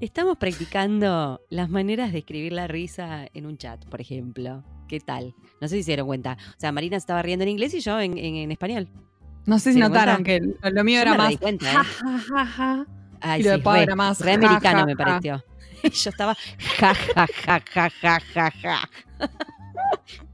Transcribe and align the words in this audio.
Estamos 0.00 0.36
practicando 0.38 1.40
las 1.50 1.70
maneras 1.70 2.12
de 2.12 2.18
escribir 2.18 2.52
la 2.52 2.66
risa 2.66 3.26
en 3.34 3.46
un 3.46 3.56
chat, 3.56 3.84
por 3.86 4.00
ejemplo. 4.00 4.64
¿Qué 4.88 5.00
tal? 5.00 5.34
No 5.60 5.68
sé 5.68 5.76
si 5.76 5.82
se 5.84 5.92
dieron 5.92 6.06
cuenta. 6.06 6.36
O 6.56 6.60
sea, 6.60 6.72
Marina 6.72 6.96
estaba 6.96 7.22
riendo 7.22 7.44
en 7.44 7.48
inglés 7.50 7.72
y 7.74 7.80
yo 7.80 7.98
en, 8.00 8.18
en- 8.18 8.36
en 8.36 8.52
español. 8.52 8.88
No 9.46 9.58
sé 9.58 9.70
si 9.72 9.72
¿Se 9.72 9.74
dieron 9.74 9.92
notaron 9.92 10.24
cuenta? 10.24 10.68
que 10.68 10.70
lo 10.74 10.84
mío 10.84 10.96
Yo 10.96 11.02
era 11.02 11.10
me 11.12 11.18
más. 11.18 11.36
cuenta, 11.38 11.70
¿eh? 11.72 11.74
ja, 11.74 11.84
ja, 11.84 12.18
ja, 12.18 12.46
ja. 12.46 12.86
Ay, 13.20 13.40
Y 13.40 13.44
lo 13.44 13.50
de 13.50 13.56
sí, 13.56 13.62
re, 13.62 13.82
era 13.84 13.96
más 13.96 14.20
re 14.20 14.32
americano 14.32 14.84
me 14.86 14.96
pareció. 14.96 15.44
Yo 15.82 16.10
estaba 16.10 16.34
ja, 16.78 16.94
ja, 16.94 17.26
ja, 17.26 17.60
ja, 17.74 17.90
ja, 17.90 18.20
ja, 18.34 18.50
ja. 18.50 18.88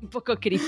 Un 0.03 0.09
poco 0.09 0.37
creepy. 0.37 0.65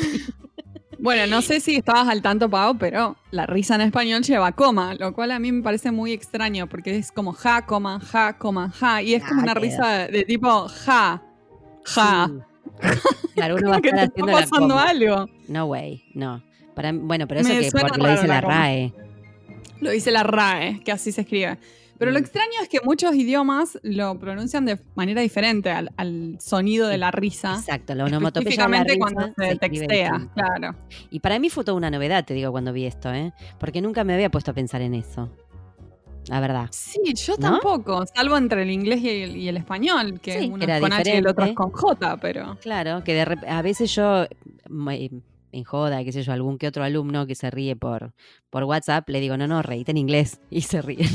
Bueno, 1.02 1.27
no 1.27 1.40
sé 1.42 1.60
si 1.60 1.77
estabas 1.77 2.09
al 2.09 2.20
tanto, 2.20 2.50
Pau, 2.50 2.77
pero 2.77 3.16
la 3.30 3.46
risa 3.46 3.74
en 3.74 3.80
español 3.82 4.22
lleva 4.22 4.52
coma, 4.52 4.95
lo 4.95 5.14
cual 5.14 5.30
a 5.30 5.38
mí 5.38 5.50
me 5.50 5.62
parece 5.62 5.90
muy 5.90 6.12
extraño 6.12 6.68
porque 6.68 6.96
es 6.96 7.10
como 7.10 7.32
ja, 7.32 7.64
coma, 7.64 8.00
ja, 8.00 8.36
coma, 8.36 8.70
ja. 8.70 9.00
Y 9.02 9.14
es 9.14 9.24
como 9.24 9.40
Ah, 9.40 9.45
una 9.45 9.54
risa 9.54 10.09
de 10.09 10.24
tipo 10.24 10.68
ja, 10.68 11.23
ja. 11.84 12.28
Sí. 12.28 12.34
Claro, 13.34 13.56
uno 13.56 13.70
va 13.70 13.76
a 13.76 13.78
estar 13.78 13.95
te 13.95 14.00
está 14.04 14.12
haciendo 14.12 14.32
la 14.32 14.40
pasando 14.40 14.68
coma. 14.74 14.82
algo. 14.88 15.26
No 15.48 15.64
way, 15.66 16.04
no. 16.14 16.42
Para, 16.74 16.92
bueno, 16.92 17.26
pero 17.26 17.40
eso 17.40 17.48
Me 17.51 17.60
que 17.60 17.70
suena 17.70 17.88
porque 17.88 18.02
lo 18.02 18.10
dice 18.10 18.26
la 18.26 18.34
la. 18.34 18.40
RAE. 18.42 18.92
Lo 19.80 19.90
dice 19.90 20.10
la 20.10 20.23
RAE, 20.23 20.80
que 20.84 20.92
así 20.92 21.12
se 21.12 21.23
escribe. 21.23 21.59
Pero 22.00 22.10
lo 22.12 22.18
Mm. 22.18 22.22
extraño 22.22 22.52
es 22.62 22.68
que 22.70 22.78
muchos 22.82 23.14
idiomas 23.14 23.79
lo 23.82 24.18
pronuncian 24.18 24.65
de 24.65 24.79
manera 24.96 25.20
diferente 25.20 25.70
al, 25.70 25.93
al 25.98 26.38
sonido 26.40 26.88
de 26.88 26.96
la 26.98 27.10
risa. 27.10 27.54
Exacto, 27.57 27.95
la 27.95 28.07
onomatopeya 28.07 28.66
la 28.66 28.76
Específicamente 28.79 28.92
risa 28.95 28.98
cuando 29.01 29.34
se, 29.37 29.52
escribe 29.52 29.87
textea, 29.87 30.30
claro. 30.34 30.76
Y 31.10 31.20
para 31.20 31.38
mí 31.38 31.51
fue 31.51 31.62
toda 31.62 31.76
una 31.76 31.90
novedad, 31.90 32.24
te 32.24 32.32
digo, 32.34 32.51
cuando 32.51 32.73
vi 32.73 32.87
esto, 32.87 33.12
¿eh? 33.12 33.32
Porque 33.59 33.82
nunca 33.82 34.02
me 34.02 34.15
había 34.15 34.30
puesto 34.30 34.51
a 34.51 34.54
pensar 34.54 34.80
en 34.80 34.95
eso. 34.95 35.30
La 36.29 36.40
verdad. 36.40 36.68
Sí, 36.70 37.01
yo 37.15 37.34
¿No? 37.38 37.51
tampoco, 37.60 38.04
salvo 38.14 38.37
entre 38.38 38.62
el 38.62 38.70
inglés 38.70 39.01
y 39.02 39.09
el, 39.23 39.37
y 39.37 39.48
el 39.48 39.57
español, 39.59 40.20
que 40.20 40.38
Sí, 40.40 40.51
uno 40.52 40.64
era 40.64 40.76
es 40.76 40.80
con 40.82 40.92
H 40.92 41.10
y 41.14 41.16
el 41.16 41.26
otro 41.26 41.45
es 41.45 41.51
diferente. 41.51 41.54
con 41.54 41.70
J, 41.73 42.16
pero... 42.18 42.57
Claro, 42.62 43.04
que 43.04 43.14
de 43.14 43.38
a 43.46 43.62
veces 43.62 43.95
yo, 43.95 44.26
mm, 44.68 44.88
eh, 44.90 45.10
en 45.52 45.64
joda, 45.64 46.04
qué 46.04 46.12
sé 46.12 46.23
yo, 46.23 46.32
algún 46.32 46.57
que 46.59 46.68
otro 46.68 46.85
alumno 46.85 47.26
que 47.26 47.35
se 47.35 47.51
ríe 47.51 47.74
por, 47.76 48.12
por 48.51 48.64
WhatsApp, 48.64 49.09
le 49.09 49.20
digo, 49.20 49.37
no, 49.37 49.46
no, 49.48 49.60
reíte 49.62 49.90
en 49.90 49.96
inglés. 49.98 50.40
Y 50.51 50.60
se 50.62 50.80
ríen. 50.80 51.09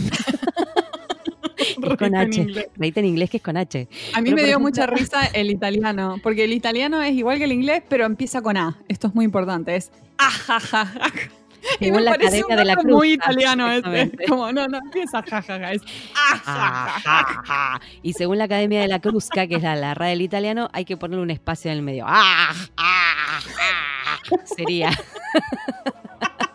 Es 1.94 1.98
con 1.98 2.08
en 2.08 2.16
H. 2.16 2.42
inglés. 2.42 2.68
Reíte 2.76 3.00
en 3.00 3.06
inglés 3.08 3.30
que 3.30 3.38
es 3.38 3.44
con 3.44 3.58
H. 3.58 3.88
A 4.14 4.22
mí 4.22 4.26
Pero, 4.30 4.36
me 4.36 4.42
dio 4.44 4.52
ejemplo- 4.58 4.60
mucha 4.62 4.86
risa 4.88 5.26
el 5.34 5.50
italiano, 5.52 6.18
porque 6.24 6.44
el 6.44 6.54
italiano 6.54 7.02
es 7.02 7.14
igual 7.14 7.38
que 7.38 7.44
el 7.46 7.52
inglés, 7.52 7.84
pero 7.88 8.06
empieza 8.06 8.42
con 8.42 8.58
A. 8.58 8.78
Esto 8.88 9.08
es 9.08 9.16
muy 9.16 9.26
importante, 9.26 9.76
es 9.76 9.92
ajajaja. 10.18 11.32
Y 11.80 11.86
Según 11.86 11.98
me 11.98 12.04
la 12.04 12.12
parece 12.12 12.44
un 12.48 12.56
de 12.56 12.64
la 12.64 12.76
Cruz. 12.76 12.94
muy 12.94 13.10
Ah, 13.14 13.14
italiano 13.16 13.68
exactamente. 13.72 14.26
Como, 14.30 14.52
no, 14.52 14.68
no 14.68 14.78
empieza 14.78 15.24
jajaja, 15.24 15.72
es 15.74 15.82
ajajaja. 16.14 17.82
Y 18.04 18.14
según 18.14 18.38
la 18.38 18.44
Academia 18.44 18.82
de 18.82 18.88
la 18.88 19.00
Cruzca, 19.00 19.48
que 19.48 19.56
es 19.56 19.64
la, 19.64 19.76
la 19.76 19.96
RAE 19.96 20.12
del 20.12 20.22
italiano, 20.22 20.70
hay 20.74 20.86
que 20.86 20.96
ponerle 20.96 21.24
un 21.24 21.32
espacio 21.32 21.72
en 21.72 21.78
el 21.78 21.84
medio. 21.84 22.06
¡Ah! 22.08 22.54
¡Ah! 22.78 23.40
¡Ah! 23.60 24.20
Sería. 24.56 24.92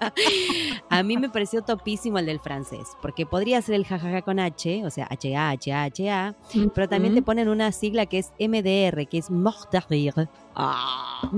A 0.88 1.02
mí 1.02 1.16
me 1.16 1.28
pareció 1.28 1.62
topísimo 1.62 2.18
el 2.18 2.26
del 2.26 2.40
francés, 2.40 2.96
porque 3.02 3.26
podría 3.26 3.60
ser 3.62 3.74
el 3.74 3.86
jajaja 3.86 4.22
con 4.22 4.38
H, 4.38 4.84
o 4.84 4.90
sea, 4.90 5.06
H-A, 5.10 5.50
H-A, 5.50 5.82
H-A, 5.84 6.34
pero 6.74 6.88
también 6.88 7.14
te 7.14 7.22
ponen 7.22 7.48
una 7.48 7.72
sigla 7.72 8.06
que 8.06 8.18
es 8.18 8.32
MDR, 8.38 9.06
que 9.08 9.18
es 9.18 9.30
mort 9.30 9.70
de 9.72 9.80
rire. 9.88 10.28
Ah. 10.54 11.30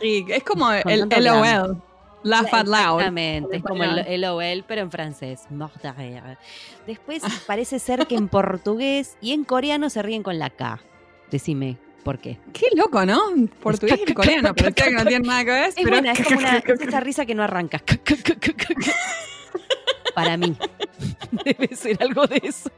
Es 0.00 0.44
como 0.44 0.72
el 0.72 1.08
LOL. 1.08 1.82
Laugh 2.22 2.52
out 2.52 2.66
loud. 2.66 2.98
Exactamente, 2.98 3.56
es 3.56 3.62
como 3.62 3.84
el, 3.84 3.98
el 3.98 4.20
LOL, 4.22 4.64
pero 4.66 4.80
en 4.80 4.90
francés. 4.90 5.44
Mort 5.50 5.80
de 5.80 5.92
rire. 5.92 6.38
Después 6.86 7.22
parece 7.46 7.78
ser 7.78 8.06
que 8.06 8.16
en 8.16 8.28
portugués 8.28 9.16
y 9.20 9.32
en 9.32 9.44
coreano 9.44 9.90
se 9.90 10.02
ríen 10.02 10.22
con 10.22 10.38
la 10.38 10.50
K. 10.50 10.80
Decime 11.30 11.85
por 12.06 12.20
qué. 12.20 12.38
Qué 12.52 12.68
loco, 12.76 13.04
¿no? 13.04 13.20
Portugués 13.60 13.98
y 14.06 14.14
coreano, 14.14 14.54
pero 14.54 14.72
que 14.72 14.92
no 14.92 15.04
tiene 15.04 15.26
nada 15.26 15.44
que 15.44 15.50
ver. 15.50 15.68
Es 15.70 15.74
pero 15.74 15.88
buena, 15.88 16.12
es 16.12 16.22
como 16.22 16.38
una, 16.38 16.58
es 16.58 16.80
esa 16.80 17.00
risa 17.00 17.26
que 17.26 17.34
no 17.34 17.42
arranca. 17.42 17.82
Para 20.14 20.36
mí. 20.36 20.56
Debe 21.44 21.74
ser 21.74 22.00
algo 22.00 22.28
de 22.28 22.40
eso. 22.44 22.70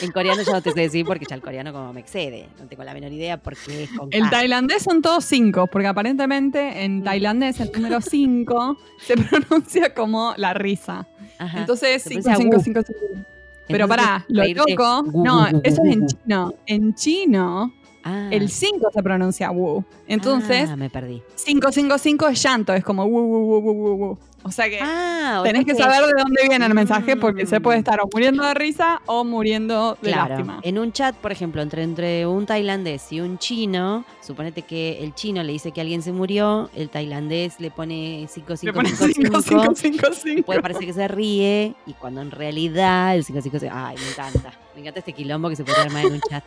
En 0.00 0.10
coreano 0.10 0.40
yo 0.42 0.52
no 0.52 0.62
te 0.62 0.70
sé 0.70 0.80
decir 0.80 1.04
porque 1.04 1.26
ya 1.28 1.34
el 1.34 1.42
coreano 1.42 1.70
como 1.70 1.92
me 1.92 2.00
excede. 2.00 2.48
No 2.58 2.66
tengo 2.66 2.82
la 2.82 2.94
menor 2.94 3.12
idea 3.12 3.36
porque 3.36 3.84
es 3.84 3.90
con 3.90 4.08
El 4.10 4.30
tailandés 4.30 4.84
son 4.84 5.02
todos 5.02 5.26
cinco, 5.26 5.66
porque 5.66 5.88
aparentemente 5.88 6.84
en 6.84 7.04
tailandés 7.04 7.60
el 7.60 7.70
número 7.72 8.00
cinco 8.00 8.78
se 9.00 9.18
pronuncia 9.18 9.92
como 9.92 10.32
la 10.38 10.54
risa. 10.54 11.06
Ajá. 11.38 11.58
Entonces, 11.58 12.02
Se 12.04 12.08
5, 12.08 12.22
pronuncia 12.22 12.36
5, 12.36 12.56
wu. 12.56 12.62
5, 12.62 12.82
5. 12.86 13.24
Pero 13.68 13.86
pará, 13.86 14.24
lo 14.28 14.44
loco. 14.46 15.02
No, 15.12 15.46
eso 15.46 15.82
es 15.84 15.92
en 15.92 16.06
chino. 16.06 16.54
En 16.64 16.94
chino, 16.94 17.74
Ah, 18.04 18.28
el 18.30 18.48
5 18.48 18.90
se 18.94 19.02
pronuncia 19.02 19.50
wu. 19.50 19.84
Entonces, 20.06 20.68
ah, 20.70 20.76
me 20.76 20.88
perdí. 20.88 21.22
5, 21.34 21.72
5, 21.72 21.98
5 21.98 22.28
es 22.28 22.42
llanto, 22.42 22.72
es 22.72 22.84
como 22.84 23.04
wu, 23.04 23.18
wu, 23.20 23.38
wu, 23.38 23.58
wu, 23.60 23.72
wu, 23.72 23.94
wu. 24.10 24.18
O 24.44 24.52
sea 24.52 24.70
que 24.70 24.78
Ah, 24.80 25.40
tenés 25.44 25.64
que 25.66 25.74
saber 25.74 26.00
de 26.06 26.12
dónde 26.16 26.42
viene 26.48 26.64
el 26.64 26.72
mensaje 26.72 27.16
porque 27.16 27.44
se 27.44 27.58
Mm. 27.58 27.62
puede 27.62 27.78
estar 27.80 27.98
o 28.00 28.08
muriendo 28.10 28.44
de 28.44 28.54
risa 28.54 29.02
o 29.06 29.24
muriendo 29.24 29.98
de 30.00 30.12
Claro, 30.12 30.28
lástima. 30.36 30.60
en 30.62 30.78
un 30.78 30.92
chat, 30.92 31.16
por 31.16 31.32
ejemplo, 31.32 31.60
entre, 31.60 31.82
entre 31.82 32.24
un 32.24 32.46
tailandés 32.46 33.12
y 33.12 33.20
un 33.20 33.36
chino, 33.38 34.04
suponete 34.22 34.62
que 34.62 35.02
el 35.02 35.12
chino 35.14 35.42
le 35.42 35.52
dice 35.52 35.72
que 35.72 35.80
alguien 35.80 36.02
se 36.02 36.12
murió, 36.12 36.70
el 36.76 36.88
tailandés 36.88 37.58
le 37.58 37.72
pone 37.72 38.26
5, 38.30 38.50
Le 38.52 38.56
5, 38.58 38.72
pones 38.74 38.96
5, 38.96 39.12
5, 39.12 39.42
5, 39.42 39.74
5, 39.74 40.06
5. 40.14 40.42
puede 40.46 40.62
parecer 40.62 40.86
que 40.86 40.92
se 40.92 41.08
ríe, 41.08 41.74
y 41.84 41.92
cuando 41.94 42.20
en 42.22 42.30
realidad 42.30 43.16
el 43.16 43.24
5, 43.24 43.40
5, 43.42 43.58
5, 43.58 43.74
ay, 43.76 43.96
me 43.98 44.08
encanta, 44.10 44.52
me 44.76 44.80
encanta 44.82 45.00
este 45.00 45.12
quilombo 45.12 45.48
que 45.48 45.56
se 45.56 45.64
puede 45.64 45.78
armar 45.80 46.06
en 46.06 46.12
un 46.12 46.20
chat. 46.20 46.44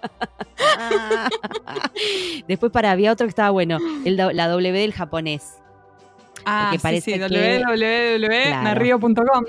Después 2.48 2.72
para, 2.72 2.90
había 2.90 3.12
otro 3.12 3.26
que 3.26 3.30
estaba 3.30 3.50
bueno, 3.50 3.78
el 4.04 4.16
la 4.16 4.48
W 4.48 4.78
del 4.78 4.92
japonés. 4.92 5.60
Ah, 6.44 6.70
sí, 6.72 6.78
parece 6.78 7.12
sí, 7.12 7.18
www.merrio.com. 7.18 9.44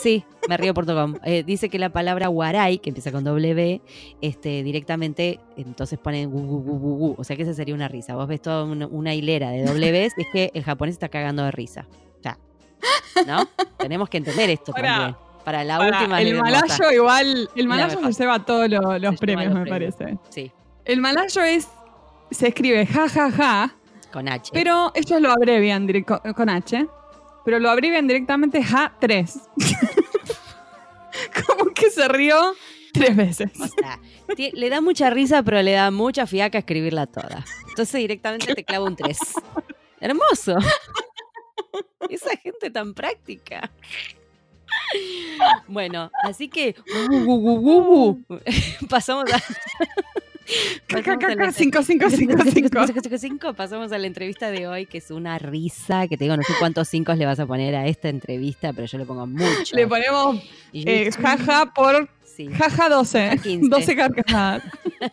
Sí, 0.00 0.24
me 0.48 0.56
río.com. 0.56 1.16
Eh, 1.24 1.42
dice 1.42 1.68
que 1.68 1.78
la 1.78 1.90
palabra 1.90 2.30
warai, 2.30 2.78
que 2.78 2.88
empieza 2.90 3.12
con 3.12 3.24
W, 3.24 3.82
este, 4.20 4.62
directamente, 4.62 5.40
entonces 5.56 5.98
ponen 5.98 6.30
gu, 6.30 6.40
gu, 6.40 6.62
gu, 6.62 6.78
gu, 6.78 6.96
gu. 6.96 7.16
O 7.18 7.24
sea 7.24 7.36
que 7.36 7.42
esa 7.42 7.54
sería 7.54 7.74
una 7.74 7.88
risa. 7.88 8.14
Vos 8.14 8.28
ves 8.28 8.40
toda 8.40 8.62
una, 8.64 8.86
una 8.86 9.14
hilera 9.14 9.50
de 9.50 9.64
Ws, 9.64 10.12
es 10.16 10.26
que 10.32 10.52
el 10.54 10.62
japonés 10.62 10.94
está 10.94 11.08
cagando 11.08 11.42
de 11.44 11.50
risa. 11.50 11.88
Ya. 12.22 12.38
¿No? 13.26 13.48
Tenemos 13.78 14.08
que 14.08 14.18
entender 14.18 14.50
esto 14.50 14.72
también. 14.72 15.16
Para 15.48 15.64
la 15.64 15.80
última. 15.80 16.20
el 16.20 16.34
malayo 16.36 16.90
igual, 16.92 17.48
el 17.56 17.66
malayo 17.68 17.98
se 18.12 18.20
lleva 18.22 18.44
todos 18.44 18.68
lo- 18.68 18.98
los 18.98 19.16
premios, 19.18 19.46
los 19.54 19.54
me 19.64 19.70
premios. 19.70 19.94
parece. 19.96 20.18
Sí, 20.28 20.52
El 20.84 21.00
malayo 21.00 21.40
es, 21.42 21.68
se 22.30 22.48
escribe 22.48 22.84
ja, 22.86 23.08
ja, 23.08 23.30
ja, 23.30 23.74
con 24.12 24.28
H. 24.28 24.50
pero 24.52 24.92
ellos 24.94 25.20
lo 25.22 25.30
abrevian 25.30 25.86
con, 26.04 26.48
H, 26.50 26.86
pero 27.46 27.58
lo 27.60 27.70
abrevian 27.70 28.06
directamente 28.06 28.62
ja 28.62 28.92
3. 29.00 29.38
Como 31.46 31.72
que 31.72 31.90
se 31.90 32.06
rió 32.08 32.36
tres 32.92 33.16
veces. 33.16 33.50
O 33.60 33.66
sea, 33.66 33.98
le 34.52 34.68
da 34.68 34.80
mucha 34.82 35.08
risa, 35.10 35.42
pero 35.42 35.62
le 35.62 35.72
da 35.72 35.90
mucha 35.90 36.26
fiaca 36.26 36.58
escribirla 36.58 37.06
toda. 37.06 37.44
Entonces 37.70 38.00
directamente 38.00 38.54
te 38.54 38.64
clavo 38.64 38.84
un 38.84 38.96
3. 38.96 39.18
Hermoso. 40.00 40.56
Esa 42.08 42.36
gente 42.36 42.70
tan 42.70 42.94
práctica. 42.94 43.70
Bueno, 45.66 46.10
así 46.24 46.48
que 46.48 46.74
pasamos 48.88 49.32
a 49.32 49.32
pasamos 49.32 49.32
a 49.32 49.42
la 50.88 51.02
ca, 51.02 51.18
cinco, 51.52 51.82
cinco, 51.82 52.10
cinco, 52.10 52.36
cinco. 52.50 53.18
cinco. 53.18 53.54
Pasamos 53.54 53.92
a 53.92 53.98
la 53.98 54.06
entrevista 54.06 54.50
de 54.50 54.66
hoy, 54.66 54.86
que 54.86 54.98
es 54.98 55.10
una 55.10 55.38
risa, 55.38 56.08
que 56.08 56.16
te 56.16 56.24
digo, 56.24 56.36
no 56.36 56.42
sé 56.42 56.54
cuántos 56.58 56.88
cinco 56.88 57.14
le 57.14 57.26
vas 57.26 57.38
a 57.38 57.46
poner 57.46 57.74
a 57.74 57.86
esta 57.86 58.08
entrevista, 58.08 58.72
pero 58.72 58.86
yo 58.86 58.98
le 58.98 59.04
pongo 59.04 59.26
mucho. 59.26 59.76
Le 59.76 59.86
ponemos 59.86 60.42
eh, 60.72 61.10
jaja 61.12 61.72
por 61.74 62.08
sí. 62.24 62.48
jaja 62.48 62.88
12. 62.88 63.30
Jaja 63.30 63.42
15. 63.42 63.68
12 63.68 63.96
carcajadas. 63.96 64.62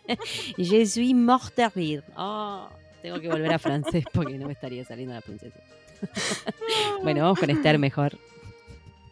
Je 0.57 0.85
suis 0.85 1.13
morte 1.13 1.61
de 1.61 1.69
rire. 1.69 2.03
Oh, 2.15 2.69
tengo 3.01 3.19
que 3.19 3.27
volver 3.27 3.53
a 3.53 3.59
francés 3.59 4.05
porque 4.13 4.37
no 4.37 4.47
me 4.47 4.53
estaría 4.53 4.85
saliendo 4.85 5.13
la 5.13 5.21
princesa. 5.21 5.59
bueno, 7.03 7.23
vamos 7.23 7.39
con 7.39 7.49
Esther 7.49 7.77
mejor. 7.77 8.17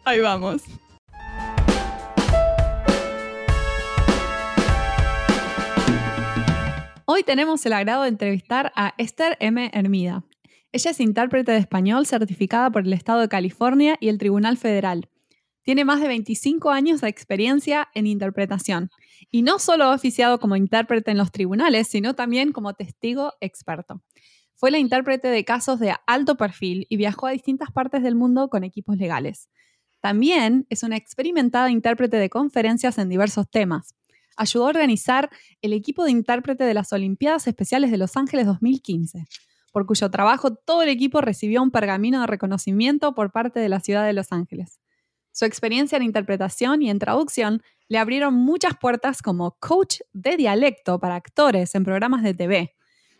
Ahí 0.06 0.20
vamos. 0.20 0.62
Hoy 7.06 7.22
tenemos 7.22 7.64
el 7.64 7.72
agrado 7.72 8.02
de 8.02 8.08
entrevistar 8.08 8.70
a 8.76 8.94
Esther 8.98 9.38
M. 9.40 9.70
Hermida. 9.72 10.24
Ella 10.72 10.90
es 10.90 11.00
intérprete 11.00 11.52
de 11.52 11.58
español 11.58 12.04
certificada 12.04 12.70
por 12.70 12.82
el 12.84 12.92
Estado 12.92 13.20
de 13.20 13.28
California 13.28 13.96
y 13.98 14.08
el 14.08 14.18
Tribunal 14.18 14.58
Federal. 14.58 15.08
Tiene 15.62 15.86
más 15.86 16.02
de 16.02 16.08
25 16.08 16.70
años 16.70 17.00
de 17.00 17.08
experiencia 17.08 17.88
en 17.94 18.06
interpretación 18.06 18.90
y 19.30 19.40
no 19.40 19.58
solo 19.58 19.84
ha 19.84 19.94
oficiado 19.94 20.38
como 20.38 20.56
intérprete 20.56 21.12
en 21.12 21.18
los 21.18 21.32
tribunales, 21.32 21.88
sino 21.88 22.14
también 22.14 22.52
como 22.52 22.74
testigo 22.74 23.32
experto. 23.40 24.02
Fue 24.54 24.70
la 24.70 24.78
intérprete 24.78 25.28
de 25.28 25.44
casos 25.44 25.78
de 25.78 25.94
alto 26.06 26.36
perfil 26.36 26.86
y 26.90 26.96
viajó 26.96 27.26
a 27.26 27.30
distintas 27.30 27.70
partes 27.70 28.02
del 28.02 28.14
mundo 28.14 28.48
con 28.48 28.64
equipos 28.64 28.98
legales. 28.98 29.48
También 30.04 30.66
es 30.68 30.82
una 30.82 30.98
experimentada 30.98 31.70
intérprete 31.70 32.18
de 32.18 32.28
conferencias 32.28 32.98
en 32.98 33.08
diversos 33.08 33.48
temas. 33.48 33.94
Ayudó 34.36 34.66
a 34.66 34.68
organizar 34.68 35.30
el 35.62 35.72
equipo 35.72 36.04
de 36.04 36.10
intérprete 36.10 36.62
de 36.64 36.74
las 36.74 36.92
Olimpiadas 36.92 37.46
Especiales 37.46 37.90
de 37.90 37.96
Los 37.96 38.14
Ángeles 38.18 38.44
2015, 38.44 39.24
por 39.72 39.86
cuyo 39.86 40.10
trabajo 40.10 40.56
todo 40.56 40.82
el 40.82 40.90
equipo 40.90 41.22
recibió 41.22 41.62
un 41.62 41.70
pergamino 41.70 42.20
de 42.20 42.26
reconocimiento 42.26 43.14
por 43.14 43.32
parte 43.32 43.60
de 43.60 43.70
la 43.70 43.80
ciudad 43.80 44.04
de 44.04 44.12
Los 44.12 44.30
Ángeles. 44.30 44.78
Su 45.32 45.46
experiencia 45.46 45.96
en 45.96 46.02
interpretación 46.02 46.82
y 46.82 46.90
en 46.90 46.98
traducción 46.98 47.62
le 47.88 47.96
abrieron 47.96 48.34
muchas 48.34 48.76
puertas 48.78 49.22
como 49.22 49.56
coach 49.58 50.00
de 50.12 50.36
dialecto 50.36 50.98
para 50.98 51.14
actores 51.14 51.74
en 51.74 51.82
programas 51.82 52.22
de 52.22 52.34
TV. 52.34 52.74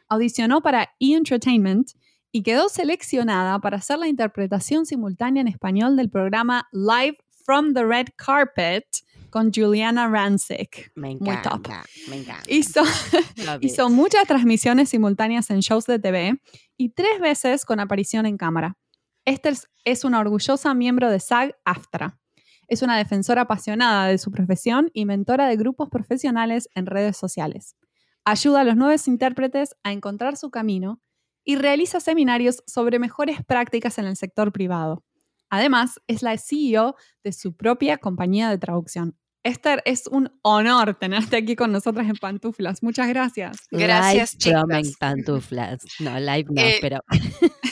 Audicionó 0.06 0.60
para 0.60 0.90
E! 1.00 1.14
Entertainment 1.14 1.92
y 2.36 2.42
quedó 2.42 2.68
seleccionada 2.68 3.60
para 3.60 3.76
hacer 3.76 3.96
la 4.00 4.08
interpretación 4.08 4.86
simultánea 4.86 5.40
en 5.40 5.46
español 5.46 5.94
del 5.96 6.10
programa 6.10 6.66
Live 6.72 7.18
from 7.44 7.74
the 7.74 7.84
Red 7.84 8.08
Carpet 8.16 8.84
con 9.30 9.52
Juliana 9.52 10.08
Rancic. 10.08 10.90
Me 10.96 11.10
Muy 11.14 11.18
top. 11.20 11.28
encanta, 11.28 11.84
me 12.08 12.16
encanta. 12.16 12.42
Hizo, 12.48 12.82
hizo 13.60 13.88
muchas 13.88 14.26
transmisiones 14.26 14.88
simultáneas 14.88 15.48
en 15.50 15.60
shows 15.60 15.86
de 15.86 16.00
TV 16.00 16.40
y 16.76 16.88
tres 16.88 17.20
veces 17.20 17.64
con 17.64 17.78
aparición 17.78 18.26
en 18.26 18.36
cámara. 18.36 18.76
Esther 19.24 19.52
es- 19.52 19.68
es 19.84 20.02
una 20.04 20.18
orgullosa 20.18 20.74
miembro 20.74 21.10
de 21.10 21.18
SAG-AFTRA. 21.20 22.18
Es 22.66 22.82
una 22.82 22.96
defensora 22.98 23.42
apasionada 23.42 24.08
de 24.08 24.18
su 24.18 24.32
profesión 24.32 24.90
y 24.92 25.04
mentora 25.04 25.46
de 25.46 25.56
grupos 25.56 25.88
profesionales 25.88 26.68
en 26.74 26.86
redes 26.86 27.16
sociales. 27.16 27.76
Ayuda 28.24 28.62
a 28.62 28.64
los 28.64 28.74
nuevos 28.74 29.06
intérpretes 29.06 29.76
a 29.84 29.92
encontrar 29.92 30.36
su 30.36 30.50
camino 30.50 31.00
y 31.44 31.56
realiza 31.56 32.00
seminarios 32.00 32.62
sobre 32.66 32.98
mejores 32.98 33.44
prácticas 33.44 33.98
en 33.98 34.06
el 34.06 34.16
sector 34.16 34.52
privado. 34.52 35.04
Además, 35.50 36.00
es 36.08 36.22
la 36.22 36.36
CEO 36.38 36.96
de 37.22 37.32
su 37.32 37.54
propia 37.56 37.98
compañía 37.98 38.50
de 38.50 38.58
traducción. 38.58 39.16
Esther, 39.44 39.82
es 39.84 40.06
un 40.06 40.32
honor 40.42 40.94
tenerte 40.98 41.36
aquí 41.36 41.54
con 41.54 41.70
nosotras 41.70 42.08
en 42.08 42.16
Pantuflas. 42.16 42.82
Muchas 42.82 43.08
gracias. 43.08 43.58
Gracias, 43.70 44.34
live 44.42 44.52
from 44.58 44.70
chicas. 44.70 44.86
en 44.88 44.94
pantuflas. 44.94 45.78
No, 46.00 46.18
live 46.18 46.46
no, 46.50 46.62
Eh, 46.62 46.78
pero. 46.80 47.00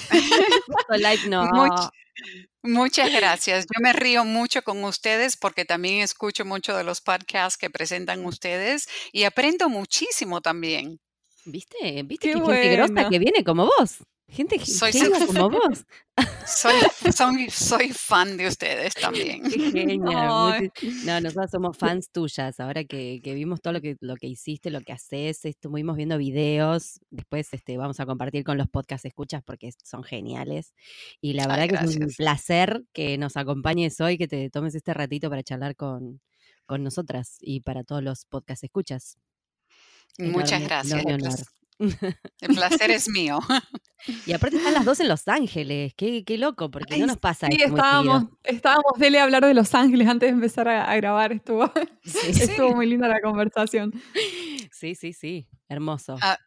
Live 0.90 1.28
no. 1.28 1.44
Much- 1.50 1.90
Muchas 2.62 3.10
gracias. 3.12 3.64
Yo 3.64 3.80
me 3.82 3.92
río 3.92 4.24
mucho 4.24 4.62
con 4.62 4.84
ustedes 4.84 5.36
porque 5.36 5.64
también 5.64 6.00
escucho 6.02 6.44
mucho 6.44 6.76
de 6.76 6.84
los 6.84 7.00
podcasts 7.00 7.56
que 7.58 7.70
presentan 7.70 8.24
ustedes 8.24 8.86
y 9.12 9.24
aprendo 9.24 9.68
muchísimo 9.68 10.40
también. 10.42 11.00
¿Viste? 11.44 12.02
¿Viste 12.04 12.28
Qué 12.28 12.34
que 12.34 12.40
gente 12.40 12.76
grosa 12.76 12.92
bueno. 12.92 13.10
que 13.10 13.18
viene 13.18 13.44
como 13.44 13.64
vos? 13.78 13.98
Gente 14.28 14.58
ge- 14.58 14.64
Soy 14.64 14.92
como 15.26 15.50
vos. 15.50 15.84
Soy, 16.46 16.72
soy, 17.12 17.50
soy 17.50 17.90
fan 17.92 18.36
de 18.38 18.46
ustedes 18.48 18.94
también. 18.94 19.42
Qué 19.42 19.58
genia. 19.70 19.98
Ay. 20.54 20.68
muchi- 20.68 21.04
No, 21.04 21.20
nosotros 21.20 21.50
somos 21.50 21.76
fans 21.76 22.10
tuyas. 22.10 22.58
Ahora 22.58 22.84
que, 22.84 23.20
que 23.22 23.34
vimos 23.34 23.60
todo 23.60 23.74
lo 23.74 23.80
que, 23.82 23.96
lo 24.00 24.16
que 24.16 24.28
hiciste, 24.28 24.70
lo 24.70 24.80
que 24.80 24.92
haces, 24.92 25.44
estuvimos 25.44 25.96
viendo 25.96 26.16
videos. 26.16 26.98
Después 27.10 27.52
este, 27.52 27.76
vamos 27.76 28.00
a 28.00 28.06
compartir 28.06 28.42
con 28.44 28.56
los 28.56 28.68
podcast 28.68 29.04
escuchas 29.04 29.42
porque 29.44 29.70
son 29.84 30.02
geniales. 30.02 30.72
Y 31.20 31.34
la 31.34 31.42
Ay, 31.44 31.48
verdad 31.68 31.80
que 31.80 31.90
es 31.90 31.96
un 31.98 32.08
placer 32.16 32.84
que 32.94 33.18
nos 33.18 33.36
acompañes 33.36 34.00
hoy, 34.00 34.16
que 34.16 34.28
te 34.28 34.48
tomes 34.48 34.74
este 34.74 34.94
ratito 34.94 35.28
para 35.28 35.42
charlar 35.42 35.76
con, 35.76 36.22
con 36.64 36.82
nosotras 36.82 37.36
y 37.40 37.60
para 37.60 37.84
todos 37.84 38.02
los 38.02 38.24
podcast 38.24 38.64
escuchas. 38.64 39.18
Muchas 40.18 40.52
Enorme, 40.60 40.66
gracias. 40.66 40.92
enorme 41.00 41.14
El, 41.14 41.22
honor. 41.22 41.38
plas- 41.38 42.16
el 42.40 42.54
placer 42.54 42.90
es 42.90 43.08
mío. 43.08 43.40
Y 44.26 44.32
aparte 44.32 44.56
están 44.56 44.74
las 44.74 44.84
dos 44.84 45.00
en 45.00 45.08
Los 45.08 45.26
Ángeles. 45.28 45.94
Qué, 45.96 46.24
qué 46.24 46.36
loco, 46.38 46.70
porque 46.70 46.94
Ay, 46.94 47.00
no 47.00 47.06
nos 47.06 47.18
pasa 47.18 47.46
Sí, 47.48 47.54
esto 47.54 47.68
estábamos, 47.76 48.24
estábamos 48.44 48.92
dele 48.98 49.18
a 49.20 49.24
hablar 49.24 49.44
de 49.46 49.54
Los 49.54 49.74
Ángeles 49.74 50.08
antes 50.08 50.28
de 50.28 50.34
empezar 50.34 50.68
a, 50.68 50.90
a 50.90 50.96
grabar. 50.96 51.32
Estuvo, 51.32 51.72
Sí, 52.04 52.18
estuvo 52.30 52.74
muy 52.74 52.86
linda 52.86 53.08
la 53.08 53.20
conversación. 53.20 53.92
sí, 54.70 54.94
sí, 54.94 55.12
sí. 55.12 55.46
Hermoso. 55.68 56.16
Ah, 56.20 56.38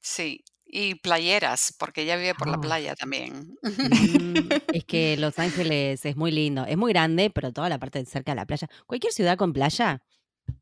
Sí, 0.00 0.44
y 0.64 0.94
playeras, 0.96 1.74
porque 1.78 2.02
ella 2.02 2.16
vive 2.16 2.34
por 2.34 2.48
la 2.48 2.56
Ah. 2.56 2.60
playa 2.60 2.94
también. 2.94 3.56
Mm, 3.62 4.48
es 4.72 4.84
que 4.84 5.16
Los 5.18 5.38
Ángeles 5.38 6.04
es 6.04 6.16
muy 6.16 6.30
lindo. 6.30 6.64
Es 6.64 6.76
muy 6.76 6.92
grande, 6.92 7.30
pero 7.30 7.52
toda 7.52 7.68
la 7.68 7.78
parte 7.78 7.98
de 7.98 8.06
cerca 8.06 8.32
de 8.32 8.36
la 8.36 8.46
playa. 8.46 8.68
Cualquier 8.86 9.12
ciudad 9.12 9.36
con 9.36 9.52
playa, 9.52 10.02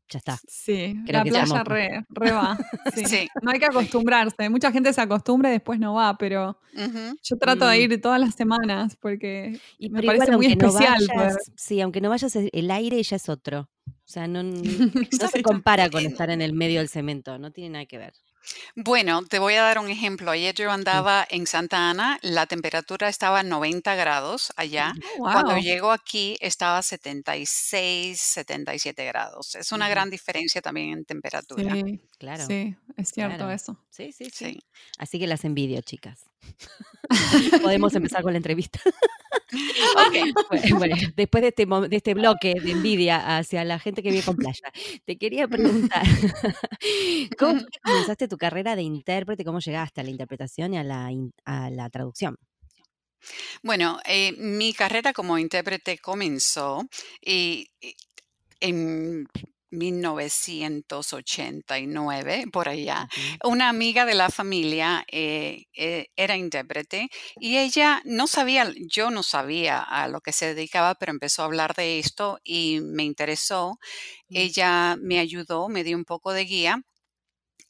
ya 0.09 0.19
está. 0.19 0.37
Sí, 0.47 0.95
Creo 1.05 1.19
la 1.19 1.23
que 1.23 1.29
playa 1.31 1.63
re, 1.63 2.05
re 2.09 2.31
va. 2.31 2.57
Sí. 2.95 3.05
Sí. 3.05 3.27
No 3.41 3.51
hay 3.51 3.59
que 3.59 3.65
acostumbrarse. 3.65 4.49
Mucha 4.49 4.71
gente 4.71 4.91
se 4.93 5.01
acostumbra 5.01 5.49
y 5.49 5.53
después 5.53 5.79
no 5.79 5.93
va, 5.95 6.17
pero 6.17 6.57
yo 7.23 7.37
trato 7.37 7.67
de 7.67 7.77
Mm. 7.77 7.81
ir 7.91 8.01
todas 8.01 8.19
las 8.19 8.35
semanas 8.35 8.95
porque 8.95 9.59
Y 9.79 9.89
me 9.89 10.01
igual, 10.01 10.17
parece 10.17 10.35
muy 10.37 10.47
no 10.55 10.67
especial. 10.67 11.07
vayas, 11.15 11.37
sí, 11.55 11.81
aunque 11.81 12.01
no 12.01 12.09
vayas, 12.09 12.35
el 12.35 12.49
el 12.53 12.71
aire 12.71 13.01
ya 13.03 13.15
es 13.15 13.29
otro. 13.29 13.69
O 13.87 14.07
sea, 14.07 14.27
no, 14.27 14.43
no 15.21 15.27
se 15.29 15.41
compara 15.41 15.89
con 15.89 16.05
estar 16.05 16.29
en 16.29 16.41
el 16.41 16.53
medio 16.53 16.79
del 16.79 16.89
cemento. 16.89 17.37
No 17.39 17.51
tiene 17.51 17.71
nada 17.71 17.85
que 17.85 17.97
ver. 17.97 18.13
Bueno, 18.75 19.25
te 19.25 19.39
voy 19.39 19.55
a 19.55 19.61
dar 19.61 19.79
un 19.79 19.89
ejemplo. 19.89 20.31
Ayer 20.31 20.53
yo 20.55 20.71
andaba 20.71 21.25
en 21.29 21.47
Santa 21.47 21.89
Ana, 21.89 22.19
la 22.21 22.45
temperatura 22.45 23.09
estaba 23.09 23.39
a 23.39 23.43
90 23.43 23.95
grados 23.95 24.53
allá. 24.55 24.93
Oh, 25.19 25.23
Cuando 25.23 25.57
llego 25.57 25.91
aquí 25.91 26.37
estaba 26.39 26.79
a 26.79 26.83
76, 26.83 28.19
77 28.19 29.05
grados. 29.05 29.55
Es 29.55 29.71
una 29.71 29.89
gran 29.89 30.09
diferencia 30.09 30.61
también 30.61 30.91
en 30.91 31.05
temperatura. 31.05 31.75
Sí, 31.75 32.01
Claro. 32.25 32.45
sí, 32.45 32.75
es 32.97 33.09
cierto 33.09 33.37
claro. 33.37 33.51
eso. 33.51 33.79
Sí, 33.89 34.11
sí, 34.11 34.25
sí. 34.25 34.45
Sí. 34.53 34.59
Así 34.97 35.19
que 35.19 35.27
las 35.27 35.45
envidio, 35.45 35.81
chicas. 35.81 36.25
Podemos 37.61 37.93
empezar 37.95 38.23
con 38.23 38.33
la 38.33 38.37
entrevista. 38.37 38.79
Ok. 39.95 40.15
Bueno, 40.49 40.77
bueno, 40.77 40.95
después 41.15 41.41
de 41.41 41.49
este, 41.49 41.65
de 41.65 41.95
este 41.95 42.13
bloque 42.13 42.55
de 42.61 42.71
envidia 42.71 43.37
hacia 43.37 43.63
la 43.63 43.79
gente 43.79 44.01
que 44.01 44.09
vive 44.09 44.23
con 44.23 44.35
playa, 44.35 44.71
te 45.05 45.17
quería 45.17 45.47
preguntar, 45.47 46.03
¿cómo 47.37 47.61
comenzaste 47.83 48.27
tu 48.27 48.37
carrera 48.37 48.75
de 48.75 48.81
intérprete? 48.81 49.45
¿Cómo 49.45 49.59
llegaste 49.59 50.01
a 50.01 50.03
la 50.03 50.09
interpretación 50.09 50.73
y 50.73 50.77
a 50.77 50.83
la, 50.83 51.09
a 51.45 51.69
la 51.69 51.89
traducción? 51.89 52.37
Bueno, 53.63 53.99
eh, 54.05 54.33
mi 54.37 54.73
carrera 54.73 55.13
como 55.13 55.37
intérprete 55.37 55.99
comenzó 55.99 56.87
y, 57.21 57.69
y 57.79 57.95
en 58.59 59.27
1989, 59.71 62.45
por 62.51 62.69
allá. 62.69 63.07
Una 63.43 63.69
amiga 63.69 64.05
de 64.05 64.13
la 64.15 64.29
familia 64.29 65.05
eh, 65.11 65.65
eh, 65.73 66.07
era 66.15 66.37
intérprete 66.37 67.09
y 67.39 67.57
ella 67.57 68.01
no 68.05 68.27
sabía, 68.27 68.71
yo 68.89 69.09
no 69.11 69.23
sabía 69.23 69.81
a 69.81 70.07
lo 70.07 70.21
que 70.21 70.31
se 70.31 70.53
dedicaba, 70.53 70.95
pero 70.95 71.11
empezó 71.11 71.41
a 71.41 71.45
hablar 71.45 71.73
de 71.75 71.99
esto 71.99 72.39
y 72.43 72.79
me 72.81 73.03
interesó. 73.03 73.77
Mm. 74.29 74.35
Ella 74.37 74.97
me 75.01 75.19
ayudó, 75.19 75.67
me 75.69 75.83
dio 75.83 75.97
un 75.97 76.05
poco 76.05 76.33
de 76.33 76.45
guía 76.45 76.81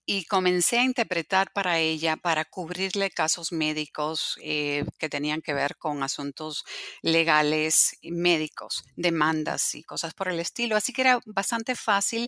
y 0.06 0.26
comencé 0.26 0.80
a 0.80 0.84
interpretar 0.84 1.52
para 1.54 1.80
ella, 1.80 2.16
para 2.18 2.46
cubrirle 2.46 3.10
casos 3.10 3.52
médicos 3.52 4.38
eh, 4.42 4.86
que 5.00 5.10
tenían 5.10 5.42
que 5.42 5.54
ver 5.54 5.78
con 5.78 6.04
asuntos 6.04 6.64
legales 7.02 7.98
médicos, 8.04 8.86
demandas 8.96 9.76
y 9.76 9.84
cosas 9.84 10.14
por 10.14 10.30
el 10.30 10.40
estilo. 10.40 10.76
Así 10.76 10.94
que 10.94 11.02
era 11.02 11.20
bastante 11.26 11.76
fácil 11.76 12.28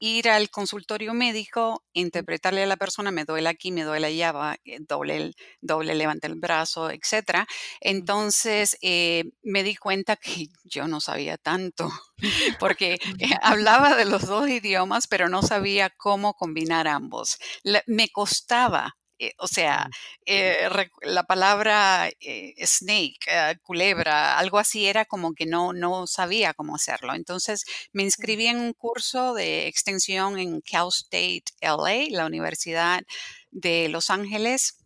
ir 0.00 0.28
al 0.28 0.50
consultorio 0.50 1.14
médico, 1.14 1.84
interpretarle 1.92 2.64
a 2.64 2.66
la 2.66 2.76
persona, 2.76 3.12
me 3.12 3.24
duele 3.24 3.48
aquí, 3.48 3.70
me 3.72 3.84
duele 3.84 4.08
allá, 4.08 4.58
eh, 4.64 4.78
doble, 4.80 5.32
doble, 5.60 5.94
levanta 5.94 6.26
el 6.26 6.34
brazo, 6.36 6.90
etcétera. 6.90 7.46
Entonces 7.80 8.76
eh, 8.82 9.24
me 9.42 9.62
di 9.62 9.76
cuenta 9.76 10.16
que 10.16 10.48
yo 10.64 10.88
no 10.88 11.00
sabía 11.00 11.38
tanto, 11.38 11.90
porque 12.58 12.98
hablaba 13.42 13.96
de 13.96 14.06
los 14.06 14.26
dos 14.26 14.48
idiomas, 14.48 15.06
pero 15.06 15.28
no 15.28 15.42
sabía 15.42 15.90
cómo 15.90 16.34
combinar 16.34 16.88
ambos. 16.88 17.38
La- 17.62 17.82
me 17.86 18.08
costaba. 18.10 18.96
Eh, 19.20 19.34
o 19.36 19.46
sea, 19.46 19.90
eh, 20.24 20.66
la 21.02 21.24
palabra 21.24 22.08
eh, 22.20 22.54
snake, 22.66 23.58
culebra, 23.62 24.38
algo 24.38 24.58
así 24.58 24.86
era 24.86 25.04
como 25.04 25.34
que 25.34 25.44
no, 25.44 25.74
no 25.74 26.06
sabía 26.06 26.54
cómo 26.54 26.74
hacerlo. 26.74 27.14
Entonces 27.14 27.64
me 27.92 28.02
inscribí 28.02 28.46
en 28.46 28.58
un 28.58 28.72
curso 28.72 29.34
de 29.34 29.66
extensión 29.66 30.38
en 30.38 30.62
Cal 30.62 30.88
State 30.88 31.44
LA, 31.60 32.16
la 32.16 32.24
Universidad 32.24 33.02
de 33.50 33.90
Los 33.90 34.08
Ángeles 34.08 34.78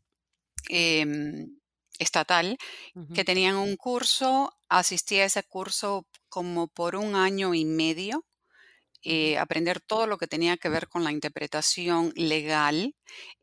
em, 0.68 1.60
estatal, 2.00 2.58
que 3.14 3.24
tenían 3.24 3.54
un 3.54 3.76
curso, 3.76 4.52
asistí 4.68 5.20
a 5.20 5.26
ese 5.26 5.44
curso 5.44 6.08
como 6.28 6.66
por 6.66 6.96
un 6.96 7.14
año 7.14 7.54
y 7.54 7.64
medio. 7.64 8.24
Eh, 9.04 9.38
aprender 9.38 9.80
todo 9.80 10.06
lo 10.06 10.18
que 10.18 10.26
tenía 10.26 10.56
que 10.56 10.68
ver 10.68 10.88
con 10.88 11.04
la 11.04 11.12
interpretación 11.12 12.12
legal, 12.16 12.94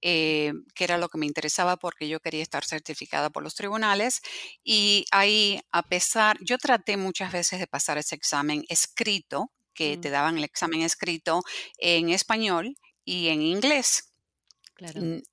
eh, 0.01 0.53
que 0.75 0.83
era 0.83 0.97
lo 0.97 1.09
que 1.09 1.17
me 1.17 1.25
interesaba 1.25 1.77
porque 1.77 2.07
yo 2.09 2.19
quería 2.19 2.41
estar 2.43 2.65
certificada 2.65 3.29
por 3.29 3.43
los 3.43 3.55
tribunales. 3.55 4.21
Y 4.63 5.05
ahí, 5.11 5.59
a 5.71 5.83
pesar, 5.83 6.37
yo 6.41 6.57
traté 6.57 6.97
muchas 6.97 7.31
veces 7.31 7.59
de 7.59 7.67
pasar 7.67 7.97
ese 7.97 8.15
examen 8.15 8.63
escrito, 8.69 9.51
que 9.73 9.97
te 9.97 10.09
Mm. 10.09 10.11
daban 10.11 10.37
el 10.37 10.43
examen 10.43 10.81
escrito 10.81 11.41
en 11.77 12.09
español 12.09 12.75
y 13.05 13.29
en 13.29 13.41
inglés. 13.41 14.10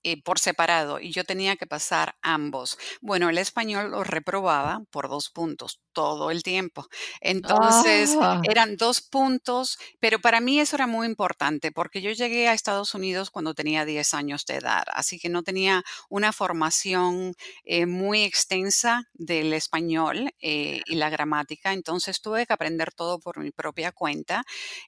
Eh, 0.03 0.23
por 0.23 0.39
separado 0.39 1.01
y 1.01 1.13
yo 1.13 1.25
tenía 1.25 1.57
que 1.57 1.67
pasar 1.67 2.17
ambos. 2.23 2.79
Bueno, 3.01 3.29
el 3.31 3.39
español 3.39 3.91
lo 3.91 4.05
reprobaba 4.05 4.81
por 4.91 5.09
dos 5.09 5.31
puntos 5.31 5.81
todo 5.93 6.31
el 6.31 6.43
tiempo. 6.43 6.87
Entonces, 7.21 8.17
Ah. 8.21 8.41
eran 8.45 8.77
dos 8.77 9.01
puntos, 9.01 9.79
pero 10.01 10.21
para 10.21 10.41
mí 10.41 10.61
eso 10.61 10.77
era 10.77 10.87
muy 10.87 11.07
importante 11.07 11.73
porque 11.73 12.01
yo 12.03 12.11
llegué 12.13 12.49
a 12.49 12.53
Estados 12.55 12.95
Unidos 12.95 13.31
cuando 13.31 13.55
tenía 13.55 13.85
10 13.85 14.15
años 14.15 14.45
de 14.47 14.57
edad, 14.57 14.85
así 14.93 15.19
que 15.19 15.29
no 15.29 15.43
tenía 15.43 15.83
una 16.09 16.33
formación 16.33 17.35
eh, 17.65 17.87
muy 17.87 18.23
extensa 18.23 19.05
del 19.15 19.53
español 19.55 20.31
eh, 20.41 20.83
y 20.87 20.95
la 20.97 21.11
gramática, 21.11 21.73
entonces 21.73 22.21
tuve 22.21 22.47
que 22.47 22.53
aprender 22.53 22.93
todo 22.93 23.19
por 23.19 23.39
mi 23.39 23.51
propia 23.51 23.91
cuenta. 23.93 24.45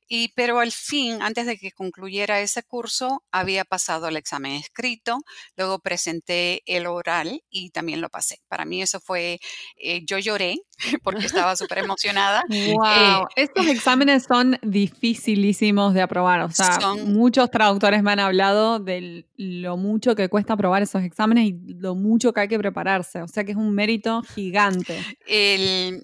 Y 0.09 0.29
pero 0.35 0.59
al 0.61 0.73
fin, 0.73 1.23
antes 1.23 1.47
de 1.47 1.57
que 1.59 1.73
concluyera 1.73 2.40
ese 2.40 2.62
curso, 2.62 3.25
había 3.31 3.64
pasado 3.64 4.09
el 4.09 4.17
examen 4.17 4.50
escrito, 4.50 5.19
luego 5.57 5.78
presenté 5.78 6.62
el 6.66 6.87
oral 6.87 7.42
y 7.50 7.71
también 7.71 8.00
lo 8.00 8.09
pasé. 8.11 8.40
Para 8.49 8.64
mí 8.64 8.83
eso 8.83 9.00
fue, 9.00 9.38
eh, 9.76 10.02
yo 10.07 10.19
lloré 10.19 10.57
porque 11.02 11.26
estaba 11.26 11.57
súper 11.57 11.78
emocionada. 11.78 12.45
Wow, 12.49 13.26
estos 13.37 13.66
exámenes 13.66 14.25
son 14.25 14.59
dificilísimos 14.62 15.95
de 15.95 16.02
aprobar. 16.02 16.40
O 16.40 16.50
sea, 16.50 16.80
Son- 16.80 17.12
muchos 17.12 17.50
traductores 17.50 18.02
me 18.02 18.12
han 18.12 18.21
hablado 18.21 18.78
de 18.78 19.26
lo 19.37 19.76
mucho 19.76 20.14
que 20.14 20.28
cuesta 20.28 20.54
aprobar 20.54 20.83
esos 20.83 21.02
exámenes 21.02 21.47
y 21.47 21.52
lo 21.75 21.95
mucho 21.95 22.33
que 22.33 22.40
hay 22.40 22.49
que 22.49 22.59
prepararse. 22.59 23.23
O 23.23 23.28
sea 23.28 23.45
que 23.45 23.52
es 23.52 23.57
un 23.57 23.75
mérito 23.75 24.23
gigante. 24.35 24.99
El- 25.26 26.02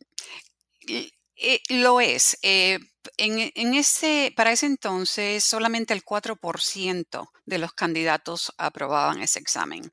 el- 0.88 1.12
eh, 1.36 1.60
lo 1.68 2.00
es. 2.00 2.38
eh, 2.42 2.78
en, 3.16 3.50
en 3.54 3.74
ese, 3.74 4.32
para 4.36 4.52
ese 4.52 4.66
entonces, 4.66 5.44
solamente 5.44 5.94
el 5.94 6.04
4% 6.04 7.28
de 7.46 7.58
los 7.58 7.72
candidatos 7.74 8.52
aprobaban 8.58 9.20
ese 9.22 9.38
examen. 9.40 9.92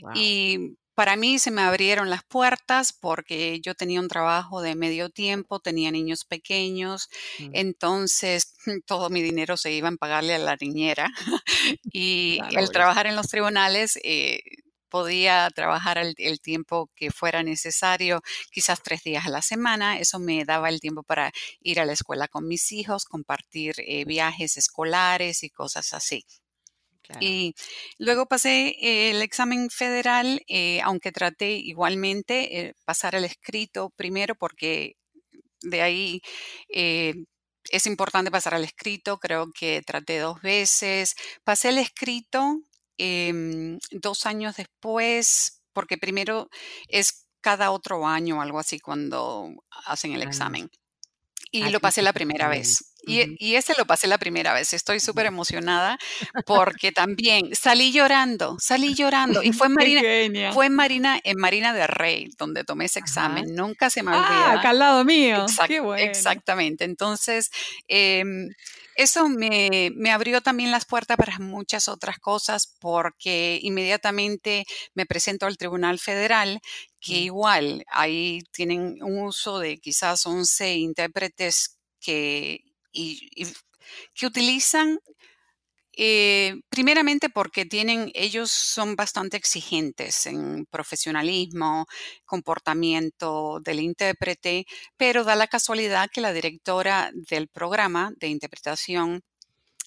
Wow. 0.00 0.12
Y 0.12 0.76
para 0.94 1.16
mí 1.16 1.38
se 1.38 1.50
me 1.52 1.62
abrieron 1.62 2.10
las 2.10 2.24
puertas 2.24 2.92
porque 2.92 3.60
yo 3.60 3.74
tenía 3.74 4.00
un 4.00 4.08
trabajo 4.08 4.60
de 4.62 4.74
medio 4.74 5.10
tiempo, 5.10 5.60
tenía 5.60 5.90
niños 5.92 6.24
pequeños, 6.24 7.08
Mm. 7.38 7.50
entonces 7.54 8.54
todo 8.86 9.10
mi 9.10 9.22
dinero 9.22 9.56
se 9.56 9.72
iba 9.72 9.88
en 9.88 9.98
pagarle 9.98 10.34
a 10.34 10.38
la 10.38 10.56
niñera 10.60 11.08
y 11.92 12.40
Claro, 12.48 12.58
el 12.58 12.70
trabajar 12.70 13.06
en 13.06 13.16
los 13.16 13.28
tribunales 13.28 13.98
eh, 14.04 14.40
podía 14.88 15.48
trabajar 15.54 15.98
el, 15.98 16.14
el 16.18 16.40
tiempo 16.40 16.90
que 16.94 17.10
fuera 17.10 17.42
necesario, 17.42 18.22
quizás 18.50 18.82
tres 18.82 19.02
días 19.02 19.26
a 19.26 19.30
la 19.30 19.42
semana. 19.42 19.98
Eso 19.98 20.18
me 20.18 20.44
daba 20.44 20.68
el 20.68 20.80
tiempo 20.80 21.02
para 21.02 21.32
ir 21.60 21.80
a 21.80 21.84
la 21.84 21.92
escuela 21.92 22.28
con 22.28 22.46
mis 22.46 22.72
hijos, 22.72 23.04
compartir 23.04 23.74
eh, 23.78 24.04
viajes 24.04 24.56
escolares 24.56 25.42
y 25.42 25.50
cosas 25.50 25.92
así. 25.92 26.24
Claro. 27.02 27.20
Y 27.22 27.54
luego 27.98 28.26
pasé 28.26 28.76
eh, 28.80 29.10
el 29.10 29.22
examen 29.22 29.70
federal, 29.70 30.42
eh, 30.46 30.80
aunque 30.82 31.12
traté 31.12 31.52
igualmente 31.52 32.74
pasar 32.84 33.14
el 33.14 33.24
escrito 33.24 33.90
primero 33.96 34.34
porque 34.34 34.96
de 35.62 35.82
ahí 35.82 36.22
es 37.70 37.86
importante 37.86 38.30
pasar 38.30 38.54
al 38.54 38.64
escrito, 38.64 39.18
creo 39.18 39.50
que 39.52 39.82
traté 39.82 40.18
dos 40.18 40.40
veces. 40.42 41.14
Pasé 41.44 41.70
el 41.70 41.78
escrito 41.78 42.60
em, 42.98 43.78
dos 43.90 44.26
años 44.26 44.56
después, 44.56 45.62
porque 45.72 45.96
primero 45.98 46.48
es 46.88 47.26
cada 47.40 47.70
otro 47.70 48.06
año 48.06 48.38
o 48.38 48.40
algo 48.42 48.58
así 48.58 48.78
cuando 48.80 49.50
hacen 49.86 50.12
el 50.12 50.22
Ah. 50.22 50.24
examen. 50.24 50.70
Y 51.50 51.62
Ah, 51.62 51.70
lo 51.70 51.80
pasé 51.80 52.02
la 52.02 52.12
primera 52.12 52.48
vez. 52.48 52.92
Y, 53.06 53.54
ese 53.54 53.72
lo 53.78 53.86
pasé 53.86 54.06
la 54.06 54.18
primera 54.18 54.52
vez. 54.52 54.74
Estoy 54.74 55.00
súper 55.00 55.24
emocionada 55.24 55.96
porque 56.44 56.92
también 56.92 57.54
salí 57.54 57.90
llorando, 57.90 58.56
salí 58.60 58.92
llorando. 58.94 59.42
Y 59.42 59.52
fue 59.64 59.68
en 59.68 59.72
Marina, 59.72 60.52
fue 60.52 60.66
en 60.66 60.74
Marina, 60.74 61.18
en 61.24 61.38
Marina 61.38 61.72
de 61.72 61.86
Rey, 61.86 62.28
donde 62.36 62.64
tomé 62.64 62.84
ese 62.84 62.98
Ajá. 62.98 63.04
examen. 63.06 63.54
Nunca 63.54 63.88
se 63.88 64.02
me 64.02 64.10
Ah, 64.12 64.18
olvida. 64.18 64.52
acá 64.60 64.70
al 64.70 64.78
lado 64.80 65.04
mío. 65.06 65.46
Exact- 65.46 65.68
Qué 65.68 65.80
bueno. 65.80 66.02
Exactamente. 66.04 66.84
Entonces, 66.84 67.50
em, 67.86 68.48
eso 68.98 69.28
me, 69.30 69.90
me 69.96 70.10
abrió 70.12 70.42
también 70.42 70.70
las 70.72 70.84
puertas 70.86 71.16
para 71.16 71.38
muchas 71.40 71.88
otras 71.88 72.18
cosas 72.18 72.76
porque 72.80 73.58
inmediatamente 73.62 74.64
me 74.94 75.06
presento 75.06 75.46
al 75.46 75.56
Tribunal 75.58 75.98
Federal, 76.00 76.60
que 77.00 77.14
Mm. 77.14 77.24
igual 77.24 77.84
ahí 77.92 78.42
tienen 78.52 79.02
un 79.02 79.20
uso 79.24 79.58
de 79.60 79.78
quizás 79.78 80.26
11 80.26 80.76
intérpretes 80.76 81.78
que, 82.00 82.60
y- 82.92 83.30
y 83.36 83.46
que 84.14 84.26
utilizan 84.26 84.98
eh, 86.00 86.60
primeramente 86.68 87.28
porque 87.28 87.64
tienen, 87.64 88.12
ellos 88.14 88.52
son 88.52 88.94
bastante 88.94 89.36
exigentes 89.36 90.26
en 90.26 90.64
profesionalismo, 90.70 91.86
comportamiento 92.24 93.58
del 93.64 93.80
intérprete, 93.80 94.64
pero 94.96 95.24
da 95.24 95.34
la 95.34 95.48
casualidad 95.48 96.08
que 96.12 96.20
la 96.20 96.32
directora 96.32 97.10
del 97.12 97.48
programa 97.48 98.12
de 98.16 98.28
interpretación 98.28 99.24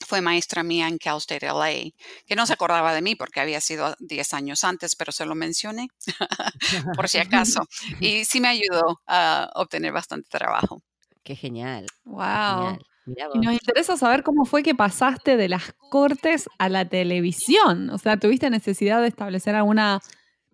fue 0.06 0.20
maestra 0.20 0.63
mía 0.63 0.89
en 0.89 0.98
Cal 0.98 1.20
State 1.20 1.46
LA, 1.46 1.91
que 2.25 2.36
no 2.36 2.46
se 2.46 2.53
acordaba 2.53 2.94
de 2.94 3.01
mí 3.01 3.15
porque 3.15 3.39
había 3.39 3.62
sido 3.62 3.96
10 4.00 4.34
años 4.34 4.65
antes, 4.65 4.98
pero 4.98 5.13
se 5.13 5.25
lo 5.25 5.34
mencioné 5.34 5.88
por 6.98 7.08
si 7.08 7.20
acaso. 7.20 7.62
Y 8.01 8.25
sí 8.25 8.41
me 8.41 8.50
ayudó 8.50 9.01
a 9.08 9.50
obtener 9.56 9.94
bastante 9.94 10.27
trabajo. 10.30 10.82
Qué 11.24 11.38
genial. 11.38 11.88
Wow. 12.03 12.20
Genial. 12.20 12.86
Y 13.05 13.39
nos 13.39 13.53
interesa 13.53 13.98
saber 13.98 14.24
cómo 14.24 14.46
fue 14.46 14.63
que 14.63 14.75
pasaste 14.75 15.38
de 15.38 15.50
las 15.50 15.74
cortes 15.89 16.48
a 16.60 16.70
la 16.70 16.88
televisión. 16.88 17.89
O 17.89 17.98
sea, 17.98 18.17
¿tuviste 18.17 18.50
necesidad 18.50 19.01
de 19.01 19.08
establecer 19.08 19.55
alguna 19.55 20.01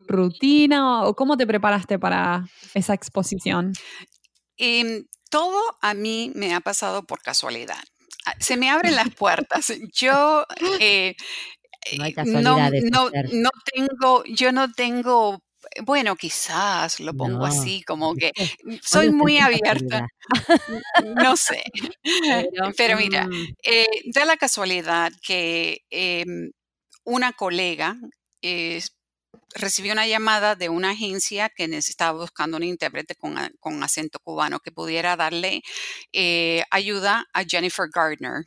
rutina 0.08 1.04
o 1.04 1.16
cómo 1.16 1.38
te 1.38 1.46
preparaste 1.46 2.00
para 2.00 2.46
esa 2.74 2.94
exposición? 2.94 3.74
Em, 4.58 5.06
todo 5.30 5.60
a 5.82 5.94
mí 5.94 6.32
me 6.36 6.54
ha 6.56 6.62
pasado 6.62 7.04
por 7.04 7.22
casualidad. 7.22 7.84
Ah, 8.26 8.34
Se 8.40 8.58
me 8.58 8.70
abren 8.70 8.96
las 8.96 9.14
puertas. 9.14 9.74
Yo 9.94 10.46
eh, 10.80 11.16
No 11.98 12.04
hay 12.04 12.14
eh, 12.14 12.90
no, 12.92 13.10
no 13.34 13.50
tengo, 13.74 14.24
yo 14.26 14.52
no 14.52 14.72
tengo, 14.72 15.42
bueno, 15.84 16.16
quizás 16.16 17.00
lo 17.00 17.14
pongo 17.14 17.40
No. 17.40 17.46
así, 17.46 17.84
como 17.84 18.16
que 18.16 18.32
¿Dónde 18.64 18.82
soy 18.84 19.12
muy 19.12 19.38
abierta. 19.40 20.08
No 21.24 21.38
sé. 21.38 21.64
Pero, 22.04 22.72
Pero 22.78 22.98
mira, 22.98 23.28
mm, 23.28 23.48
eh, 23.64 23.88
da 24.14 24.26
la 24.26 24.38
casualidad 24.38 25.12
que 25.26 25.80
em, 25.90 26.52
una 27.06 27.34
colega 27.34 27.98
eh, 28.42 28.82
recibió 29.56 29.94
una 29.94 30.08
llamada 30.08 30.56
de 30.56 30.70
una 30.70 30.92
agencia 30.92 31.50
que 31.50 31.68
necesitaba 31.68 32.20
buscando 32.20 32.58
un 32.58 32.64
intérprete 32.64 33.16
con, 33.16 33.36
con 33.60 33.84
acento 33.84 34.20
cubano 34.20 34.60
que 34.60 34.72
pudiera 34.72 35.16
darle 35.16 35.62
eh, 36.14 36.64
ayuda 36.72 37.26
a 37.34 37.44
Jennifer 37.46 37.88
Gardner 37.94 38.46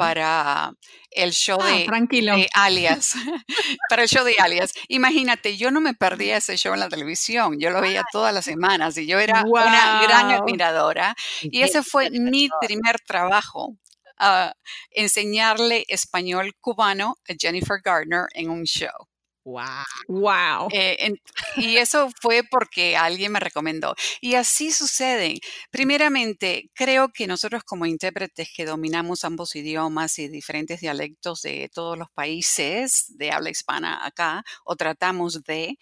para 0.00 0.72
el 1.10 1.32
show 1.32 1.58
Ah, 1.60 1.70
de, 1.76 1.84
tranquilo. 1.84 2.34
de 2.36 2.48
Alias, 2.54 3.14
para 3.88 4.02
el 4.02 4.08
show 4.08 4.24
de 4.24 4.34
Alias. 4.38 4.72
Imagínate, 4.88 5.56
yo 5.56 5.70
no 5.70 5.80
me 5.80 5.94
perdía 5.94 6.38
ese 6.38 6.56
show 6.56 6.72
en 6.72 6.80
la 6.80 6.88
televisión, 6.88 7.58
yo 7.60 7.70
lo 7.70 7.80
veía 7.80 8.02
todas 8.12 8.32
las 8.32 8.44
semanas 8.46 8.96
y 8.96 9.06
yo 9.06 9.18
era 9.18 9.42
una 9.46 10.02
gran 10.02 10.30
admiradora. 10.30 11.14
Y 11.42 11.62
ese 11.62 11.82
fue 11.82 12.10
mi 12.10 12.48
primer 12.60 12.96
trabajo, 13.06 13.76
ah, 14.18 14.54
enseñarle 14.90 15.84
español 15.88 16.54
cubano 16.60 17.16
a 17.28 17.34
Jennifer 17.38 17.78
Gardner 17.84 18.26
en 18.34 18.50
un 18.50 18.64
show. 18.64 19.09
Guau. 19.44 19.84
Wow. 20.08 20.68
Eh, 20.72 20.96
en- 21.00 21.20
y 21.56 21.76
eso 21.78 22.10
fue 22.20 22.42
porque 22.44 22.96
alguien 22.96 23.32
me 23.32 23.40
recomendó. 23.40 23.94
Y 24.20 24.34
así 24.34 24.70
sucede. 24.70 25.40
Primeramente, 25.70 26.70
creo 26.74 27.08
que 27.12 27.26
nosotros 27.26 27.64
como 27.64 27.86
intérpretes 27.86 28.50
que 28.54 28.66
dominamos 28.66 29.24
ambos 29.24 29.56
idiomas 29.56 30.18
y 30.18 30.28
diferentes 30.28 30.80
dialectos 30.80 31.40
de 31.42 31.70
todos 31.72 31.96
los 31.98 32.10
países 32.10 33.06
de 33.16 33.30
habla 33.32 33.50
hispana 33.50 34.04
acá, 34.06 34.44
o 34.64 34.76
tratamos 34.76 35.42
de, 35.44 35.78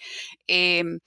em, 0.46 1.00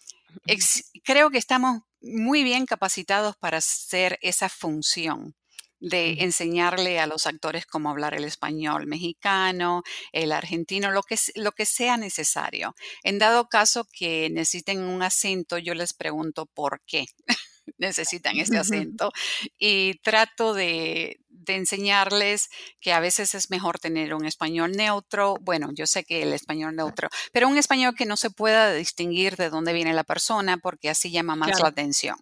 ex- 0.48 0.92
creo 1.04 1.30
que 1.32 1.38
estamos 1.40 1.82
muy 2.02 2.44
bien 2.44 2.66
capacitados 2.66 3.36
para 3.38 3.58
hacer 3.60 4.20
esa 4.22 4.50
función 4.50 5.36
de 5.82 6.24
enseñarle 6.24 7.00
a 7.00 7.08
los 7.08 7.28
actores 7.28 7.66
cómo 7.66 7.90
hablar 7.90 8.14
el 8.14 8.24
español 8.24 8.88
mexicano, 8.88 9.84
el 10.14 10.32
argentino, 10.32 10.92
lo 10.92 11.04
que, 11.04 11.18
lo 11.36 11.52
que 11.52 11.66
sea 11.66 11.98
necesario. 11.98 12.76
En 13.04 13.20
dado 13.20 13.50
caso 13.50 13.86
que 13.92 14.30
necesiten 14.32 14.84
un 14.84 15.04
acento, 15.04 15.58
yo 15.58 15.74
les 15.74 15.94
pregunto 15.94 16.46
por 16.46 16.82
qué 16.86 17.06
necesitan 17.78 18.38
ese 18.40 18.58
acento 18.58 19.12
y 19.58 19.96
trato 20.04 20.54
de, 20.54 21.20
de 21.30 21.56
enseñarles 21.56 22.50
que 22.80 22.94
a 22.94 23.00
veces 23.00 23.34
es 23.36 23.50
mejor 23.50 23.80
tener 23.80 24.14
un 24.14 24.26
español 24.26 24.74
neutro. 24.74 25.36
Bueno, 25.42 25.70
yo 25.74 25.88
sé 25.88 26.04
que 26.04 26.22
el 26.24 26.34
español 26.34 26.76
neutro, 26.76 27.10
pero 27.34 27.48
un 27.48 27.58
español 27.58 27.96
que 27.96 28.06
no 28.06 28.18
se 28.18 28.30
pueda 28.30 28.74
distinguir 28.74 29.36
de 29.38 29.50
dónde 29.50 29.74
viene 29.74 29.94
la 29.94 30.04
persona 30.04 30.58
porque 30.58 30.90
así 30.90 31.12
llama 31.12 31.36
más 31.36 31.50
Claro. 31.50 31.64
la 31.64 31.70
atención. 31.70 32.16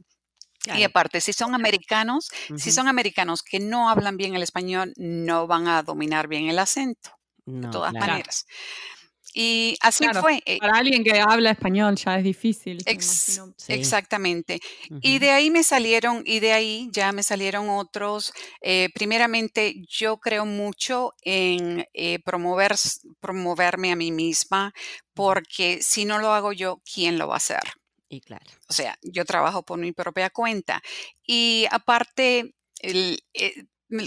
Y 0.65 0.83
aparte, 0.83 1.21
si 1.21 1.33
son 1.33 1.55
americanos, 1.55 2.29
si 2.55 2.71
son 2.71 2.87
americanos 2.87 3.43
que 3.43 3.59
no 3.59 3.89
hablan 3.89 4.17
bien 4.17 4.35
el 4.35 4.43
español, 4.43 4.93
no 4.97 5.47
van 5.47 5.67
a 5.67 5.83
dominar 5.83 6.27
bien 6.27 6.49
el 6.49 6.59
acento, 6.59 7.11
de 7.45 7.67
todas 7.69 7.91
claro. 7.91 8.07
maneras. 8.07 8.45
Y 9.33 9.77
así 9.81 10.05
Claro, 10.05 10.21
fue. 10.21 10.41
eh, 10.45 10.57
Para 10.59 10.77
alguien 10.79 11.03
que 11.03 11.19
habla 11.19 11.51
español 11.51 11.95
ya 11.95 12.17
es 12.17 12.23
difícil. 12.23 12.79
Ex-. 12.85 13.39
Sí. 13.57 13.73
Exactamente. 13.73 14.59
Y 15.01 15.19
de 15.19 15.29
ahí 15.31 15.51
me 15.51 15.63
salieron, 15.63 16.23
y 16.25 16.39
de 16.39 16.51
ahí 16.51 16.89
ya 16.91 17.11
me 17.11 17.21
salieron 17.23 17.69
otros. 17.69 18.33
eh, 18.61 18.89
primeramente, 18.93 19.75
yo 19.87 20.17
creo 20.17 20.45
mucho 20.45 21.13
en 21.21 21.85
eh, 21.93 22.19
promover, 22.23 22.73
promoverme 23.19 23.91
a 23.91 23.95
mí 23.95 24.11
misma, 24.11 24.73
porque 25.13 25.79
si 25.83 26.05
no 26.05 26.17
lo 26.19 26.33
hago 26.33 26.51
yo, 26.51 26.81
¿quién 26.91 27.17
lo 27.19 27.27
va 27.27 27.35
a 27.35 27.37
hacer? 27.37 27.61
Y 28.09 28.21
claro. 28.21 28.45
O 28.67 28.73
sea, 28.73 28.97
yo 29.03 29.23
trabajo 29.25 29.63
por 29.63 29.79
mi 29.79 29.91
propia 29.91 30.29
cuenta. 30.31 30.81
Y 31.25 31.67
aparte, 31.71 32.55
el, 32.79 33.23
eh, 33.33 33.65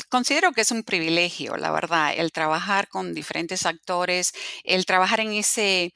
considero 0.09 0.53
que 0.53 0.63
es 0.63 0.71
un 0.73 0.83
privilegio, 0.83 1.57
la 1.57 1.71
verdad, 1.71 2.13
el 2.17 2.33
trabajar 2.33 2.89
con 2.89 3.15
diferentes 3.15 3.65
actores, 3.65 4.33
el 4.65 4.87
trabajar 4.87 5.21
en 5.21 5.33
ese, 5.33 5.95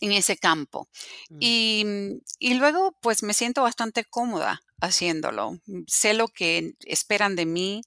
en 0.00 0.12
ese 0.12 0.36
campo. 0.36 0.88
Mm. 1.30 1.36
Y, 1.40 1.84
mm, 1.86 2.20
y 2.38 2.54
luego, 2.54 2.96
pues 3.00 3.22
me 3.22 3.34
siento 3.34 3.62
bastante 3.62 4.04
cómoda 4.04 4.62
haciéndolo. 4.80 5.52
Mm, 5.66 5.82
Sé 5.88 6.14
lo 6.14 6.28
que 6.28 6.74
esperan 6.86 7.36
de 7.36 7.46
mí, 7.46 7.82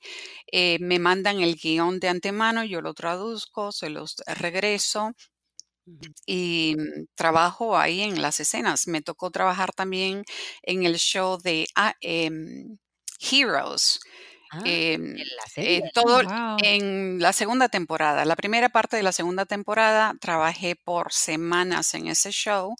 eh, 0.51 0.77
me 0.81 0.99
mandan 0.99 1.39
el 1.41 1.55
guion 1.55 1.99
de 1.99 2.09
antemano, 2.09 2.63
yo 2.63 2.81
lo 2.81 2.93
traduzco, 2.93 3.71
se 3.71 3.89
los 3.89 4.17
regreso. 4.27 5.13
Y 6.25 6.75
mm, 6.77 7.05
trabajo 7.15 7.77
ahí 7.77 8.01
en 8.01 8.21
las 8.21 8.39
escenas. 8.39 8.87
Me 8.87 9.01
tocó 9.01 9.31
trabajar 9.31 9.73
también 9.73 10.23
en 10.63 10.83
el 10.85 10.97
show 10.97 11.37
de 11.41 11.67
ah, 11.75 11.93
em, 12.01 12.77
Heroes. 13.19 13.99
Ah, 14.51 14.61
em, 14.65 15.15
en 15.17 15.27
la 15.35 15.43
eh, 15.61 15.81
serie. 15.81 15.91
todo 15.93 16.21
Wow. 16.23 16.57
en 16.63 17.19
la 17.21 17.33
segunda 17.33 17.69
temporada. 17.69 18.25
La 18.25 18.35
primera 18.35 18.69
parte 18.69 18.97
de 18.97 19.03
la 19.03 19.11
segunda 19.11 19.45
temporada 19.45 20.13
trabajé 20.21 20.75
por 20.75 21.11
semanas 21.13 21.93
en 21.93 22.07
ese 22.07 22.31
show 22.31 22.75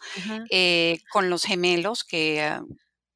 eh, 0.50 1.00
con 1.12 1.30
los 1.30 1.44
gemelos 1.44 2.04
que 2.04 2.42
ah, 2.42 2.64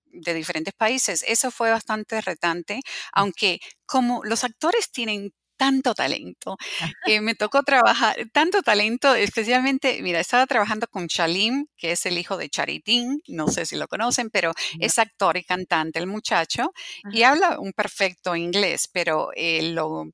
de 0.06 0.34
diferentes 0.34 0.74
países. 0.74 1.24
Eso 1.28 1.52
fue 1.52 1.72
bastante 1.72 2.22
retante, 2.22 2.82
aunque 3.14 3.60
como 3.86 4.22
los 4.24 4.44
actores 4.44 4.92
tienen 4.92 5.34
tanto 5.62 5.94
talento, 5.94 6.58
eh, 7.06 7.22
me 7.22 7.36
tocó 7.36 7.62
trabajar, 7.64 8.16
tanto 8.34 8.64
talento, 8.64 9.14
especialmente, 9.14 10.02
mira, 10.02 10.20
estaba 10.20 10.48
trabajando 10.48 10.88
con 10.88 11.06
Shalim, 11.06 11.68
que 11.78 11.92
es 11.92 12.06
el 12.08 12.18
hijo 12.18 12.36
de 12.38 12.50
Charitín, 12.50 13.22
no 13.28 13.48
sé 13.48 13.66
si 13.68 13.76
lo 13.78 13.88
conocen, 13.88 14.30
pero 14.32 14.54
es 14.80 14.98
actor 14.98 15.38
y 15.38 15.44
cantante 15.44 16.00
el 16.00 16.08
muchacho, 16.08 16.72
y 17.12 17.24
habla 17.24 17.60
un 17.60 17.74
perfecto 17.74 18.36
inglés, 18.36 18.90
pero 18.92 19.30
eh, 19.36 19.62
lo, 19.74 20.06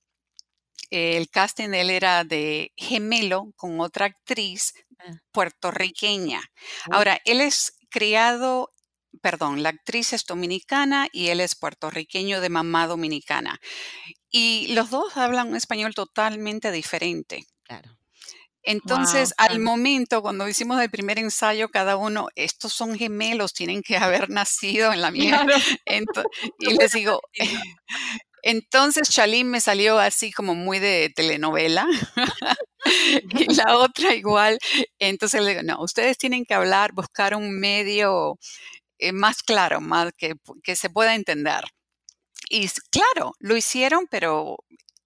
el 0.90 1.30
casting 1.30 1.70
él 1.74 1.90
era 1.90 2.24
de 2.26 2.72
gemelo 2.76 3.54
con 3.56 3.80
otra 3.80 4.08
actriz 4.08 4.74
Ah. 5.00 5.14
puertorriqueña. 5.32 6.42
Oh. 6.90 6.96
Ahora, 6.96 7.20
él 7.26 7.42
es 7.42 7.74
criado, 7.90 8.74
perdón, 9.22 9.64
la 9.64 9.70
actriz 9.70 10.14
es 10.14 10.26
dominicana 10.26 11.08
y 11.12 11.30
él 11.30 11.40
es 11.42 11.56
puertorriqueño 11.56 12.42
de 12.42 12.50
mamá 12.50 12.88
dominicana. 12.88 13.60
Y 14.30 14.74
los 14.74 14.90
dos 14.90 15.18
hablan 15.18 15.50
un 15.50 15.56
español 15.56 15.94
totalmente 15.96 16.72
diferente. 16.72 17.46
Claro. 17.64 17.98
Entonces, 18.64 19.34
Wow, 19.38 19.46
al 19.48 19.48
claro. 19.58 19.64
momento, 19.64 20.22
cuando 20.22 20.48
hicimos 20.48 20.82
el 20.82 20.90
primer 20.90 21.20
ensayo, 21.20 21.70
cada 21.70 21.96
uno, 21.98 22.28
estos 22.36 22.74
son 22.74 22.98
gemelos, 22.98 23.54
tienen 23.54 23.82
que 23.82 23.98
haber 23.98 24.30
nacido 24.30 24.92
en 24.94 25.02
la 25.02 25.12
misma. 25.12 25.46
Claro. 25.46 25.54
Ento- 25.86 26.26
y 26.60 26.74
les 26.76 26.92
digo, 26.92 27.22
entonces 28.44 29.10
Chalim 29.10 29.48
me 29.48 29.62
salió 29.62 30.00
así 30.00 30.32
como 30.32 30.56
muy 30.56 30.80
de 30.80 31.12
telenovela 31.16 31.88
y 33.32 33.54
la 33.54 33.78
otra 33.78 34.14
igual. 34.16 34.58
Entonces 35.00 35.42
le 35.42 35.50
digo, 35.52 35.64
no, 35.64 35.82
ustedes 35.82 36.18
tienen 36.18 36.46
que 36.46 36.54
hablar, 36.54 36.92
buscar 36.94 37.36
un 37.36 37.60
medio 37.60 38.38
eh, 39.00 39.12
más 39.14 39.44
claro, 39.44 39.82
más 39.82 40.12
que, 40.18 40.36
que 40.64 40.76
se 40.76 40.90
pueda 40.90 41.16
entender. 41.16 41.64
Y 42.50 42.70
claro, 42.92 43.34
lo 43.40 43.58
hicieron, 43.58 44.08
pero 44.10 44.58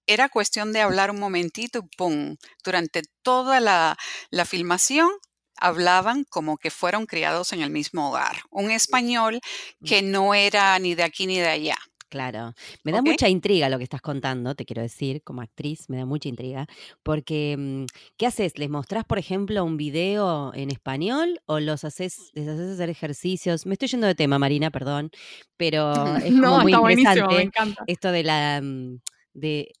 era 0.06 0.28
cuestión 0.28 0.72
de 0.72 0.80
hablar 0.80 1.10
un 1.10 1.20
momentito 1.20 1.80
y 1.80 1.96
¡pum! 1.96 2.36
Durante 2.64 3.02
toda 3.22 3.60
la, 3.60 3.96
la 4.30 4.44
filmación 4.44 5.10
hablaban 5.56 6.24
como 6.24 6.58
que 6.58 6.70
fueron 6.70 7.06
criados 7.06 7.52
en 7.52 7.62
el 7.62 7.70
mismo 7.70 8.08
hogar. 8.08 8.42
Un 8.50 8.70
español 8.70 9.40
que 9.84 10.02
no 10.02 10.34
era 10.34 10.78
ni 10.78 10.94
de 10.94 11.04
aquí 11.04 11.26
ni 11.26 11.38
de 11.38 11.48
allá. 11.48 11.78
Claro, 12.12 12.52
me 12.84 12.92
da 12.92 13.00
mucha 13.00 13.26
intriga 13.30 13.70
lo 13.70 13.78
que 13.78 13.84
estás 13.84 14.02
contando, 14.02 14.54
te 14.54 14.66
quiero 14.66 14.82
decir, 14.82 15.22
como 15.22 15.40
actriz, 15.40 15.88
me 15.88 15.96
da 15.96 16.04
mucha 16.04 16.28
intriga, 16.28 16.66
porque 17.02 17.56
mm, 17.58 17.84
¿qué 18.18 18.26
haces? 18.26 18.58
¿Les 18.58 18.68
mostrás, 18.68 19.06
por 19.06 19.18
ejemplo, 19.18 19.64
un 19.64 19.78
video 19.78 20.52
en 20.54 20.70
español 20.70 21.40
o 21.46 21.58
los 21.58 21.84
haces, 21.84 22.28
les 22.34 22.46
haces 22.46 22.72
hacer 22.72 22.90
ejercicios? 22.90 23.64
Me 23.64 23.72
estoy 23.72 23.88
yendo 23.88 24.06
de 24.06 24.14
tema, 24.14 24.38
Marina, 24.38 24.70
perdón, 24.70 25.10
pero 25.56 25.94
es 26.18 26.34
como 26.38 26.58
No, 26.58 26.60
muy 26.60 26.72
está 26.72 26.80
buenísimo, 26.80 27.28
me 27.28 27.40
interesante 27.40 27.42
encanta. 27.44 27.84
esto 27.86 28.12
de 28.12 28.22
la 28.24 28.60
mm, 28.62 29.00
de, 29.32 29.72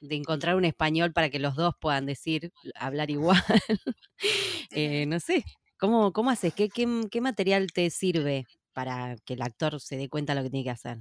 de 0.00 0.14
encontrar 0.14 0.54
un 0.54 0.64
español 0.64 1.12
para 1.12 1.28
que 1.28 1.40
los 1.40 1.56
dos 1.56 1.74
puedan 1.80 2.06
decir, 2.06 2.52
hablar 2.76 3.10
igual. 3.10 3.42
Eh, 4.72 5.06
no 5.06 5.18
sé, 5.20 5.44
¿cómo, 5.78 6.12
cómo 6.12 6.30
haces? 6.30 6.54
¿Qué, 6.54 6.68
qué, 6.68 6.86
qué 7.10 7.20
material 7.20 7.68
te 7.72 7.90
sirve 7.90 8.46
para 8.72 9.16
que 9.24 9.34
el 9.34 9.42
actor 9.42 9.80
se 9.80 9.96
dé 9.96 10.08
cuenta 10.08 10.34
de 10.34 10.40
lo 10.40 10.44
que 10.44 10.50
tiene 10.50 10.64
que 10.64 10.70
hacer? 10.70 10.98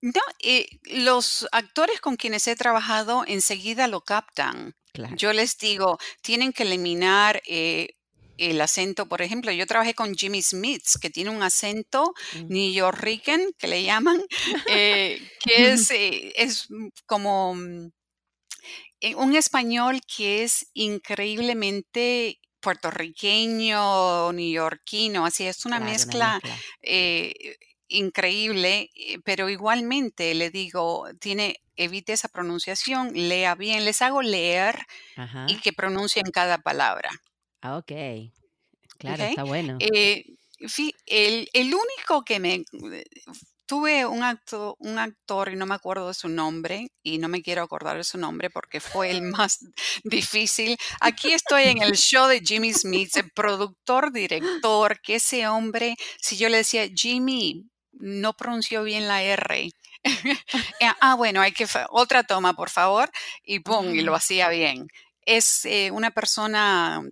No, 0.00 0.20
eh, 0.42 0.68
los 0.84 1.48
actores 1.52 2.00
con 2.00 2.16
quienes 2.16 2.46
he 2.46 2.56
trabajado 2.56 3.24
enseguida 3.26 3.88
lo 3.88 4.00
captan. 4.02 4.74
Claro. 4.92 5.16
Yo 5.16 5.32
les 5.32 5.58
digo, 5.58 5.98
tienen 6.22 6.52
que 6.52 6.62
eliminar 6.62 7.42
eh, 7.46 7.88
el 8.36 8.60
acento, 8.60 9.06
por 9.06 9.20
ejemplo, 9.20 9.50
yo 9.50 9.66
trabajé 9.66 9.94
con 9.94 10.14
Jimmy 10.14 10.42
Smith, 10.42 10.84
que 11.00 11.10
tiene 11.10 11.30
un 11.30 11.42
acento 11.42 12.14
Mm. 12.34 12.48
New 12.48 12.90
que 13.58 13.66
le 13.66 13.82
llaman, 13.82 14.22
eh, 14.70 15.20
que 15.40 15.72
es, 15.72 15.90
es 15.90 16.68
como 17.06 17.54
mm, 17.54 17.90
un 19.16 19.36
español 19.36 20.00
que 20.16 20.44
es 20.44 20.66
increíblemente 20.74 22.38
puertorriqueño, 22.60 24.32
neoyorquino, 24.32 25.24
así 25.26 25.46
es 25.46 25.64
una 25.64 25.76
Claro, 25.76 25.84
una 25.84 25.92
mezcla 25.92 26.32
mezcla. 26.34 26.56
eh, 26.82 27.56
increíble, 27.88 28.90
eh, 28.94 29.18
pero 29.24 29.48
igualmente 29.48 30.34
le 30.34 30.50
digo, 30.50 31.08
tiene, 31.20 31.56
evite 31.76 32.12
esa 32.12 32.28
pronunciación, 32.28 33.12
lea 33.14 33.54
bien, 33.54 33.84
les 33.84 34.02
hago 34.02 34.22
leer 34.22 34.78
y 35.46 35.56
que 35.56 35.72
pronuncien 35.72 36.26
cada 36.32 36.58
palabra. 36.58 37.10
Ah, 37.60 37.76
ok. 37.76 37.92
Claro, 38.98 39.24
está 39.24 39.44
bueno. 39.44 39.78
Eh, 39.80 40.24
el, 41.06 41.48
el 41.52 41.66
único 41.74 42.24
que 42.24 42.40
me... 42.40 42.64
Tuve 43.66 44.06
un, 44.06 44.22
acto, 44.22 44.76
un 44.78 44.98
actor 44.98 45.52
y 45.52 45.56
no 45.56 45.66
me 45.66 45.74
acuerdo 45.74 46.08
de 46.08 46.14
su 46.14 46.30
nombre 46.30 46.90
y 47.02 47.18
no 47.18 47.28
me 47.28 47.42
quiero 47.42 47.62
acordar 47.62 47.98
de 47.98 48.04
su 48.04 48.16
nombre 48.16 48.48
porque 48.48 48.80
fue 48.80 49.10
el 49.10 49.20
más 49.20 49.58
difícil. 50.04 50.78
Aquí 51.02 51.34
estoy 51.34 51.64
en 51.64 51.82
el 51.82 51.94
show 51.94 52.28
de 52.28 52.40
Jimmy 52.40 52.72
Smith, 52.72 53.14
el 53.18 53.30
productor, 53.30 54.10
director, 54.10 54.98
que 55.02 55.16
ese 55.16 55.46
hombre, 55.48 55.96
si 56.18 56.38
yo 56.38 56.48
le 56.48 56.56
decía, 56.56 56.88
Jimmy, 56.88 57.68
no 57.98 58.32
pronunció 58.34 58.82
bien 58.82 59.08
la 59.08 59.22
R. 59.22 59.70
Eh, 60.80 60.86
ah, 61.00 61.16
bueno, 61.16 61.40
hay 61.40 61.52
que 61.52 61.66
otra 61.90 62.22
toma, 62.22 62.54
por 62.54 62.70
favor, 62.70 63.10
y 63.42 63.60
pum, 63.60 63.94
y 63.94 64.02
lo 64.02 64.14
hacía 64.14 64.48
bien. 64.48 64.86
Es 65.26 65.64
eh, 65.64 65.90
una 65.90 66.12
persona 66.12 67.02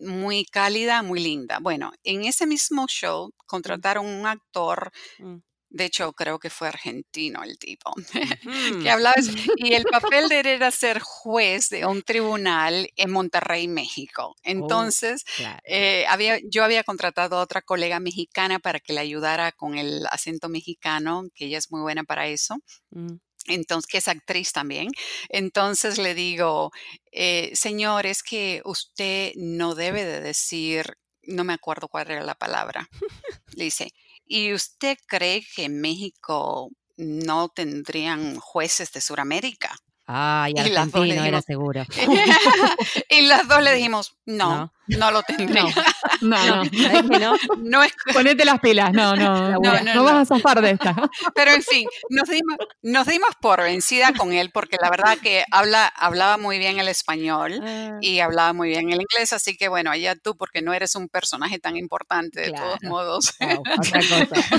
muy 0.00 0.44
cálida, 0.46 1.02
muy 1.02 1.20
linda. 1.20 1.58
Bueno, 1.60 1.92
en 2.04 2.24
ese 2.24 2.46
mismo 2.46 2.86
show 2.88 3.32
Mm, 3.36 3.46
contrataron 3.46 4.06
un 4.06 4.26
actor, 4.26 4.90
mm. 5.18 5.36
De 5.68 5.84
hecho 5.86 6.12
creo 6.12 6.38
que 6.38 6.50
fue 6.50 6.68
argentino 6.68 7.42
el 7.42 7.58
tipo, 7.58 7.92
que 8.82 8.90
hablaba, 8.90 9.16
y 9.56 9.74
el 9.74 9.86
papel 9.86 10.28
de 10.28 10.40
él 10.40 10.46
era 10.46 10.70
ser 10.70 11.00
juez 11.00 11.68
de 11.68 11.86
un 11.86 12.02
tribunal 12.02 12.88
en 12.96 13.10
Monterrey, 13.10 13.68
México. 13.68 14.34
Oh, 14.36 14.36
Entonces, 14.44 15.24
claro. 15.36 15.58
eh, 15.64 16.06
había, 16.08 16.38
yo 16.44 16.64
había 16.64 16.84
contratado 16.84 17.36
a 17.38 17.42
otra 17.42 17.62
colega 17.62 18.00
mexicana 18.00 18.58
para 18.58 18.80
que 18.80 18.92
le 18.92 19.00
ayudara 19.00 19.52
con 19.52 19.76
el 19.76 20.06
acento 20.10 20.48
mexicano, 20.48 21.24
que 21.34 21.46
ella 21.46 21.58
es 21.58 21.70
muy 21.70 21.80
buena 21.80 22.04
para 22.04 22.28
eso 22.28 22.56
Mm. 22.90 23.16
entonces, 23.48 23.86
que 23.86 23.98
es 23.98 24.08
actriz 24.08 24.52
también. 24.52 24.88
Entonces 25.28 25.98
le 25.98 26.14
digo, 26.14 26.72
eh, 27.12 27.50
señor, 27.54 28.06
es 28.06 28.22
que 28.22 28.60
usted 28.64 29.32
no 29.36 29.74
debe 29.74 30.04
de 30.04 30.20
decir, 30.20 30.96
no 31.22 31.44
me 31.44 31.52
acuerdo 31.52 31.88
cuál 31.88 32.10
era 32.10 32.24
la 32.24 32.34
palabra. 32.34 32.88
Le 33.56 33.64
dice, 33.64 33.90
¿y 34.26 34.52
usted 34.54 34.98
cree 35.06 35.44
que 35.54 35.68
México 35.68 36.70
no 36.96 37.48
tendrían 37.48 38.36
jueces 38.40 38.92
de 38.92 39.00
Sudamérica? 39.00 39.76
Ay, 40.08 40.52
Y 40.56 40.70
las 40.70 40.92
dos 40.92 41.04
le 41.06 41.18
argentino 41.18 41.24
era 41.24 41.38
dijimos- 41.40 41.44
seguro. 41.46 41.84
y 43.10 43.22
las 43.22 43.48
dos 43.48 43.62
le 43.62 43.74
dijimos, 43.74 44.16
no, 44.24 44.72
no, 44.86 45.10
lo 45.10 45.22
tendré. 45.22 45.62
No. 45.62 45.68
No, 46.22 46.38
no. 46.46 46.64
¿Sabés 46.64 47.02
que 47.10 47.18
no? 47.60 47.82
Es 47.82 47.92
Ponete 48.14 48.44
las 48.46 48.58
pilas. 48.60 48.90
No, 48.94 49.14
no. 49.16 49.58
No, 49.60 50.04
vas 50.04 50.14
a 50.30 50.36
zafar 50.36 50.62
de 50.62 50.70
esta. 50.70 50.94
Pero 51.34 51.50
en 51.50 51.62
fin, 51.62 51.86
nos 52.08 52.28
dimos, 52.28 52.56
nos 52.82 53.06
dimos 53.06 53.30
por 53.40 53.60
vencida 53.62 54.12
con 54.16 54.32
él 54.32 54.50
porque 54.52 54.78
la 54.80 54.88
verdad 54.88 55.18
que 55.18 55.44
habla, 55.50 55.86
hablaba 55.88 56.38
muy 56.38 56.58
bien 56.58 56.78
el 56.78 56.88
español 56.88 57.60
Ah, 57.62 57.98
y 58.00 58.20
hablaba 58.20 58.52
muy 58.54 58.68
bien 58.70 58.90
el 58.92 59.00
inglés, 59.02 59.32
así 59.34 59.56
que 59.58 59.68
bueno, 59.68 59.90
allá 59.90 60.14
tú 60.16 60.36
porque 60.36 60.62
no 60.62 60.72
eres 60.72 60.94
un 60.94 61.08
personaje 61.08 61.58
tan 61.58 61.76
importante 61.76 62.40
de 62.40 62.52
todos 62.52 62.78
Claro. 62.78 62.94
modos. 62.94 63.34
wow, 63.40 63.62
otra 63.78 64.00
cosa. 64.00 64.56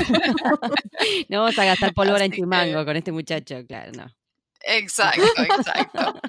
no 1.29 1.39
vamos 1.41 1.57
a 1.57 1.65
gastar 1.65 1.93
pólvora 1.93 2.25
en 2.25 2.31
Así 2.31 2.41
que- 2.41 2.43
chimango 2.43 2.85
con 2.85 2.95
este 2.97 3.11
muchacho, 3.11 3.55
claro, 3.67 3.91
no. 3.93 4.05
Exacto, 4.67 5.41
exacto. 5.43 6.21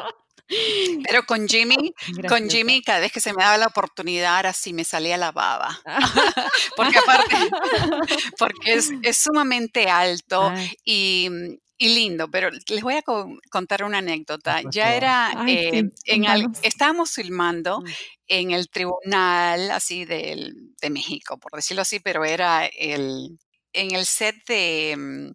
Pero 1.04 1.24
con 1.26 1.46
Jimmy, 1.46 1.92
con. 2.26 2.48
Jimmy 2.48 2.80
cada 2.82 3.00
vez 3.00 3.12
que 3.12 3.20
se 3.20 3.34
me 3.34 3.42
daba 3.42 3.58
la 3.58 3.66
oportunidad 3.66 4.36
ahora 4.36 4.54
sí 4.54 4.72
me 4.72 4.84
salía 4.84 5.18
la 5.18 5.30
baba. 5.30 5.78
porque 6.76 6.96
aparte, 6.98 7.36
porque 8.38 8.72
es, 8.74 8.90
es 9.02 9.18
sumamente 9.18 9.90
alto 9.90 10.48
Ay, 10.50 10.72
y, 10.84 11.28
y 11.76 11.88
lindo, 11.94 12.30
pero 12.30 12.48
les 12.68 12.82
voy 12.82 12.94
a 12.94 13.02
co- 13.02 13.28
contar 13.50 13.84
una 13.84 13.98
anécdota. 13.98 14.60
Por 14.62 14.72
Ya 14.72 14.94
era, 14.94 15.38
Ay, 15.42 15.54
eh, 15.54 15.82
sí, 15.94 16.10
en 16.12 16.26
al- 16.26 16.46
estábamos 16.62 17.10
filmando 17.10 17.80
Mm. 17.82 17.86
en 18.28 18.50
el 18.52 18.70
tribunal 18.70 19.70
así 19.70 20.06
del, 20.06 20.74
de 20.80 20.88
México, 20.90 21.36
por 21.38 21.52
decirlo 21.52 21.82
así, 21.82 22.00
pero 22.00 22.24
era 22.24 22.64
el, 22.66 23.38
en 23.74 23.94
el 23.94 24.06
set 24.06 24.34
de, 24.46 24.94
mm, 24.96 25.32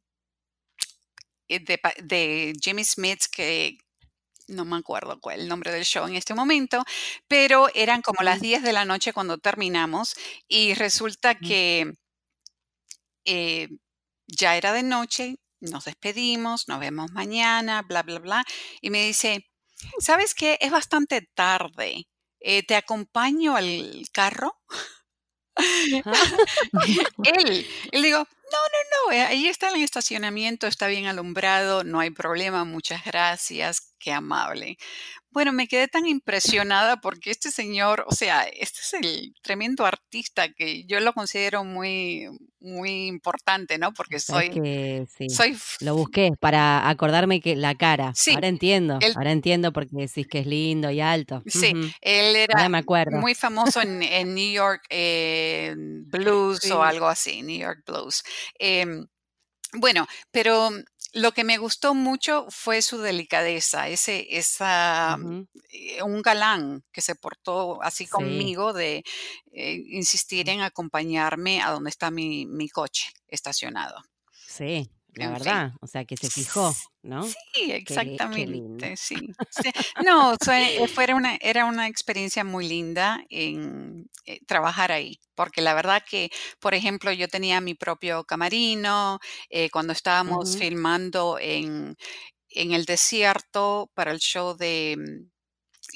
de, 1.48 1.78
pa- 1.78 1.94
de 2.02 2.54
Jimmy 2.62 2.84
Smith 2.84 3.24
que 3.32 3.78
no 4.48 4.66
me 4.66 4.78
acuerdo 4.78 5.20
cuál 5.22 5.42
el 5.42 5.48
nombre 5.50 5.72
del 5.72 5.86
show 5.86 6.08
en 6.08 6.16
este 6.16 6.34
momento, 6.34 6.84
pero 7.28 7.70
eran 7.76 8.02
como 8.02 8.24
las 8.24 8.42
10 8.42 8.64
de 8.64 8.74
la 8.74 8.86
noche 8.86 9.14
cuando 9.14 9.38
terminamos 9.38 10.16
y 10.48 10.74
resulta 10.74 11.36
que 11.36 11.94
eh, 13.26 13.70
ya 14.28 14.58
era 14.58 14.74
de 14.74 14.84
noche, 14.84 15.36
nos 15.62 15.86
despedimos, 15.86 16.68
nos 16.68 16.80
vemos 16.80 17.12
mañana, 17.12 17.82
bla, 17.84 18.04
bla, 18.04 18.20
bla, 18.20 18.46
y 18.82 18.90
me 18.90 19.06
dice, 19.06 19.48
¿sabes 20.00 20.34
qué? 20.36 20.58
Es 20.62 20.72
bastante 20.72 21.22
tarde. 21.34 22.06
eh, 22.40 22.64
¿Te 22.66 22.76
acompaño 22.76 23.56
al 23.56 24.04
carro? 24.12 24.58
Él, 27.22 27.66
él 27.92 28.02
digo, 28.02 28.28
no, 28.54 28.60
no, 28.60 29.12
no, 29.12 29.18
eh, 29.18 29.22
ahí 29.24 29.48
está 29.48 29.70
el 29.70 29.82
estacionamiento, 29.84 30.68
está 30.68 30.88
bien 30.88 31.08
alumbrado, 31.08 31.84
no 31.84 32.00
hay 32.00 32.12
problema, 32.12 32.64
muchas 32.66 33.04
gracias, 33.06 33.94
qué 34.00 34.12
amable. 34.12 34.78
Bueno, 35.34 35.52
me 35.52 35.68
quedé 35.68 35.88
tan 35.88 36.06
impresionada 36.06 36.98
porque 37.02 37.32
este 37.32 37.50
señor, 37.52 38.06
o 38.08 38.14
sea, 38.14 38.44
este 38.44 38.80
es 38.82 38.94
el 38.94 39.34
tremendo 39.42 39.86
artista 39.86 40.50
que 40.54 40.86
yo 40.86 41.00
lo 41.00 41.12
considero 41.14 41.64
muy, 41.64 42.28
muy 42.60 43.08
importante, 43.08 43.78
¿no? 43.78 43.94
Porque 43.94 44.20
soy, 44.20 44.50
que 44.52 45.06
sí. 45.18 45.30
soy, 45.30 45.58
Lo 45.82 45.96
busqué 45.96 46.32
para 46.40 46.88
acordarme 46.88 47.42
que 47.42 47.56
la 47.56 47.76
cara. 47.76 48.14
Sí, 48.16 48.36
Ahora 48.36 48.48
entiendo. 48.48 49.00
Ahora 49.16 49.32
entiendo 49.32 49.74
porque 49.74 49.90
decís 49.96 50.28
que 50.28 50.40
es 50.40 50.46
lindo 50.46 50.92
y 50.92 51.02
alto. 51.02 51.42
sí, 51.48 51.74
él 52.02 52.36
era 52.36 52.70
me 52.70 52.78
acuerdo. 52.78 53.18
muy 53.18 53.34
famoso 53.36 53.82
en, 53.82 54.04
en 54.04 54.36
New 54.36 54.52
York 54.54 54.84
eh, 54.90 55.74
Blues 55.76 56.60
Sí. 56.62 56.72
o 56.72 56.84
algo 56.84 57.08
así, 57.08 57.42
New 57.42 57.60
York 57.60 57.84
Blues. 57.86 58.24
Em, 58.60 59.08
bueno, 59.76 60.08
pero 60.32 60.70
lo 61.14 61.32
que 61.34 61.44
me 61.44 61.58
gustó 61.58 61.94
mucho 61.94 62.48
fue 62.50 62.82
su 62.82 63.00
delicadeza, 63.00 63.88
ese, 63.88 64.28
esa, 64.38 65.18
Ujú, 65.18 65.48
eh, 65.70 66.02
un 66.04 66.22
galán 66.22 66.84
que 66.92 67.02
se 67.02 67.16
portó 67.16 67.82
así 67.84 68.08
Sí. 68.14 68.54
conmigo 68.54 68.74
de 68.74 69.04
eh, 69.52 69.84
insistir 69.90 70.50
en 70.50 70.62
acompañarme 70.62 71.62
a 71.62 71.72
donde 71.72 71.90
está 71.92 72.12
mi, 72.12 72.46
mi 72.48 72.70
coche 72.70 73.12
estacionado. 73.28 74.02
Sí, 74.46 74.90
la 75.16 75.30
En 75.30 75.38
fin. 75.38 75.64
verdad. 75.64 75.72
O 75.82 75.88
sea, 75.88 76.06
que 76.06 76.18
se 76.18 76.30
fijó, 76.30 76.74
¿no? 77.04 77.36
Sí, 77.54 77.72
qué 77.86 77.96
exactamente, 77.96 78.98
sí. 78.98 79.28
sí. 79.50 79.72
No, 80.00 80.36
fue, 80.44 80.86
fue 80.94 81.14
una, 81.14 81.38
era 81.42 81.66
una 81.66 81.88
experiencia 81.88 82.44
muy 82.44 82.68
linda 82.68 83.24
en 83.30 84.10
eh, 84.26 84.40
trabajar 84.46 84.92
ahí, 84.92 85.20
porque 85.36 85.62
la 85.62 85.74
verdad 85.74 86.04
que, 86.10 86.30
por 86.60 86.74
ejemplo, 86.74 87.12
yo 87.14 87.28
tenía 87.30 87.62
mi 87.62 87.76
propio 87.76 88.24
camarino, 88.26 89.20
eh, 89.50 89.70
cuando 89.70 89.94
estábamos 89.94 90.58
filmando 90.58 91.38
en, 91.40 91.96
en 92.50 92.74
el 92.74 92.86
desierto 92.86 93.92
para 93.96 94.12
el 94.12 94.20
show 94.20 94.56
de 94.58 94.98
mm, 94.98 95.32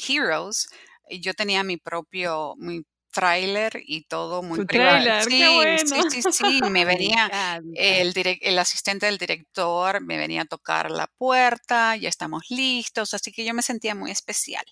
Heroes, 0.07 0.67
eh, 1.09 1.19
yo 1.19 1.33
tenía 1.33 1.63
mi 1.63 1.77
propio, 1.77 2.55
mi 2.57 2.81
tráiler 3.17 3.81
y 3.85 4.03
todo 4.03 4.43
muy 4.43 4.59
Tu 4.59 4.67
privado. 4.67 5.21
Sí, 5.27 5.43
bueno. 5.55 5.79
sí, 6.11 6.21
sí, 6.21 6.31
sí, 6.31 6.61
me 6.69 6.85
venía 6.85 7.29
el, 7.73 8.13
el 8.41 8.59
asistente 8.59 9.07
del 9.07 9.17
director 9.17 10.01
me 10.01 10.17
venía 10.17 10.43
a 10.43 10.45
tocar 10.45 10.91
la 10.91 11.07
puerta, 11.17 11.95
ya 11.95 12.09
estamos 12.09 12.43
listos, 12.49 13.13
así 13.15 13.31
que 13.31 13.43
yo 13.43 13.53
me 13.55 13.63
sentía 13.63 13.95
muy 13.95 14.11
especial. 14.11 14.63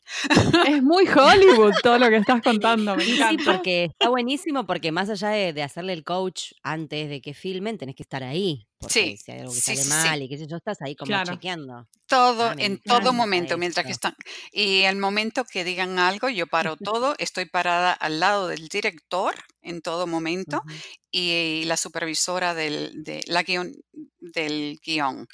Es 0.68 0.84
muy 0.84 1.08
Hollywood 1.08 1.74
todo 1.82 1.98
lo 1.98 2.10
que 2.10 2.18
estás 2.18 2.42
contando, 2.44 2.96
me 2.96 3.04
Sí, 3.04 3.16
encanta. 3.16 3.44
porque 3.54 3.86
está 3.86 4.10
buenísimo 4.10 4.68
porque 4.68 4.92
más 4.92 5.10
allá 5.10 5.30
de, 5.30 5.54
de 5.54 5.64
hacerle 5.64 5.94
el 5.94 6.04
coach 6.04 6.52
antes 6.62 7.10
de 7.10 7.22
que 7.22 7.34
filmen, 7.34 7.78
tenés 7.80 7.96
que 7.96 8.04
estar 8.04 8.24
ahí. 8.24 8.68
Porque 8.94 9.16
Sí, 9.16 9.18
si 9.18 9.32
hay 9.32 9.40
algo 9.42 9.56
que 9.56 9.62
sí, 9.62 9.62
sale 9.62 9.84
sí, 9.84 9.90
mal 9.90 10.22
sí. 10.22 10.24
y 10.24 10.30
qué 10.30 10.38
sé 10.38 10.48
yo, 10.48 10.58
estás 10.58 10.82
ahí 10.82 10.96
como 10.96 11.08
Claro. 11.08 11.22
chequeando. 11.22 11.88
Todo, 12.08 12.52
Ah, 12.52 12.56
en 12.58 12.80
todo 12.80 13.14
momento, 13.14 13.58
mientras 13.58 13.86
que 13.86 13.92
están, 13.94 14.16
y 14.52 14.82
el 14.84 14.98
momento 14.98 15.44
que 15.46 15.64
digan 15.64 15.98
algo, 16.00 16.30
yo 16.30 16.48
paro 16.48 16.78
todo, 16.78 17.16
estoy 17.20 17.46
parada 17.46 17.94
al 17.94 18.20
lado 18.20 18.48
del 18.48 18.68
director 18.70 19.34
en 19.62 19.82
todo 19.82 20.06
momento 20.08 20.64
y 21.12 21.64
la 21.66 21.78
supervisora 21.78 22.54
del, 22.54 23.04
de, 23.04 23.24
la 23.28 23.44
guion- 23.44 23.76
del 24.20 24.80
guion. 24.86 25.28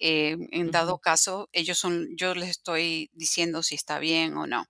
Eh, 0.00 0.36
en 0.52 0.70
dado 0.70 0.98
caso, 0.98 1.48
ellos 1.52 1.78
son, 1.78 2.08
yo 2.16 2.34
les 2.34 2.50
estoy 2.50 3.10
diciendo 3.12 3.62
si 3.62 3.74
está 3.74 3.98
bien 3.98 4.36
o 4.36 4.46
no. 4.46 4.66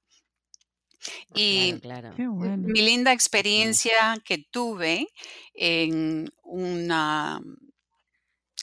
Y 1.34 1.74
Claro, 1.74 1.80
claro. 1.80 2.14
Qué 2.16 2.26
bueno. 2.28 2.68
mi 2.72 2.82
linda 2.82 3.12
experiencia 3.12 4.16
que 4.24 4.38
tuve 4.50 5.08
en 5.54 6.30
una, 6.42 7.40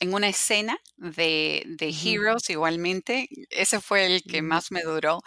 en 0.02 0.14
una 0.16 0.30
escena 0.30 0.78
de, 0.98 1.64
de 1.68 1.90
Heroes 2.04 2.50
igualmente, 2.52 3.30
ese 3.52 3.82
fue 3.82 4.08
el 4.08 4.24
que 4.24 4.42
ujú, 4.42 4.44
más 4.44 4.72
me 4.72 4.82
duró. 4.84 5.22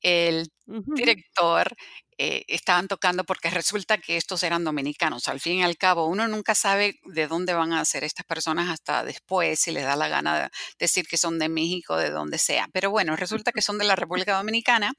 El 0.00 0.48
director 0.94 1.74
eh, 2.18 2.44
estaban 2.48 2.88
tocando 2.88 3.24
porque 3.24 3.50
resulta 3.50 3.98
que 3.98 4.16
estos 4.16 4.42
eran 4.42 4.64
dominicanos. 4.64 5.28
Al 5.28 5.40
fin 5.40 5.58
y 5.58 5.64
al 5.64 5.76
cabo, 5.76 6.06
uno 6.06 6.28
nunca 6.28 6.54
sabe 6.54 6.96
de 7.04 7.26
dónde 7.28 7.54
van 7.54 7.72
a 7.74 7.84
ser 7.84 8.04
estas 8.04 8.26
personas 8.26 8.70
hasta 8.70 9.04
después, 9.04 9.60
si 9.60 9.72
les 9.72 9.84
da 9.84 9.96
la 9.96 10.08
gana 10.08 10.40
de 10.44 10.48
decir 10.78 11.06
que 11.08 11.18
son 11.18 11.38
de 11.38 11.48
México, 11.50 11.96
de 11.96 12.10
donde 12.10 12.38
sea. 12.38 12.68
Pero 12.72 12.90
bueno, 12.90 13.16
resulta 13.16 13.52
que 13.52 13.62
son 13.62 13.78
de 13.78 13.84
la 13.86 13.96
República 13.96 14.36
Dominicana 14.36 14.92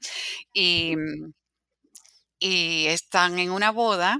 y, 0.52 0.96
mm, 0.96 1.32
y 2.38 2.86
están 2.86 3.38
en 3.38 3.50
una 3.50 3.70
boda 3.72 4.18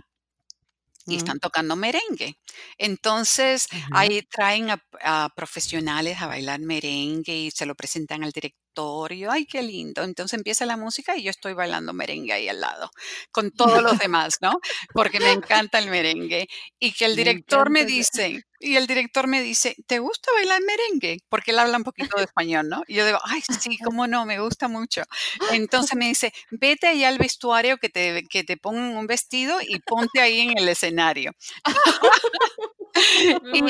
y 1.08 1.16
están 1.16 1.40
tocando 1.40 1.74
merengue. 1.74 2.38
Entonces, 2.76 3.66
ahí 3.92 4.22
traen 4.22 4.70
a, 4.70 4.82
a 5.02 5.30
profesionales 5.34 6.20
a 6.20 6.26
bailar 6.26 6.60
merengue 6.60 7.34
y 7.34 7.50
se 7.50 7.66
lo 7.66 7.74
presentan 7.74 8.22
al 8.24 8.32
director. 8.32 9.12
Y 9.12 9.20
yo, 9.20 9.30
ay, 9.30 9.46
qué 9.46 9.62
lindo. 9.62 10.04
Entonces 10.04 10.36
empieza 10.36 10.66
la 10.66 10.76
música 10.76 11.16
y 11.16 11.24
yo 11.24 11.30
estoy 11.30 11.54
bailando 11.54 11.92
merengue 11.92 12.32
ahí 12.32 12.48
al 12.48 12.60
lado, 12.60 12.90
con 13.32 13.50
todos 13.50 13.82
los 13.82 13.98
demás, 14.08 14.36
¿no? 14.40 14.60
Porque 14.92 15.18
me 15.18 15.32
encanta 15.32 15.78
el 15.78 15.90
merengue. 15.90 16.46
Y 16.78 16.92
que 16.92 17.06
el 17.06 17.16
director 17.16 17.70
me 17.70 17.84
dice, 17.84 18.44
y 18.60 18.76
el 18.76 18.86
director 18.86 19.26
me 19.26 19.42
dice, 19.42 19.76
¿te 19.86 19.98
gusta 19.98 20.32
bailar 20.32 20.60
merengue? 20.62 21.18
Porque 21.28 21.52
él 21.52 21.58
habla 21.58 21.76
un 21.76 21.84
poquito 21.84 22.16
de 22.16 22.24
español, 22.24 22.68
¿no? 22.68 22.82
Y 22.86 22.94
yo 22.94 23.06
digo, 23.06 23.18
ay, 23.24 23.42
sí, 23.60 23.78
cómo 23.84 24.06
no, 24.06 24.26
me 24.26 24.40
gusta 24.40 24.68
mucho. 24.68 25.02
Entonces 25.52 25.96
me 25.96 26.08
dice, 26.08 26.32
vete 26.50 26.88
allá 26.88 27.08
al 27.08 27.18
vestuario 27.18 27.78
que 27.78 27.88
te, 27.88 28.24
que 28.28 28.44
te 28.44 28.56
pongan 28.56 28.96
un 28.96 29.06
vestido 29.06 29.58
y 29.60 29.78
ponte 29.80 30.20
ahí 30.20 30.40
en 30.40 30.58
el 30.58 30.68
escenario. 30.68 31.32
Y 33.54 33.62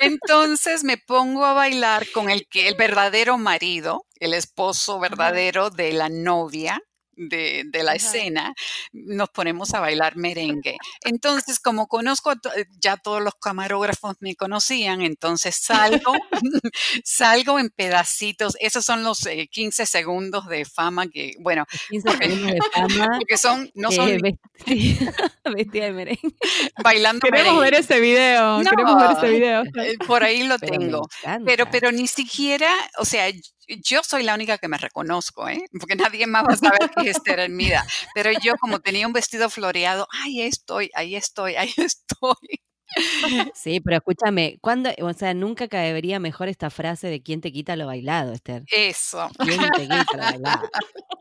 entonces 0.00 0.84
me 0.84 0.96
pongo 0.96 1.44
a 1.44 1.52
bailar 1.52 2.06
con 2.12 2.30
el 2.30 2.46
que 2.46 2.68
el 2.68 2.74
verdadero 2.76 3.38
marido, 3.38 4.06
el 4.20 4.34
esposo 4.34 5.00
verdadero 5.00 5.70
de 5.70 5.92
la 5.92 6.08
novia 6.08 6.80
de, 7.16 7.64
de 7.66 7.82
la 7.82 7.92
ajá. 7.92 7.96
escena, 7.96 8.54
nos 8.92 9.30
ponemos 9.30 9.74
a 9.74 9.80
bailar 9.80 10.16
merengue. 10.16 10.76
Entonces, 11.04 11.60
como 11.60 11.86
conozco, 11.86 12.34
to- 12.36 12.50
ya 12.80 12.96
todos 12.96 13.22
los 13.22 13.34
camarógrafos 13.34 14.16
me 14.20 14.34
conocían, 14.36 15.02
entonces 15.02 15.56
salgo, 15.56 16.12
salgo 17.04 17.58
en 17.58 17.70
pedacitos. 17.70 18.56
Esos 18.60 18.84
son 18.84 19.02
los 19.02 19.24
eh, 19.26 19.48
15 19.50 19.86
segundos 19.86 20.46
de 20.48 20.64
fama 20.64 21.06
que, 21.08 21.32
bueno, 21.40 21.64
Los 21.70 21.82
15 21.88 22.08
porque, 22.08 22.26
segundos 22.30 22.52
de 22.52 22.60
fama 22.72 23.08
porque 23.18 23.36
son, 23.36 23.70
no 23.74 23.90
son 23.92 24.18
vestida, 24.20 25.12
vestida 25.54 25.84
de 25.86 25.92
merengue. 25.92 26.34
bailando 26.82 27.20
Queremos 27.26 27.60
ver 27.60 27.72
merengue. 27.72 27.78
ese 27.78 28.00
video, 28.00 28.60
queremos 28.62 28.96
ver 28.96 29.10
ese 29.12 29.26
No, 29.26 29.32
video. 29.32 29.62
eh, 29.84 29.98
por 30.06 30.22
ahí 30.24 30.44
lo 30.44 30.58
Pero 30.58 30.78
tengo. 30.78 31.08
Pero, 31.44 31.70
pero 31.70 31.92
ni 31.92 32.06
siquiera, 32.06 32.70
o 32.98 33.04
sea, 33.04 33.30
yo 33.80 34.02
soy 34.02 34.22
la 34.22 34.34
única 34.34 34.58
que 34.58 34.68
me 34.68 34.78
reconozco, 34.78 35.48
¿eh? 35.48 35.64
porque 35.78 35.96
nadie 35.96 36.26
más 36.26 36.44
va 36.44 36.54
a 36.54 36.56
saber 36.56 36.90
que 36.90 37.10
es 37.10 37.16
Esther 37.16 37.38
Hermida. 37.38 37.84
Pero 38.14 38.30
yo 38.42 38.54
como 38.60 38.80
tenía 38.80 39.06
un 39.06 39.12
vestido 39.12 39.48
floreado, 39.50 40.06
ahí 40.10 40.42
estoy, 40.42 40.90
ahí 40.94 41.16
estoy, 41.16 41.54
ahí 41.56 41.72
estoy. 41.76 42.62
Sí, 43.54 43.80
pero 43.80 43.96
escúchame, 43.96 44.58
¿cuándo, 44.60 44.90
o 45.00 45.12
sea, 45.12 45.34
nunca 45.34 45.68
caería 45.68 46.18
mejor 46.18 46.48
esta 46.48 46.70
frase 46.70 47.08
de 47.08 47.22
quién 47.22 47.40
te 47.40 47.52
quita 47.52 47.76
lo 47.76 47.86
bailado, 47.86 48.32
Esther? 48.32 48.64
Eso. 48.70 49.30
¿Quién 49.38 49.60
te 49.76 49.82
quita 49.82 50.16
lo 50.16 50.22
bailado? 50.22 50.70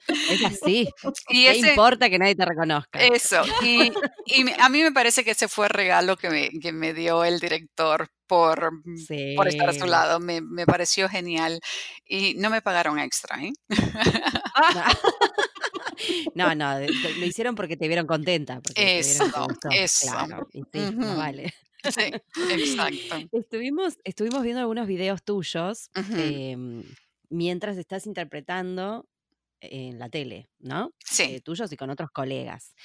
Es 0.07 0.45
así. 0.45 0.89
Y 1.29 1.45
¿Qué 1.45 1.57
importa 1.57 2.09
que 2.09 2.19
nadie 2.19 2.35
te 2.35 2.45
reconozca? 2.45 2.99
Eso. 2.99 3.43
Y, 3.61 3.91
a 4.59 4.69
mí 4.69 4.81
me 4.81 4.91
parece 4.91 5.23
que 5.23 5.31
ese 5.31 5.47
fue 5.47 5.67
el 5.67 5.71
regalo 5.71 6.17
que 6.17 6.29
me, 6.29 6.49
que 6.59 6.71
me 6.71 6.93
dio 6.93 7.23
el 7.23 7.39
director 7.39 8.09
por, 8.27 8.71
por 9.35 9.47
estar 9.47 9.69
a 9.69 9.73
su 9.73 9.85
lado. 9.85 10.19
Me, 10.19 10.41
me, 10.41 10.65
pareció 10.65 11.09
genial. 11.09 11.59
Y 12.05 12.35
no 12.35 12.49
me 12.49 12.61
pagaron 12.61 12.99
extra, 12.99 13.41
¿eh? 13.43 13.51
No, 13.69 13.77
no, 16.35 16.53
lo 16.53 17.25
hicieron 17.25 17.55
porque 17.55 17.77
te 17.77 17.87
vieron 17.87 18.07
contenta. 18.07 18.61
eso, 18.75 19.25
eso. 19.71 20.07
Claro, 20.11 20.47
y 20.53 20.61
sí, 20.61 20.95
no 20.95 21.17
vale. 21.17 21.53
Sí, 21.83 22.11
exacto. 22.51 23.29
Estuvimos, 23.31 23.97
estuvimos 24.03 24.43
viendo 24.43 24.61
algunos 24.61 24.87
videos 24.87 25.23
tuyos 25.23 25.89
em, 26.15 26.83
mientras 27.29 27.77
estás 27.77 28.05
interpretando 28.05 29.07
en 29.61 29.99
la 29.99 30.09
tele, 30.09 30.49
¿no? 30.59 30.93
Sí. 31.03 31.23
Eh, 31.23 31.41
tuyos 31.41 31.71
y 31.71 31.77
con 31.77 31.89
otros 31.89 32.11
colegas. 32.11 32.75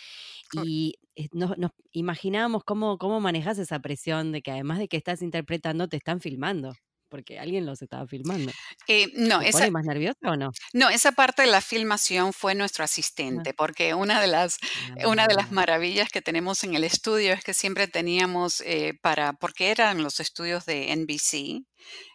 Y 0.64 0.98
eh, 1.14 1.29
nos, 1.33 1.59
nos 1.59 1.72
imaginábamos 1.92 2.64
cómo, 2.64 2.98
cómo 2.98 3.20
manejas 3.20 3.59
esa 3.59 3.81
presión 3.81 4.33
de 4.33 4.42
que 4.42 4.50
además 4.50 4.79
de 4.79 4.88
que 4.88 4.96
estás 4.96 5.22
interpretando, 5.22 5.88
te 5.88 5.96
están 5.96 6.20
filmando 6.20 6.74
porque 7.09 7.38
alguien 7.38 7.66
los 7.66 7.83
estaba 7.83 8.07
filmando. 8.07 8.53
Eh, 8.88 9.12
no, 9.14 9.40
¿Te 9.40 9.49
esa, 9.49 9.71
más 9.71 9.85
nerviosa 9.85 10.19
o 10.23 10.37
no? 10.37 10.51
No, 10.73 10.88
esa 10.88 11.12
parte 11.12 11.42
de 11.42 11.49
la 11.49 11.61
filmación 11.61 12.33
fue 12.33 12.55
nuestro 12.55 12.85
asistente, 12.85 13.55
porque 13.55 13.95
una 13.95 14.21
de 14.21 14.27
las 14.27 14.59
una 15.07 15.27
de 15.27 15.35
las 15.35 15.47
ah. 15.47 15.53
maravillas 15.53 16.09
que 16.09 16.23
tenemos 16.23 16.64
en 16.64 16.75
el 16.75 16.85
estudio 16.85 17.33
es 17.33 17.45
que 17.45 17.55
siempre 17.55 17.88
teníamos 17.88 18.61
eh, 18.62 18.99
para 19.03 19.33
porque 19.35 19.71
eran 19.71 20.03
los 20.03 20.21
estudios 20.21 20.66
de 20.66 20.95
NBC 20.95 21.64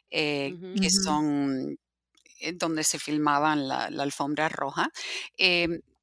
eh, 0.10 0.56
que 0.82 0.90
son 0.90 1.78
donde 2.54 2.84
se 2.84 3.00
filmaban 3.00 3.68
la, 3.68 3.86
alfombra 3.86 4.50
roja. 4.50 4.90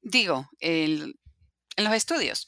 digo, 0.01 0.49
en 0.59 1.13
los 1.77 1.93
estudios 1.93 2.47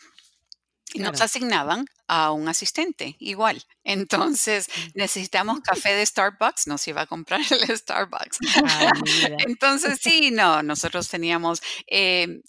nos 0.96 1.22
asignaban 1.22 1.86
a 2.08 2.32
un 2.32 2.48
asistente 2.48 3.16
igual. 3.20 3.64
Entonces 3.84 4.68
necesitamos 4.94 5.62
café 5.62 5.94
de 5.96 6.06
Starbucks, 6.06 6.68
nos 6.68 6.88
iba 6.88 7.02
a 7.02 7.08
comprar 7.08 7.42
el 7.50 7.78
Starbucks. 7.78 8.40
Entonces 9.48 10.00
sí, 10.02 10.32
no, 10.32 10.62
nosotros 10.64 11.08
teníamos... 11.08 11.62
Eh, 11.88 12.42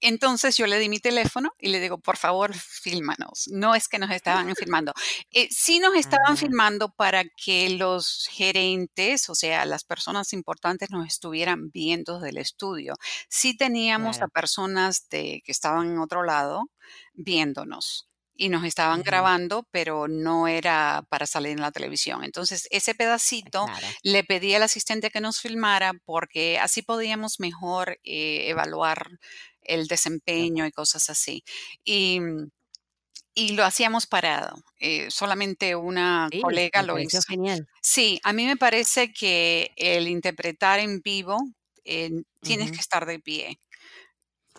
entonces 0.00 0.56
yo 0.56 0.66
le 0.66 0.78
di 0.78 0.88
mi 0.88 0.98
teléfono 0.98 1.52
y 1.58 1.68
le 1.68 1.80
digo, 1.80 1.98
por 1.98 2.16
favor, 2.16 2.54
fílmanos. 2.54 3.48
No 3.52 3.74
es 3.74 3.88
que 3.88 3.98
nos 3.98 4.10
estaban 4.10 4.54
filmando. 4.56 4.92
Eh, 5.30 5.48
sí 5.50 5.78
nos 5.80 5.94
estaban 5.94 6.32
ah. 6.32 6.36
filmando 6.36 6.90
para 6.90 7.24
que 7.24 7.70
los 7.70 8.28
gerentes, 8.30 9.28
o 9.28 9.34
sea, 9.34 9.64
las 9.64 9.84
personas 9.84 10.32
importantes 10.32 10.90
nos 10.90 11.06
estuvieran 11.06 11.70
viendo 11.70 12.20
del 12.20 12.38
estudio. 12.38 12.94
Sí 13.28 13.56
teníamos 13.56 14.20
a 14.20 14.28
personas 14.28 15.08
de, 15.08 15.42
que 15.44 15.52
estaban 15.52 15.90
en 15.90 15.98
otro 15.98 16.24
lado 16.24 16.70
viéndonos 17.14 18.08
y 18.38 18.48
nos 18.48 18.64
estaban 18.64 19.02
grabando, 19.02 19.66
pero 19.72 20.06
no 20.06 20.46
era 20.46 21.04
para 21.10 21.26
salir 21.26 21.52
en 21.52 21.60
la 21.60 21.72
televisión. 21.72 22.22
Entonces, 22.22 22.68
ese 22.70 22.94
pedacito 22.94 23.66
le 24.02 24.22
pedí 24.22 24.54
al 24.54 24.62
asistente 24.62 25.10
que 25.10 25.20
nos 25.20 25.40
filmara 25.40 25.92
porque 26.04 26.58
así 26.60 26.80
podíamos 26.82 27.40
mejor 27.40 27.98
eh, 28.04 28.48
evaluar 28.48 29.18
el 29.68 29.86
desempeño 29.86 30.66
y 30.66 30.72
cosas 30.72 31.08
así. 31.10 31.44
Y, 31.84 32.20
y 33.38 33.52
lo 33.52 33.64
hacíamos 33.64 34.06
parado. 34.06 34.56
Eh, 34.80 35.06
solamente 35.10 35.76
una 35.76 36.28
colega 36.42 36.82
lo 36.82 36.98
hizo. 36.98 37.20
Genial. 37.22 37.68
Sí, 37.80 38.20
a 38.24 38.32
mí 38.32 38.44
me 38.46 38.56
parece 38.56 39.12
que 39.12 39.70
el 39.76 40.08
interpretar 40.08 40.80
en 40.80 41.00
vivo 41.00 41.38
eh, 41.84 42.10
tienes 42.42 42.72
que 42.72 42.78
estar 42.78 43.06
de 43.06 43.20
pie. 43.20 43.60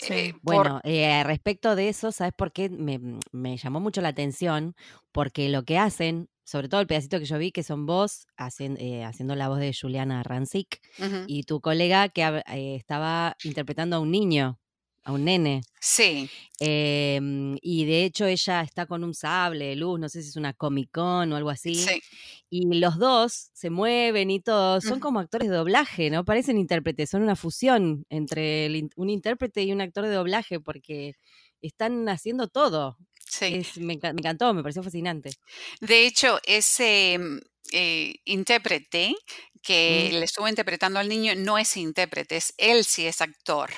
Eh, 0.08 0.34
bueno, 0.42 0.80
respecto 1.26 1.76
de 1.76 1.90
eso, 1.90 2.14
¿sabes 2.14 2.34
por 2.34 2.54
qué? 2.54 2.70
Me, 2.70 3.02
me, 3.34 3.58
llamó 3.58 3.82
mucho 3.82 4.00
la 4.00 4.08
atención, 4.08 4.74
porque 5.12 5.50
lo 5.50 5.66
que 5.66 5.78
hacen, 5.78 6.30
sobre 6.46 6.70
todo 6.70 6.80
el 6.80 6.88
pedacito 6.88 7.20
que 7.20 7.26
yo 7.26 7.38
vi, 7.38 7.52
que 7.52 7.64
son 7.64 7.86
vos 7.86 8.28
haciendo 8.38 9.36
la 9.36 9.50
voz 9.50 9.60
de 9.60 9.76
Juliana 9.78 10.24
Rancic 10.24 10.80
y 11.28 11.44
tu 11.44 11.60
colega 11.60 12.08
que 12.08 12.44
estaba 12.78 13.36
interpretando 13.44 13.98
a 13.98 14.00
un 14.00 14.12
niño 14.12 14.58
a 15.04 15.12
un 15.12 15.26
nene. 15.26 15.62
Sí. 15.80 16.30
Em, 16.60 17.58
y 17.62 17.86
de 17.86 18.04
hecho 18.06 18.26
ella 18.26 18.62
está 18.62 18.86
con 18.86 19.04
un 19.04 19.14
sable 19.14 19.66
de 19.68 19.76
luz, 19.76 20.00
no 20.00 20.10
sé 20.10 20.22
si 20.22 20.30
es 20.30 20.36
una 20.36 20.54
Comic 20.54 20.92
Con 20.92 21.32
o 21.32 21.36
algo 21.36 21.50
así. 21.50 21.76
Sí. 21.76 22.02
Y 22.50 22.80
los 22.80 22.98
dos 22.98 23.50
se 23.54 23.70
mueven 23.70 24.32
y 24.32 24.40
todo, 24.40 24.82
son 24.82 25.00
como 25.00 25.20
actores 25.20 25.50
de 25.50 25.56
doblaje, 25.56 26.10
¿no? 26.10 26.26
Parecen 26.26 26.58
intérpretes, 26.58 27.10
son 27.10 27.22
una 27.22 27.36
fusión 27.36 28.06
entre 28.10 28.90
un 28.96 29.10
intérprete 29.10 29.64
y 29.64 29.72
un 29.72 29.82
actor 29.82 30.06
de 30.06 30.14
doblaje 30.14 30.60
porque 30.60 31.16
están 31.62 32.08
haciendo 32.10 32.48
todo. 32.48 32.98
Sí. 33.30 33.62
me, 33.78 33.94
encantó, 33.94 34.54
me 34.54 34.64
pareció 34.64 34.84
fascinante. 34.84 35.32
De 35.80 36.06
hecho, 36.06 36.40
ese 36.44 37.18
mm, 37.20 37.38
eh, 37.74 38.16
intérprete 38.26 39.16
que 39.62 40.10
le 40.14 40.24
estuvo 40.24 40.48
interpretando 40.48 41.00
al 41.00 41.10
niño 41.10 41.34
no 41.36 41.58
es 41.58 41.76
intérprete, 41.76 42.38
es 42.38 42.54
él 42.58 42.86
sí 42.86 43.06
es 43.06 43.22
actor. 43.22 43.70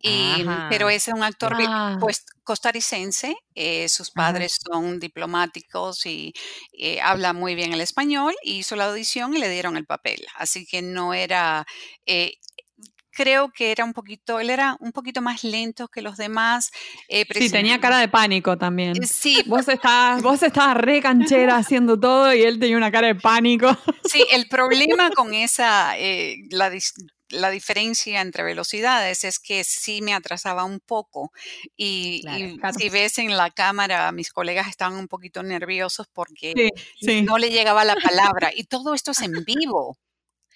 Y, 0.00 0.44
pero 0.68 0.90
es 0.90 1.08
un 1.08 1.22
actor 1.22 1.54
ah. 1.58 1.96
pues, 2.00 2.24
costarricense, 2.42 3.36
eh, 3.54 3.88
sus 3.88 4.10
padres 4.10 4.58
son 4.60 4.98
diplomáticos 4.98 6.06
y 6.06 6.34
eh, 6.72 7.00
habla 7.00 7.32
muy 7.32 7.54
bien 7.54 7.72
el 7.72 7.80
español, 7.80 8.34
hizo 8.42 8.74
la 8.74 8.86
audición 8.86 9.34
y 9.36 9.38
le 9.38 9.48
dieron 9.48 9.76
el 9.76 9.86
papel. 9.86 10.26
Así 10.34 10.66
que 10.66 10.82
no 10.82 11.14
era, 11.14 11.66
creo 13.12 13.50
que 13.52 13.70
era 13.70 13.84
un 13.84 13.92
poquito, 13.92 14.40
él 14.40 14.50
era 14.50 14.76
un 14.80 14.92
poquito 14.92 15.20
más 15.20 15.44
lento 15.44 15.88
que 15.88 16.02
los 16.02 16.16
demás. 16.16 16.70
Eh, 17.08 17.24
sí, 17.30 17.50
tenía 17.50 17.78
cara 17.78 17.98
de 17.98 18.08
pánico 18.08 18.56
también. 18.56 18.96
Eh, 19.02 19.06
sí. 19.06 19.42
Vos 19.46 19.68
estabas, 19.68 20.22
vos 20.22 20.42
estabas 20.42 20.76
re 20.76 21.00
canchera 21.00 21.56
haciendo 21.56 21.98
todo 21.98 22.32
y 22.34 22.42
él 22.42 22.58
tenía 22.58 22.76
una 22.76 22.90
cara 22.90 23.08
de 23.08 23.14
pánico. 23.14 23.76
Sí, 24.04 24.24
el 24.32 24.48
problema 24.48 25.10
con 25.10 25.34
esa, 25.34 25.98
eh, 25.98 26.36
la, 26.50 26.70
diferencia 27.50 28.20
entre 28.20 28.42
velocidades 28.42 29.24
es 29.24 29.38
que 29.38 29.64
sí 29.64 30.00
me 30.02 30.14
atrasaba 30.14 30.64
un 30.64 30.80
poco 30.80 31.32
y, 31.76 32.22
si 32.78 32.88
ves 32.88 33.18
en 33.18 33.36
la 33.36 33.50
cámara, 33.50 34.10
mis 34.12 34.30
colegas 34.30 34.68
estaban 34.68 34.98
un 34.98 35.08
poquito 35.08 35.42
nerviosos 35.42 36.08
porque 36.12 36.70
no 37.24 37.38
le 37.38 37.50
llegaba 37.50 37.84
la 37.84 37.96
palabra 37.96 38.50
y 38.54 38.64
todo 38.64 38.94
esto 38.94 39.10
es 39.10 39.20
en 39.20 39.44
vivo. 39.44 39.98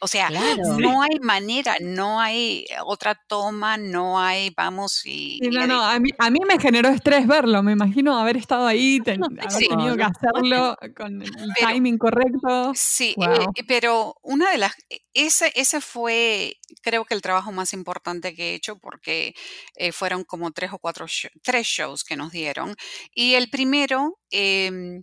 O 0.00 0.08
sea, 0.08 0.28
no 0.30 1.02
hay 1.02 1.18
manera, 1.22 1.76
no 1.80 2.20
hay 2.20 2.66
otra 2.84 3.18
toma, 3.26 3.78
no 3.78 4.20
hay, 4.20 4.52
vamos 4.54 5.00
y... 5.06 5.40
no, 5.50 5.66
no, 5.66 5.82
a 5.82 5.98
mí, 5.98 6.10
a 6.18 6.28
mí, 6.28 6.38
me 6.46 6.58
generó 6.58 6.90
estrés 6.90 7.26
verlo, 7.26 7.62
me 7.62 7.72
imagino 7.72 8.18
haber 8.18 8.36
estado 8.36 8.66
ahí, 8.66 9.00
haber 9.06 9.68
tenido 9.68 9.96
que 9.96 10.02
hacerlo 10.42 10.76
con 10.94 11.22
el 11.22 11.54
timing 11.58 11.96
correcto. 11.96 12.72
Sí, 12.74 13.14
eh, 13.18 13.62
pero 13.66 14.16
una 14.22 14.50
de 14.50 14.58
las, 14.58 14.74
e, 14.90 15.00
ese, 15.14 15.50
ese 15.54 15.80
fue 15.80 16.58
creo 16.82 17.06
que 17.06 17.14
el 17.14 17.22
trabajo 17.22 17.50
más 17.50 17.72
importante 17.72 18.34
que 18.34 18.50
he 18.50 18.54
hecho 18.54 18.78
porque 18.78 19.34
eh, 19.76 19.92
fueron 19.92 20.24
como 20.24 20.50
tres 20.50 20.72
o 20.72 20.78
cuatro, 20.78 21.06
tres 21.42 21.66
shows 21.66 22.04
que 22.04 22.16
nos 22.16 22.32
dieron. 22.32 22.76
Y 23.14 23.34
el 23.34 23.48
primero... 23.48 24.18
Eh, 24.30 25.00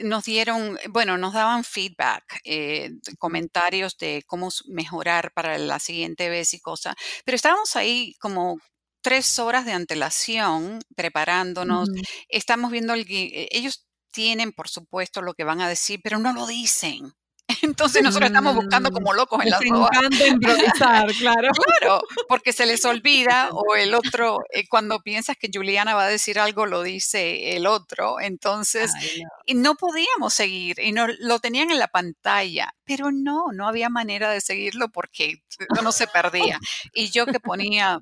nos 0.00 0.24
dieron, 0.24 0.78
bueno, 0.90 1.18
nos 1.18 1.34
daban 1.34 1.64
feedback, 1.64 2.40
eh, 2.44 2.90
comentarios 3.18 3.96
de 3.98 4.22
cómo 4.26 4.48
mejorar 4.66 5.32
para 5.34 5.58
la 5.58 5.78
siguiente 5.78 6.28
vez 6.28 6.54
y 6.54 6.60
cosas, 6.60 6.94
pero 7.24 7.36
estábamos 7.36 7.76
ahí 7.76 8.14
como 8.20 8.58
tres 9.02 9.38
horas 9.38 9.66
de 9.66 9.72
antelación 9.72 10.80
preparándonos, 10.96 11.90
estamos 12.28 12.70
viendo, 12.70 12.94
el, 12.94 13.06
e, 13.08 13.48
ellos 13.52 13.86
tienen, 14.10 14.52
por 14.52 14.68
supuesto, 14.68 15.22
lo 15.22 15.34
que 15.34 15.44
van 15.44 15.60
a 15.60 15.68
decir, 15.68 16.00
pero 16.02 16.18
no 16.18 16.32
lo 16.32 16.46
dicen. 16.46 17.12
Entonces 17.62 18.02
nosotros 18.02 18.30
estamos 18.30 18.54
buscando 18.54 18.90
como 18.90 19.12
mm, 19.12 19.16
locos 19.16 19.44
en 19.44 19.50
las 19.50 19.62
encanta 19.62 20.26
improvisar, 20.26 21.06
claro. 21.18 21.50
Claro, 21.52 22.02
porque 22.28 22.52
se 22.52 22.66
les 22.66 22.84
olvida 22.84 23.50
o 23.52 23.74
el 23.76 23.94
otro, 23.94 24.40
eh, 24.50 24.66
cuando 24.68 25.00
piensas 25.00 25.36
que 25.36 25.50
Juliana 25.52 25.94
va 25.94 26.04
a 26.04 26.08
decir 26.08 26.38
algo, 26.38 26.66
lo 26.66 26.82
dice 26.82 27.56
el 27.56 27.66
otro. 27.66 28.20
Entonces, 28.20 28.92
no. 28.94 29.28
y 29.46 29.54
no 29.54 29.74
podíamos 29.74 30.32
seguir 30.32 30.78
y 30.78 30.92
no, 30.92 31.06
lo 31.18 31.38
tenían 31.38 31.70
en 31.70 31.78
la 31.78 31.88
pantalla, 31.88 32.74
pero 32.84 33.12
no, 33.12 33.52
no 33.52 33.68
había 33.68 33.88
manera 33.88 34.30
de 34.30 34.40
seguirlo 34.40 34.88
porque 34.88 35.42
no 35.82 35.92
se 35.92 36.06
perdía. 36.06 36.58
Y 36.92 37.10
yo 37.10 37.26
que 37.26 37.40
ponía, 37.40 38.00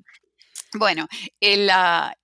bueno, 0.73 1.07
el, 1.39 1.67
la 1.67 2.15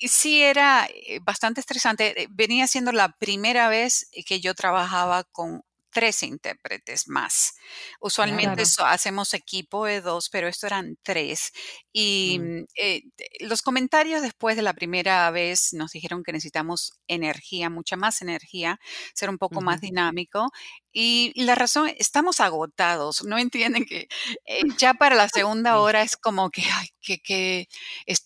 sí 0.00 0.42
era 0.42 0.86
eh, 0.86 1.20
bastante 1.22 1.60
estresante. 1.60 2.26
Venía 2.30 2.66
siendo 2.66 2.92
la 2.92 3.10
primera 3.10 3.68
vez 3.68 4.10
que 4.26 4.40
yo 4.40 4.54
trabajaba 4.54 5.24
con 5.24 5.62
tres 5.98 6.22
intérpretes 6.22 7.08
más. 7.08 7.54
Usualmente 8.00 8.62
hacemos 8.84 9.34
equipo 9.34 9.84
de 9.84 10.00
dos, 10.00 10.30
pero 10.30 10.46
esto 10.46 10.68
eran 10.68 10.96
tres. 11.02 11.50
Y 11.92 12.38
mm. 12.40 12.64
eh, 12.76 13.02
los 13.40 13.62
comentarios 13.62 14.22
después 14.22 14.54
de 14.54 14.62
la 14.62 14.74
primera 14.74 15.28
vez 15.32 15.72
nos 15.72 15.90
dijeron 15.90 16.22
que 16.22 16.30
necesitamos 16.30 16.92
energía, 17.08 17.68
mucha 17.68 17.96
más 17.96 18.22
energía, 18.22 18.78
ser 19.12 19.28
un 19.28 19.38
poco 19.38 19.60
más 19.60 19.80
dinámico. 19.80 20.52
Y 21.00 21.32
la 21.36 21.54
razón, 21.54 21.92
estamos 21.96 22.40
agotados, 22.40 23.22
no 23.22 23.38
entienden 23.38 23.84
que 23.84 24.08
eh, 24.46 24.62
ya 24.80 24.94
para 24.94 25.14
la 25.14 25.28
segunda 25.28 25.78
hora 25.78 26.02
es 26.02 26.16
como 26.16 26.50
que, 26.50 26.64
ay, 26.74 26.88
que, 27.00 27.20
que 27.20 27.68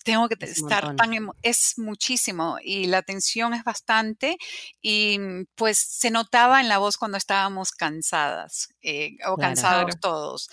tengo 0.03 0.27
que 0.27 0.43
estar 0.47 0.97
tan, 0.97 1.13
es 1.43 1.75
muchísimo 1.77 2.57
y 2.65 2.87
la 2.87 3.03
tensión 3.03 3.53
es 3.53 3.63
bastante 3.63 4.39
y 4.81 5.19
pues 5.55 5.77
se 5.77 6.11
notaba 6.11 6.63
en 6.63 6.71
la 6.71 6.79
voz 6.79 6.97
cuando 6.97 7.19
estábamos 7.19 7.73
cansadas 7.73 8.71
eh, 8.81 9.19
o 9.27 9.37
cansados 9.37 10.01
todos 10.01 10.49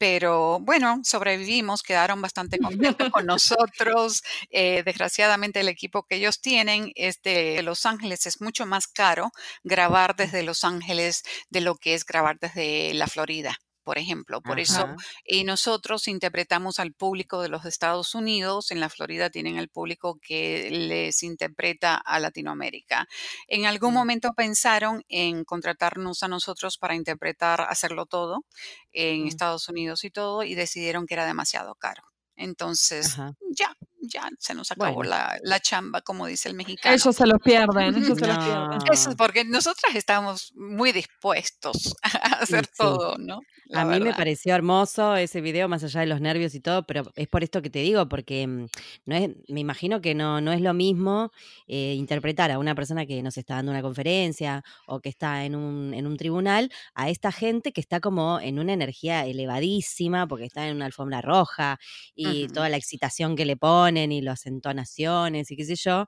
pero 0.00 0.60
bueno, 0.60 1.02
sobrevivimos, 1.04 1.82
quedaron 1.82 2.22
bastante 2.22 2.58
contentos 2.58 3.10
con 3.10 3.26
nosotros. 3.26 4.22
Eh, 4.48 4.82
desgraciadamente 4.82 5.60
el 5.60 5.68
equipo 5.68 6.04
que 6.04 6.16
ellos 6.16 6.40
tienen 6.40 6.90
es 6.94 7.20
de 7.20 7.62
Los 7.62 7.84
Ángeles, 7.84 8.24
es 8.24 8.40
mucho 8.40 8.64
más 8.64 8.88
caro 8.88 9.30
grabar 9.62 10.16
desde 10.16 10.42
Los 10.42 10.64
Ángeles 10.64 11.22
de 11.50 11.60
lo 11.60 11.74
que 11.74 11.92
es 11.92 12.06
grabar 12.06 12.38
desde 12.40 12.94
la 12.94 13.08
Florida 13.08 13.58
por 13.90 13.98
ejemplo. 13.98 14.40
Por 14.40 14.60
eso 14.60 14.94
y 15.24 15.42
nosotros 15.42 16.06
interpretamos 16.06 16.78
al 16.78 16.92
público 16.92 17.42
de 17.42 17.48
los 17.48 17.64
Estados 17.64 18.14
Unidos. 18.14 18.70
En 18.70 18.78
la 18.78 18.88
Florida 18.88 19.30
tienen 19.30 19.58
el 19.58 19.68
público 19.68 20.20
que 20.22 20.70
les 20.70 21.24
interpreta 21.24 21.96
a 21.96 22.20
Latinoamérica. 22.20 23.08
En 23.48 23.66
algún 23.66 23.90
mm. 23.90 23.94
momento 23.94 24.32
pensaron 24.32 25.02
en 25.08 25.42
contratarnos 25.42 26.22
a 26.22 26.28
nosotros 26.28 26.78
para 26.78 26.94
interpretar, 26.94 27.62
hacerlo 27.62 28.06
todo 28.06 28.44
en 28.92 29.24
mm. 29.24 29.26
Estados 29.26 29.68
Unidos 29.68 30.04
y 30.04 30.10
todo, 30.12 30.44
y 30.44 30.54
decidieron 30.54 31.04
que 31.04 31.14
era 31.14 31.26
demasiado 31.26 31.74
caro. 31.74 32.04
Entonces, 32.36 33.16
ya, 33.50 33.76
ya 34.00 34.28
se 34.38 34.54
nos 34.54 34.70
acabó 34.70 35.02
la, 35.02 35.38
chamba, 35.60 36.00
como 36.00 36.26
dice 36.26 36.48
el 36.48 36.54
mexicano. 36.54 36.94
Ellos 36.94 37.14
se 37.14 37.26
lo 37.26 37.38
pierden, 37.38 37.96
ellos 37.96 38.18
se 38.18 38.26
lo 38.26 38.38
pierden. 38.44 38.78
Eso 38.90 39.10
es 39.10 39.16
porque 39.16 39.44
nosotras 39.44 39.94
estamos 39.94 40.52
muy 40.54 40.92
dispuestos 40.92 41.94
a 42.02 42.08
hacer 42.40 42.66
todo, 42.66 43.16
¿no? 43.18 43.40
a 43.72 43.84
mí 43.84 44.00
me 44.00 44.14
pareció 44.14 44.54
hermoso 44.54 45.16
ese 45.16 45.40
video, 45.40 45.68
más 45.68 45.84
allá 45.84 46.00
de 46.00 46.06
los 46.06 46.20
nervios 46.20 46.54
y 46.54 46.60
todo, 46.60 46.86
pero 46.86 47.04
es 47.16 47.28
por 47.28 47.44
esto 47.44 47.62
que 47.62 47.70
te 47.70 47.80
digo, 47.80 48.08
porque 48.08 48.46
mm, 48.46 48.66
no 49.06 49.14
es, 49.14 49.30
me 49.48 49.60
imagino 49.60 50.00
que 50.00 50.14
no, 50.14 50.40
no 50.40 50.52
es 50.52 50.60
lo 50.60 50.74
mismo 50.74 51.30
eh, 51.66 51.94
interpretar 51.94 52.50
a 52.50 52.58
una 52.58 52.74
persona 52.74 53.06
que 53.06 53.22
nos 53.22 53.36
está 53.36 53.54
dando 53.54 53.72
una 53.72 53.82
conferencia 53.82 54.64
o 54.86 55.00
que 55.00 55.08
está 55.08 55.44
en 55.44 55.54
un, 55.54 55.94
en 55.94 56.06
un 56.06 56.16
tribunal 56.16 56.70
a 56.94 57.10
esta 57.10 57.32
gente 57.32 57.72
que 57.72 57.80
está 57.80 58.00
como 58.00 58.40
en 58.40 58.58
una 58.58 58.72
energía 58.72 59.24
elevadísima 59.24 60.26
porque 60.26 60.46
está 60.46 60.66
en 60.66 60.76
una 60.76 60.86
alfombra 60.86 61.20
roja 61.20 61.78
y 62.14 62.48
toda 62.48 62.68
la 62.68 62.76
excitación 62.76 63.36
que 63.36 63.44
le 63.44 63.56
ponen 63.90 64.12
y 64.12 64.20
las 64.20 64.46
entonaciones 64.46 65.50
y 65.50 65.56
qué 65.56 65.64
sé 65.64 65.74
yo. 65.74 66.06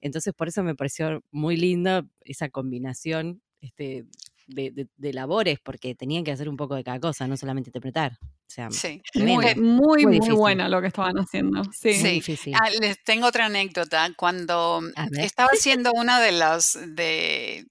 Entonces 0.00 0.34
por 0.34 0.48
eso 0.48 0.62
me 0.62 0.74
pareció 0.74 1.22
muy 1.30 1.56
lindo 1.56 2.02
esa 2.24 2.48
combinación 2.50 3.42
este, 3.60 4.04
de, 4.46 5.12
labores, 5.12 5.58
porque 5.60 5.94
tenían 5.94 6.24
que 6.24 6.32
hacer 6.32 6.48
un 6.48 6.56
poco 6.56 6.74
de 6.74 6.84
cada 6.84 7.00
cosa, 7.00 7.26
no 7.26 7.36
solamente 7.36 7.70
interpretar. 7.70 8.18
O 8.20 8.54
sea, 8.54 8.70
sí. 8.70 9.00
muy, 9.14 9.54
muy, 9.54 10.06
muy, 10.06 10.30
buena 10.30 10.68
lo 10.68 10.80
que 10.80 10.88
estaban 10.88 11.16
haciendo. 11.16 11.62
Sí, 11.72 12.22
ah, 12.54 12.68
les 12.80 13.02
tengo 13.02 13.28
otra 13.28 13.46
anécdota. 13.46 14.10
Cuando 14.16 14.82
estaba 15.12 15.50
haciendo 15.52 15.92
una 15.94 16.20
de 16.20 16.32
las 16.32 16.78
de, 16.86 17.64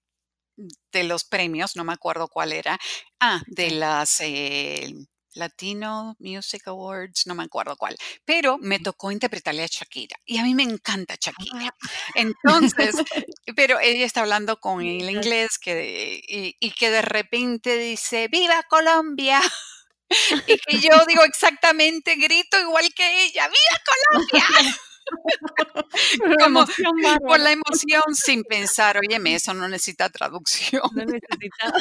de 0.91 1.03
los 1.03 1.23
premios, 1.23 1.75
no 1.75 1.83
me 1.83 1.93
acuerdo 1.93 2.29
cuál 2.29 2.51
era. 2.51 2.79
Ah, 3.19 3.43
de 3.47 3.71
las 3.71 4.21
eh, 4.21 4.91
Latino 5.33 6.15
Music 6.19 6.67
Awards, 6.67 7.27
no 7.27 7.35
me 7.35 7.43
acuerdo 7.43 7.75
cuál, 7.75 7.95
pero 8.25 8.57
me 8.57 8.79
tocó 8.79 9.11
interpretarle 9.11 9.63
a 9.63 9.67
Shakira 9.67 10.17
y 10.25 10.37
a 10.37 10.43
mí 10.43 10.55
me 10.55 10.63
encanta 10.63 11.15
Shakira. 11.19 11.67
Ah. 11.67 11.89
Entonces, 12.15 12.95
pero 13.55 13.79
ella 13.79 14.05
está 14.05 14.21
hablando 14.21 14.57
con 14.57 14.81
el 14.81 15.09
inglés 15.09 15.57
que, 15.59 16.21
y, 16.59 16.71
que 16.71 16.89
de 16.89 17.01
repente 17.01 17.77
dice, 17.77 18.27
¡Viva 18.29 18.63
Colombia! 18.63 19.41
Y 20.45 20.57
que 20.57 20.79
yo 20.81 21.05
digo 21.07 21.23
exactamente, 21.23 22.15
grito 22.15 22.59
igual 22.59 22.93
que 22.93 23.23
ella, 23.23 23.47
¡Viva 23.47 23.81
Colombia! 24.11 24.45
Como, 26.43 26.65
por 27.25 27.39
la 27.39 27.51
emoción 27.51 28.03
sin 28.13 28.43
pensar, 28.43 28.97
óyeme, 28.97 29.35
eso 29.35 29.53
no 29.53 29.67
necesita 29.67 30.09
traducción. 30.09 30.83
No 30.93 31.05
necesita. 31.05 31.73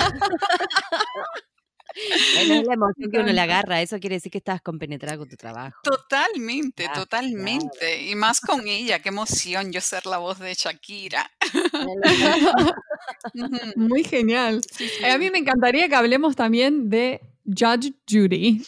Es 1.94 2.48
la 2.48 2.64
emoción 2.74 3.10
que 3.10 3.18
uno 3.18 3.32
le 3.32 3.40
agarra, 3.40 3.80
eso 3.80 3.98
quiere 3.98 4.16
decir 4.16 4.32
que 4.32 4.38
estás 4.38 4.60
compenetrada 4.62 5.18
con 5.18 5.28
tu 5.28 5.36
trabajo. 5.36 5.78
Totalmente, 5.82 6.88
totalmente. 6.94 8.02
Y 8.02 8.14
más 8.14 8.40
con 8.40 8.66
ella, 8.66 9.00
qué 9.00 9.08
emoción 9.08 9.72
yo 9.72 9.80
ser 9.80 10.06
la 10.06 10.18
voz 10.18 10.38
de 10.38 10.54
Shakira. 10.54 11.30
Muy 13.76 14.04
genial. 14.04 14.60
a 15.08 15.18
mí 15.18 15.30
me 15.30 15.38
encantaría 15.38 15.88
que 15.88 15.94
hablemos 15.94 16.36
también 16.36 16.88
de 16.88 17.20
Judge 17.44 17.92
Judy. 18.08 18.62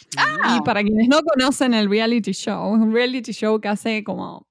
Y 0.55 0.61
para 0.65 0.83
quienes 0.83 1.07
no 1.07 1.21
conocen 1.21 1.73
el 1.73 1.89
reality 1.89 2.31
show, 2.31 2.75
es 2.75 2.81
un 2.81 2.93
reality 2.93 3.31
show 3.31 3.59
que 3.59 3.67
hace 3.67 4.03
como 4.03 4.47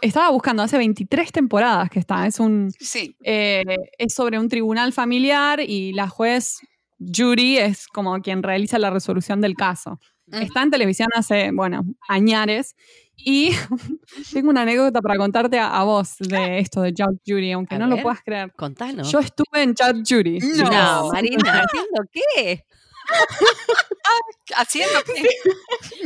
estaba 0.00 0.30
buscando 0.30 0.62
hace 0.62 0.78
23 0.78 1.32
temporadas 1.32 1.90
que 1.90 1.98
está. 1.98 2.26
Es 2.26 2.38
un 2.38 2.70
sí. 2.78 3.16
Eh, 3.22 3.64
es 3.98 4.14
sobre 4.14 4.38
un 4.38 4.48
tribunal 4.48 4.92
familiar 4.92 5.60
y 5.60 5.92
la 5.92 6.08
juez 6.08 6.58
Judy 6.98 7.58
es 7.58 7.86
como 7.88 8.20
quien 8.20 8.42
realiza 8.42 8.78
la 8.78 8.90
resolución 8.90 9.40
del 9.40 9.54
caso. 9.54 10.00
Está 10.32 10.62
en 10.62 10.70
televisión 10.70 11.08
hace, 11.14 11.50
bueno, 11.52 11.84
añares. 12.08 12.74
Y 13.16 13.50
tengo 14.32 14.50
una 14.50 14.62
anécdota 14.62 15.00
para 15.00 15.16
contarte 15.16 15.58
a, 15.58 15.82
vos 15.84 16.16
de 16.18 16.58
esto 16.58 16.82
de 16.82 16.90
Judge 16.90 17.20
Judy, 17.26 17.52
aunque 17.52 17.78
no 17.78 17.86
lo 17.86 18.02
puedas 18.02 18.22
creer. 18.22 18.52
Contanos. 18.52 19.10
Yo 19.10 19.20
estuve 19.20 19.62
en 19.62 19.74
Judge 19.74 20.02
Judy. 20.06 20.38
No, 20.40 21.10
Marina, 21.12 21.64
¿haciendo 21.64 22.02
qué? 22.12 22.64
¿Haciendo 24.56 24.98
qué? 25.04 25.28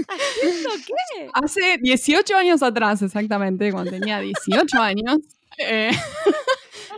¿Haciendo 0.09 0.71
qué? 0.87 1.29
Hace 1.33 1.79
18 1.81 2.37
años 2.37 2.63
atrás, 2.63 3.01
exactamente, 3.03 3.73
cuando 3.73 3.91
tenía 3.91 4.21
18 4.21 4.79
años. 4.79 5.19
Eh, 5.59 5.91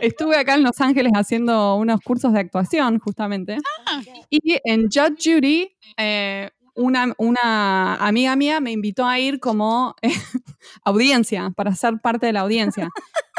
Estuve 0.01 0.37
acá 0.37 0.55
en 0.55 0.63
Los 0.63 0.79
Ángeles 0.81 1.11
haciendo 1.15 1.75
unos 1.75 2.01
cursos 2.01 2.33
de 2.33 2.39
actuación, 2.39 2.99
justamente. 2.99 3.57
Ah. 3.85 4.01
Y 4.29 4.57
en 4.63 4.83
Judge 4.83 5.35
Judy, 5.35 5.75
eh, 5.97 6.49
una, 6.75 7.13
una, 7.17 7.95
amiga 7.95 8.35
mía 8.35 8.59
me 8.59 8.71
invitó 8.71 9.05
a 9.05 9.19
ir 9.19 9.39
como 9.39 9.95
eh, 10.01 10.09
audiencia, 10.83 11.51
para 11.55 11.75
ser 11.75 11.99
parte 12.01 12.25
de 12.25 12.33
la 12.33 12.41
audiencia. 12.41 12.89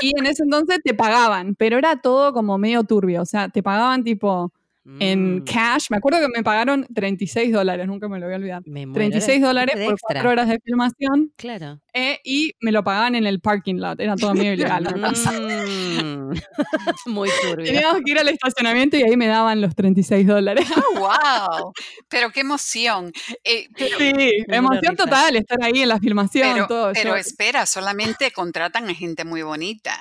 Y 0.00 0.12
en 0.18 0.26
ese 0.26 0.44
entonces 0.44 0.80
te 0.84 0.94
pagaban, 0.94 1.54
pero 1.56 1.78
era 1.78 1.96
todo 1.96 2.32
como 2.32 2.58
medio 2.58 2.84
turbio. 2.84 3.22
O 3.22 3.26
sea, 3.26 3.48
te 3.48 3.62
pagaban 3.62 4.04
tipo 4.04 4.52
en 5.00 5.36
mm. 5.36 5.44
cash. 5.44 5.86
Me 5.90 5.96
acuerdo 5.96 6.20
que 6.20 6.28
me 6.34 6.42
pagaron 6.42 6.86
36 6.94 7.52
dólares, 7.52 7.86
nunca 7.86 8.08
me 8.08 8.18
lo 8.18 8.26
voy 8.26 8.34
a 8.34 8.36
olvidar. 8.36 8.62
36 8.62 9.40
dólares 9.40 9.76
por 9.84 9.98
cuatro 10.00 10.30
horas 10.30 10.48
de 10.48 10.58
filmación. 10.62 11.32
Claro. 11.36 11.80
Eh, 11.92 12.20
y 12.24 12.52
me 12.60 12.72
lo 12.72 12.84
pagaban 12.84 13.14
en 13.14 13.26
el 13.26 13.40
parking 13.40 13.76
lot, 13.76 14.00
era 14.00 14.16
todo 14.16 14.34
medio 14.34 14.52
ilegal. 14.52 14.84
Mm. 14.84 16.32
Muy 17.06 17.30
turbio. 17.42 17.64
Teníamos 17.64 18.02
que 18.04 18.10
ir 18.10 18.18
al 18.18 18.28
estacionamiento 18.28 18.96
y 18.96 19.02
ahí 19.02 19.16
me 19.16 19.26
daban 19.26 19.60
los 19.60 19.74
36 19.74 20.26
dólares. 20.26 20.68
¡Wow! 20.96 21.72
Pero 22.08 22.30
qué 22.30 22.40
emoción. 22.40 23.12
Eh, 23.42 23.68
sí, 23.76 24.12
emoción 24.48 24.96
total 24.96 25.36
estar 25.36 25.58
ahí 25.62 25.80
en 25.80 25.88
la 25.88 25.98
filmación. 25.98 26.52
Pero, 26.52 26.66
todo. 26.66 26.92
pero 26.92 27.16
espera, 27.16 27.66
solamente 27.66 28.30
contratan 28.32 28.88
a 28.88 28.94
gente 28.94 29.24
muy 29.24 29.42
bonita. 29.42 30.00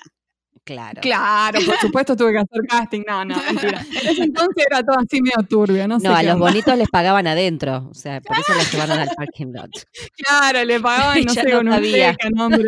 Claro. 0.65 1.01
Claro, 1.01 1.59
por 1.65 1.77
supuesto 1.81 2.15
tuve 2.15 2.31
que 2.31 2.39
hacer 2.39 2.61
casting. 2.69 3.01
No, 3.07 3.25
no, 3.25 3.35
mentira. 3.43 3.85
En 4.03 4.09
ese 4.09 4.23
entonces 4.23 4.65
era 4.69 4.83
todo 4.83 4.97
así 4.97 5.21
medio 5.21 5.45
turbio, 5.47 5.87
no 5.87 5.99
sé. 5.99 6.07
No, 6.07 6.15
a 6.15 6.23
los 6.23 6.37
bonitos 6.37 6.77
les 6.77 6.89
pagaban 6.89 7.27
adentro. 7.27 7.89
O 7.89 7.93
sea, 7.93 8.21
por 8.21 8.37
eso 8.37 8.53
los 8.53 8.71
llevaron 8.71 8.99
al 8.99 9.09
parking 9.15 9.47
lot. 9.53 9.69
Claro, 10.17 10.63
le 10.63 10.79
pagaban, 10.79 11.23
no 11.23 11.33
sé, 11.33 11.51
con 11.51 11.67
un 11.67 11.81
beca, 11.81 12.29
nombre. 12.33 12.67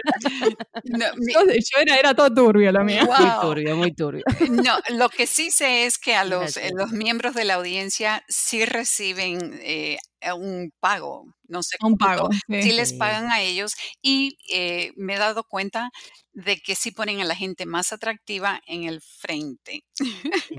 No, 0.83 1.05
yo, 1.15 1.81
era, 1.81 1.95
era 1.95 2.13
todo 2.13 2.33
turbio 2.33 2.71
la 2.71 2.83
mía. 2.83 3.05
Muy 3.05 3.41
turbio, 3.41 3.77
muy 3.77 3.93
turbio. 3.93 4.23
No, 4.49 4.77
lo 4.89 5.09
que 5.09 5.27
sí 5.27 5.51
sé 5.51 5.85
es 5.85 5.97
que 5.97 6.15
a 6.15 6.23
los, 6.23 6.57
eh, 6.57 6.71
los 6.75 6.91
miembros 6.91 7.33
de 7.33 7.45
la 7.45 7.55
audiencia 7.55 8.23
sí 8.27 8.65
reciben 8.65 9.59
eh, 9.63 9.97
un 10.35 10.71
pago, 10.79 11.25
no 11.47 11.61
sé. 11.63 11.77
Un 11.81 11.97
pago. 11.97 12.29
Sí. 12.65 12.71
les 12.71 12.93
pagan 12.93 13.31
a 13.31 13.41
ellos 13.41 13.73
y 14.01 14.37
eh, 14.49 14.91
me 14.95 15.15
he 15.15 15.17
dado 15.17 15.43
cuenta 15.43 15.89
de 16.33 16.57
que 16.57 16.75
sí 16.75 16.91
ponen 16.91 17.21
a 17.21 17.25
la 17.25 17.35
gente 17.35 17.65
más 17.65 17.93
atractiva 17.93 18.61
en 18.65 18.83
el 18.83 19.01
frente. 19.01 19.83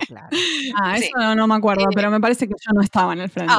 claro. 0.07 0.29
Ah, 0.83 0.97
eso 0.97 1.35
no, 1.35 1.47
me 1.47 1.55
acuerdo, 1.55 1.85
eh, 1.85 1.95
pero 1.95 2.11
me 2.11 2.21
parece 2.21 2.47
que 2.47 2.55
yo 2.55 2.73
no 2.75 2.83
estaba 2.83 3.13
en 3.13 3.21
el 3.21 3.31
frente. 3.31 3.53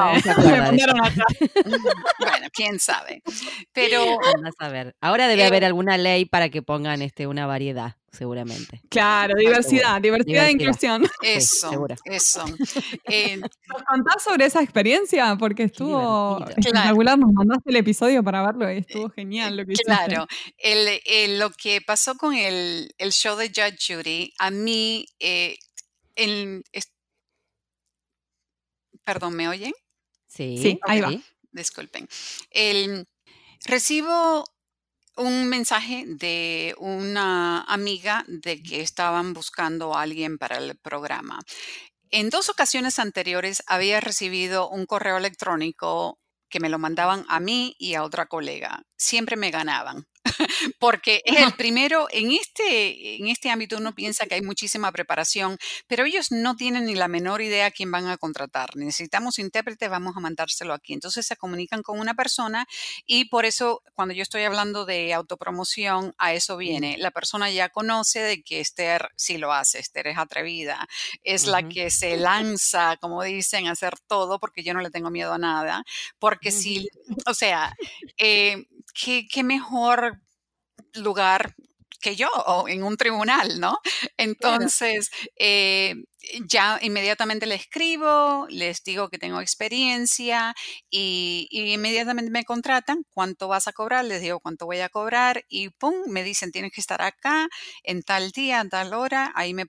Bueno, 2.20 2.48
quién 2.54 2.80
sabe. 2.80 3.22
Pero 3.74 4.18
a 4.60 4.70
ver. 4.70 4.96
Ahora 5.02 5.28
debe 5.28 5.46
haber 5.46 5.66
alguna 5.66 5.98
ley 5.98 6.26
para 6.26 6.50
que 6.50 6.62
pongan 6.62 7.02
este 7.02 7.28
una 7.28 7.46
variedad. 7.46 7.96
Seguramente. 8.18 8.82
Claro, 8.90 9.36
diversidad, 9.38 10.02
diversidad, 10.02 10.48
e 10.48 10.52
inclusión. 10.52 11.04
Eso, 11.22 11.88
eso. 12.06 12.46
Eh, 13.06 13.38
¿Nos 13.68 13.84
contás 13.84 14.24
sobre 14.24 14.46
esa 14.46 14.62
experiencia? 14.62 15.36
Porque 15.38 15.64
estuvo 15.64 16.44
espectacular, 16.50 17.18
nos 17.18 17.32
mandaste 17.32 17.70
el 17.70 17.76
episodio 17.78 18.24
para 18.24 18.46
verlo 18.46 18.72
y 18.72 18.78
estuvo 18.80 19.10
genial 19.10 19.58
lo 19.58 19.66
que 19.66 19.74
Claro, 19.74 20.26
el, 20.58 21.40
lo 21.40 21.52
que 21.52 21.82
pasó 21.82 22.16
con 22.16 22.34
el, 22.34 22.92
show 23.12 23.38
de 23.38 23.48
Judge 23.50 23.96
Judy, 23.96 24.34
a 24.40 24.50
mí, 24.50 25.06
eh, 25.20 25.58
perdón, 29.04 29.36
¿me 29.36 29.48
oyen? 29.48 29.74
Sí, 30.28 30.80
ahí 30.84 31.02
va. 31.02 31.12
Disculpen. 31.52 32.08
El, 32.52 33.08
recibo 33.66 34.46
un 35.18 35.50
mensaje 35.50 36.06
de 36.08 36.76
una 36.78 37.62
amiga 37.64 38.24
de 38.28 38.62
que 38.62 38.82
estaban 38.82 39.34
buscando 39.34 39.96
a 39.96 40.04
alguien 40.04 40.38
para 40.38 40.58
el 40.58 40.78
programa. 40.78 41.40
En 42.10 42.30
dos 42.30 42.50
ocasiones 42.50 43.00
anteriores 43.00 43.64
había 43.68 44.00
recibido 44.00 44.70
un 44.70 44.86
correo 44.86 45.18
electrónico 45.18 46.20
que 46.50 46.60
me 46.60 46.70
lo 46.70 46.80
mandaban 46.80 47.26
a 47.28 47.40
mí 47.40 47.76
y 47.78 47.96
a 47.96 48.04
otra 48.04 48.28
colega. 48.28 48.84
Siempre 48.96 49.36
me 49.36 49.52
ganaban. 49.52 50.06
porque 50.80 51.22
es 51.26 51.40
el 51.40 51.54
primero, 51.54 52.08
en 52.12 52.32
este, 52.32 53.16
en 53.18 53.28
este 53.28 53.50
ámbito 53.50 53.78
uno 53.78 53.94
piensa 53.94 54.26
que 54.26 54.36
hay 54.36 54.42
muchísima 54.42 54.92
preparación, 54.92 55.58
pero 55.88 56.06
ellos 56.06 56.32
no 56.32 56.56
tienen 56.56 56.86
ni 56.86 56.96
la 56.96 57.08
menor 57.08 57.42
idea 57.42 57.68
a 57.68 57.72
quién 57.72 57.92
van 57.92 58.08
a 58.08 58.18
contratar. 58.18 58.76
Necesitamos 58.76 59.40
intérprete, 59.40 59.88
vamos 59.88 60.16
a 60.16 60.20
mandárselo 60.20 60.74
aquí. 60.74 60.94
Entonces 60.94 61.26
se 61.26 61.36
comunican 61.36 61.84
con 61.84 62.00
una 62.00 62.14
persona 62.14 62.68
y 63.06 63.26
por 63.26 63.46
eso 63.46 63.82
cuando 63.94 64.14
yo 64.14 64.24
estoy 64.24 64.44
hablando 64.44 64.86
de 64.86 65.14
autopromoción, 65.14 66.14
a 66.18 66.34
eso 66.34 66.58
viene. 66.58 66.98
La 66.98 67.12
persona 67.12 67.50
ya 67.50 67.70
conoce 67.70 68.20
de 68.20 68.44
que 68.44 68.60
Esther 68.60 69.10
sí 69.16 69.38
lo 69.38 69.54
hace, 69.54 69.80
Esther 69.80 70.08
es 70.08 70.18
atrevida, 70.18 70.88
es 71.24 71.46
la 71.46 71.68
que 71.68 71.90
se 71.90 72.18
lanza, 72.18 72.98
como 72.98 73.24
dicen, 73.24 73.68
a 73.68 73.72
hacer 73.72 74.00
todo 74.08 74.40
porque 74.40 74.64
yo 74.64 74.74
no 74.74 74.82
le 74.82 74.92
tengo 74.92 75.10
miedo 75.10 75.34
a 75.34 75.38
nada, 75.38 75.84
porque 76.20 76.52
si, 76.52 76.88
o 77.26 77.34
sea, 77.34 77.76
eh, 78.18 78.66
¿qué, 78.94 79.28
qué 79.28 79.44
mejor 79.44 80.22
lugar 80.94 81.56
que 82.02 82.16
yo 82.16 82.30
o 82.46 82.68
en 82.68 82.84
un 82.84 82.98
tribunal, 82.98 83.60
¿no? 83.60 83.80
Entonces, 84.18 85.10
eh, 85.38 85.96
ya 86.48 86.80
inmediatamente 86.82 87.46
le 87.46 87.56
escribo, 87.56 88.48
les 88.50 88.84
digo 88.84 89.10
que 89.10 89.18
tengo 89.18 89.42
experiencia 89.42 90.56
y, 90.90 91.48
inmediatamente 91.52 92.32
me 92.32 92.44
contratan, 92.44 93.04
cuánto 93.10 93.48
vas 93.48 93.68
a 93.68 93.74
cobrar, 93.74 94.06
les 94.06 94.22
digo 94.22 94.40
cuánto 94.40 94.66
voy 94.66 94.80
a 94.80 94.90
cobrar 94.90 95.44
y 95.48 95.70
pum, 95.70 95.94
me 96.08 96.24
dicen 96.24 96.52
tienes 96.52 96.72
que 96.72 96.82
estar 96.82 97.02
acá 97.02 97.48
en 97.84 98.04
tal 98.04 98.32
día, 98.32 98.62
en 98.62 98.70
tal 98.70 98.94
hora, 98.94 99.32
ahí 99.36 99.54
me, 99.54 99.66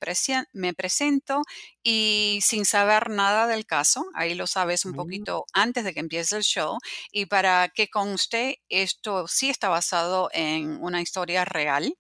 me 0.53 0.75
presento 0.75 1.43
y 1.83 2.41
sin 2.43 2.65
saber 2.65 3.11
nada 3.11 3.47
del 3.47 3.67
caso, 3.67 4.07
ahí 4.15 4.35
lo 4.35 4.47
sabes 4.47 4.85
un 4.85 4.95
poquito 4.95 5.45
antes 5.53 5.85
de 5.85 5.95
que 5.95 6.01
empiece 6.01 6.37
el 6.37 6.43
show 6.43 6.79
y 7.13 7.27
para 7.27 7.69
que 7.69 7.89
conste, 7.89 8.61
esto 8.69 9.29
sí 9.29 9.51
está 9.51 9.69
basado 9.69 10.29
en 10.33 10.79
una 10.83 11.01
historia 11.03 11.45
real 11.45 11.95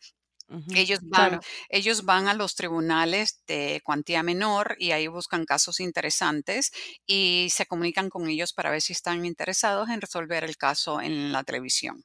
ellos, 0.75 1.01
van, 1.03 1.39
ellos 1.71 2.05
van 2.05 2.29
a 2.29 2.35
los 2.35 2.55
tribunales 2.55 3.43
de 3.47 3.81
cuantía 3.85 4.23
menor 4.23 4.77
y 4.79 4.93
ahí 4.93 5.07
buscan 5.09 5.45
casos 5.47 5.81
interesantes 5.81 6.73
y 7.07 7.49
se 7.51 7.67
comunican 7.67 8.11
con 8.11 8.29
ellos 8.29 8.53
para 8.53 8.71
ver 8.71 8.83
si 8.83 8.93
están 8.93 9.25
interesados 9.25 9.89
en 9.91 10.01
resolver 10.01 10.45
el 10.45 10.57
caso 10.57 11.01
en 11.01 11.33
la 11.33 11.45
televisión. 11.45 12.05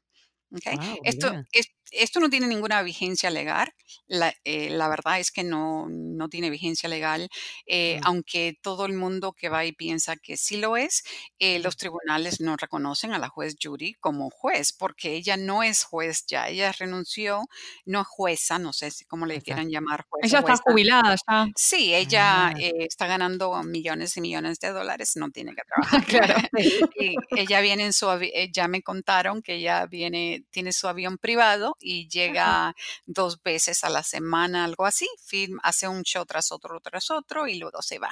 esto, 1.04 1.34
es, 1.52 1.68
esto 1.94 2.20
no 2.20 2.30
tiene 2.30 2.48
ninguna 2.48 2.82
vigencia 2.82 3.30
legal. 3.30 3.74
La, 4.08 4.34
eh, 4.44 4.70
la 4.70 4.88
verdad 4.88 5.20
es 5.20 5.32
que 5.32 5.44
no, 5.44 5.88
no 5.89 6.30
tiene 6.30 6.50
vigencia 6.50 6.89
legal, 6.89 7.30
eh, 7.66 8.00
aunque 8.04 8.58
todo 8.62 8.86
el 8.86 8.94
mundo 8.94 9.34
que 9.34 9.50
va 9.50 9.66
y 9.66 9.72
piensa 9.72 10.16
que 10.16 10.38
sí 10.38 10.58
lo 10.58 10.78
es, 10.78 11.04
eh, 11.39 11.60
los 11.60 11.78
tribunales 11.78 12.39
no 12.39 12.58
reconocen 12.58 13.14
a 13.14 13.20
la 13.20 13.30
juez 13.30 13.56
Judy 13.62 13.94
como 13.96 14.30
juez, 14.30 14.74
porque 14.74 15.14
ella 15.14 15.38
no 15.38 15.64
es 15.64 15.84
juez 15.84 16.26
ya, 16.28 16.48
ella 16.48 16.72
renunció, 16.72 17.44
no 17.86 18.02
es 18.02 18.08
jueza, 18.08 18.60
no 18.60 18.74
sé 18.74 18.91
si 18.91 19.06
cómo 19.06 19.26
le 19.26 19.41
quieran 19.41 19.70
llamar. 19.70 20.06
Juez 20.10 20.26
ella 20.26 20.39
está 20.39 20.58
jubilada 20.58 21.16
ya. 21.28 21.48
Sí, 21.56 21.94
ella 21.94 22.48
ah. 22.48 22.54
está 22.58 23.08
ganando 23.08 23.62
millones 23.64 24.18
y 24.18 24.22
millones 24.22 24.60
de 24.60 24.70
dólares, 24.70 25.14
no 25.16 25.30
tiene 25.30 25.54
que 25.54 25.62
trabajar. 25.68 26.06
claro. 26.06 26.36
y 27.00 27.16
ella 27.38 27.62
viene 27.62 27.86
en 27.86 27.94
su, 27.94 28.08
ya 28.52 28.68
me 28.68 28.82
contaron 28.82 29.41
que 29.41 29.56
ella 29.56 29.86
viene, 29.86 30.46
tiene 30.50 30.72
su 30.72 30.88
avión 30.88 31.18
privado 31.18 31.76
y 31.84 32.08
llega 32.08 32.76
dos 33.06 33.42
veces 33.44 33.84
a 33.84 33.90
la 33.90 34.04
semana, 34.04 34.64
algo 34.64 34.86
así, 34.86 35.08
film, 35.26 35.60
hace 35.64 35.88
un 35.88 36.04
show 36.04 36.26
tras 36.26 36.52
otro, 36.52 36.80
tras 36.80 37.12
otro 37.12 37.48
y 37.48 37.56
luego 37.56 37.82
se 37.82 38.00
va 38.00 38.10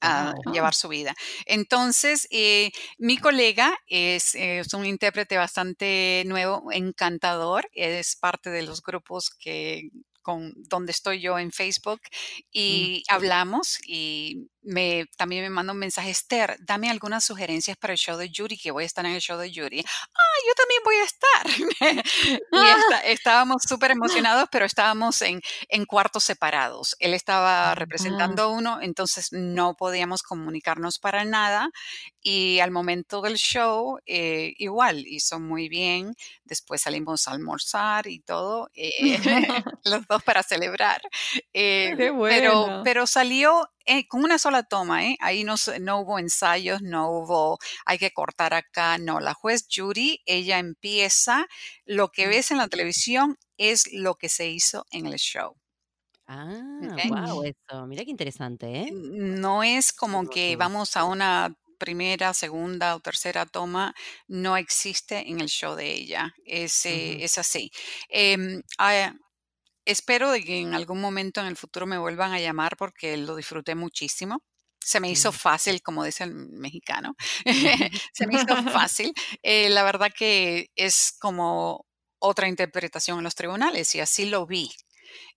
a 0.00 0.34
llevar 0.52 0.74
su 0.74 0.88
vida. 0.88 1.14
Entonces, 1.46 2.26
eh, 2.30 2.72
mi 2.98 3.18
colega 3.18 3.78
es, 3.86 4.34
es, 4.34 4.74
un 4.74 4.84
intérprete 4.84 5.36
bastante 5.36 6.24
nuevo, 6.26 6.70
encantador, 6.72 7.68
es 7.72 8.16
parte 8.16 8.50
de 8.50 8.62
los 8.62 8.82
grupos 8.82 9.30
que 9.30 9.90
con 10.26 10.52
donde 10.56 10.90
estoy 10.90 11.20
yo 11.20 11.38
en 11.38 11.52
Facebook 11.52 12.00
mm. 12.02 12.42
y 12.50 13.04
hablamos 13.08 13.78
y 13.86 14.48
me, 14.66 15.06
también 15.16 15.42
me 15.42 15.50
manda 15.50 15.72
un 15.72 15.78
mensaje, 15.78 16.10
Esther, 16.10 16.56
dame 16.60 16.90
algunas 16.90 17.24
sugerencias 17.24 17.76
para 17.76 17.92
el 17.92 17.98
show 17.98 18.16
de 18.16 18.28
Yuri, 18.28 18.58
que 18.58 18.72
voy 18.72 18.82
a 18.82 18.86
estar 18.86 19.06
en 19.06 19.12
el 19.12 19.20
show 19.20 19.38
de 19.38 19.50
Yuri. 19.50 19.84
Ah, 19.86 20.36
yo 20.46 20.54
también 20.54 20.82
voy 20.84 20.96
a 20.96 21.04
estar. 21.04 22.04
y 23.06 23.10
estábamos 23.10 23.62
súper 23.62 23.92
emocionados, 23.92 24.48
pero 24.50 24.64
estábamos 24.64 25.22
en, 25.22 25.40
en, 25.68 25.84
cuartos 25.84 26.24
separados. 26.24 26.96
Él 26.98 27.14
estaba 27.14 27.74
representando 27.76 28.50
uno, 28.50 28.80
entonces 28.82 29.28
no 29.30 29.74
podíamos 29.74 30.22
comunicarnos 30.22 30.98
para 30.98 31.24
nada. 31.24 31.70
Y 32.20 32.58
al 32.58 32.72
momento 32.72 33.22
del 33.22 33.36
show, 33.36 34.00
eh, 34.04 34.52
igual, 34.58 35.06
hizo 35.06 35.38
muy 35.38 35.68
bien. 35.68 36.14
Después 36.44 36.82
salimos 36.82 37.28
a 37.28 37.32
almorzar 37.32 38.08
y 38.08 38.18
todo, 38.18 38.68
eh, 38.74 38.90
los 39.84 40.06
dos 40.08 40.24
para 40.24 40.42
celebrar. 40.42 41.00
Eh, 41.52 41.94
pero, 41.96 42.82
pero 42.82 43.06
salió 43.06 43.70
eh, 43.86 44.06
con 44.08 44.24
una 44.24 44.38
sola 44.38 44.64
toma, 44.64 45.06
¿eh? 45.06 45.16
ahí 45.20 45.44
no, 45.44 45.54
no, 45.80 46.00
hubo 46.00 46.18
ensayos, 46.18 46.82
no 46.82 47.10
hubo, 47.10 47.58
hay 47.84 47.98
que 47.98 48.10
cortar 48.10 48.52
acá, 48.54 48.98
no. 48.98 49.20
La 49.20 49.34
juez 49.34 49.66
Judy, 49.72 50.22
ella 50.26 50.58
empieza, 50.58 51.46
lo 51.84 52.10
que 52.10 52.26
ves 52.26 52.50
en 52.50 52.58
la 52.58 52.68
televisión 52.68 53.38
es 53.56 53.92
lo 53.92 54.16
que 54.16 54.28
se 54.28 54.48
hizo 54.48 54.86
en 54.90 55.06
el 55.06 55.16
show. 55.16 55.56
Ah, 56.26 56.80
wow, 57.08 57.44
eso. 57.44 57.86
Mira 57.86 58.04
qué 58.04 58.10
interesante, 58.10 58.80
¿eh? 58.80 58.90
No 58.92 59.62
es 59.62 59.92
como 59.92 60.28
que 60.28 60.56
vamos 60.56 60.96
a 60.96 61.04
una 61.04 61.54
primera, 61.78 62.34
segunda 62.34 62.96
o 62.96 63.00
tercera 63.00 63.46
toma, 63.46 63.94
no 64.26 64.56
existe 64.56 65.28
en 65.28 65.40
el 65.40 65.48
show 65.48 65.76
de 65.76 65.92
ella. 65.92 66.34
Es, 66.44 66.86
eh, 66.86 67.22
es 67.22 67.38
así. 67.38 67.70
Ah, 68.78 69.14
espero 69.86 70.30
de 70.30 70.42
que 70.42 70.60
en 70.60 70.74
algún 70.74 71.00
momento 71.00 71.40
en 71.40 71.46
el 71.46 71.56
futuro 71.56 71.86
me 71.86 71.98
vuelvan 71.98 72.32
a 72.32 72.40
llamar 72.40 72.76
porque 72.76 73.16
lo 73.16 73.36
disfruté 73.36 73.74
muchísimo. 73.74 74.42
Se 74.80 75.00
me 75.00 75.10
hizo 75.10 75.32
fácil, 75.32 75.82
como 75.82 76.04
dice 76.04 76.24
el 76.24 76.34
mexicano. 76.34 77.16
Se 78.12 78.26
me 78.26 78.34
hizo 78.34 78.62
fácil. 78.70 79.12
Eh, 79.42 79.68
la 79.70 79.82
verdad 79.82 80.12
que 80.16 80.70
es 80.76 81.16
como 81.18 81.86
otra 82.18 82.48
interpretación 82.48 83.18
en 83.18 83.24
los 83.24 83.34
tribunales 83.34 83.94
y 83.94 84.00
así 84.00 84.26
lo 84.26 84.46
vi. 84.46 84.70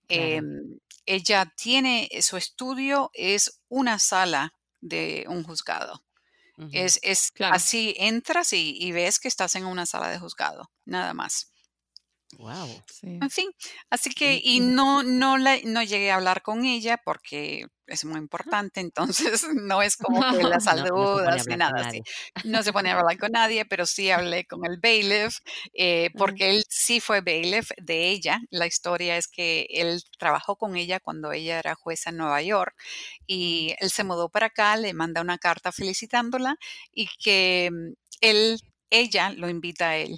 Em, 0.08 0.78
ella 1.06 1.52
tiene, 1.56 2.08
su 2.20 2.36
estudio 2.36 3.10
es 3.14 3.60
una 3.68 3.98
sala 3.98 4.54
de 4.80 5.24
un 5.28 5.42
juzgado. 5.42 6.04
Es, 6.72 7.00
es 7.02 7.32
así, 7.40 7.94
entras 7.96 8.52
y, 8.52 8.76
y, 8.78 8.92
ves 8.92 9.18
que 9.18 9.28
estás 9.28 9.54
en 9.54 9.64
una 9.64 9.86
sala 9.86 10.10
de 10.10 10.18
juzgado, 10.18 10.70
nada 10.84 11.14
más. 11.14 11.49
Wow. 12.38 12.68
En 13.02 13.30
fin, 13.30 13.50
así 13.90 14.10
que, 14.10 14.40
y 14.42 14.60
no, 14.60 15.02
no, 15.02 15.36
la, 15.36 15.58
no 15.64 15.82
llegué 15.82 16.10
a 16.10 16.16
hablar 16.16 16.42
con 16.42 16.64
ella 16.64 16.98
porque 17.04 17.66
es 17.90 18.04
muy 18.04 18.18
importante, 18.18 18.80
entonces 18.80 19.44
no 19.54 19.82
es 19.82 19.96
como 19.96 20.20
que 20.30 20.42
la 20.56 20.60
saludas 20.60 21.46
ni 21.46 21.56
nada 21.56 21.88
así. 21.88 22.02
No 22.44 22.62
se 22.62 22.72
pone 22.72 22.90
a 22.90 22.98
hablar 22.98 23.18
con 23.18 23.32
nadie, 23.32 23.64
pero 23.64 23.84
sí 23.84 24.10
hablé 24.10 24.46
con 24.46 24.64
el 24.64 24.78
bailiff, 24.80 25.38
eh, 25.74 26.10
porque 26.16 26.50
él 26.50 26.64
sí 26.68 27.00
fue 27.00 27.20
bailiff 27.20 27.70
de 27.76 28.10
ella. 28.10 28.40
La 28.50 28.66
historia 28.66 29.16
es 29.16 29.26
que 29.28 29.66
él 29.68 30.02
trabajó 30.18 30.56
con 30.56 30.76
ella 30.76 31.00
cuando 31.00 31.32
ella 31.32 31.58
era 31.58 31.74
jueza 31.74 32.10
en 32.10 32.18
Nueva 32.18 32.40
York 32.42 32.74
y 33.26 33.74
él 33.80 33.90
se 33.90 34.04
mudó 34.04 34.28
para 34.28 34.46
acá, 34.46 34.76
le 34.76 34.94
manda 34.94 35.20
una 35.20 35.38
carta 35.38 35.72
felicitándola 35.72 36.56
y 36.92 37.08
que 37.22 37.70
mm, 37.72 37.92
él, 38.20 38.60
ella 38.90 39.30
lo 39.30 39.48
invita 39.48 39.90
a 39.90 39.96
él 39.96 40.16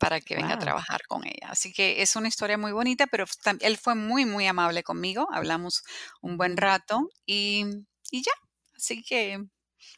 para 0.00 0.20
que 0.20 0.34
venga 0.34 0.54
a 0.54 0.58
trabajar 0.58 1.02
con 1.06 1.24
ella. 1.26 1.48
Así 1.50 1.72
que 1.72 2.02
es 2.02 2.16
una 2.16 2.26
historia 2.26 2.56
muy 2.58 2.72
bonita, 2.72 3.06
pero 3.06 3.26
él 3.60 3.76
fue 3.76 3.94
muy, 3.94 4.24
muy 4.24 4.46
amable 4.46 4.82
conmigo. 4.82 5.28
Hablamos 5.30 5.82
un 6.22 6.36
buen 6.38 6.56
rato 6.56 7.08
y, 7.26 7.64
ya. 8.10 8.32
Así 8.74 9.02
que 9.02 9.38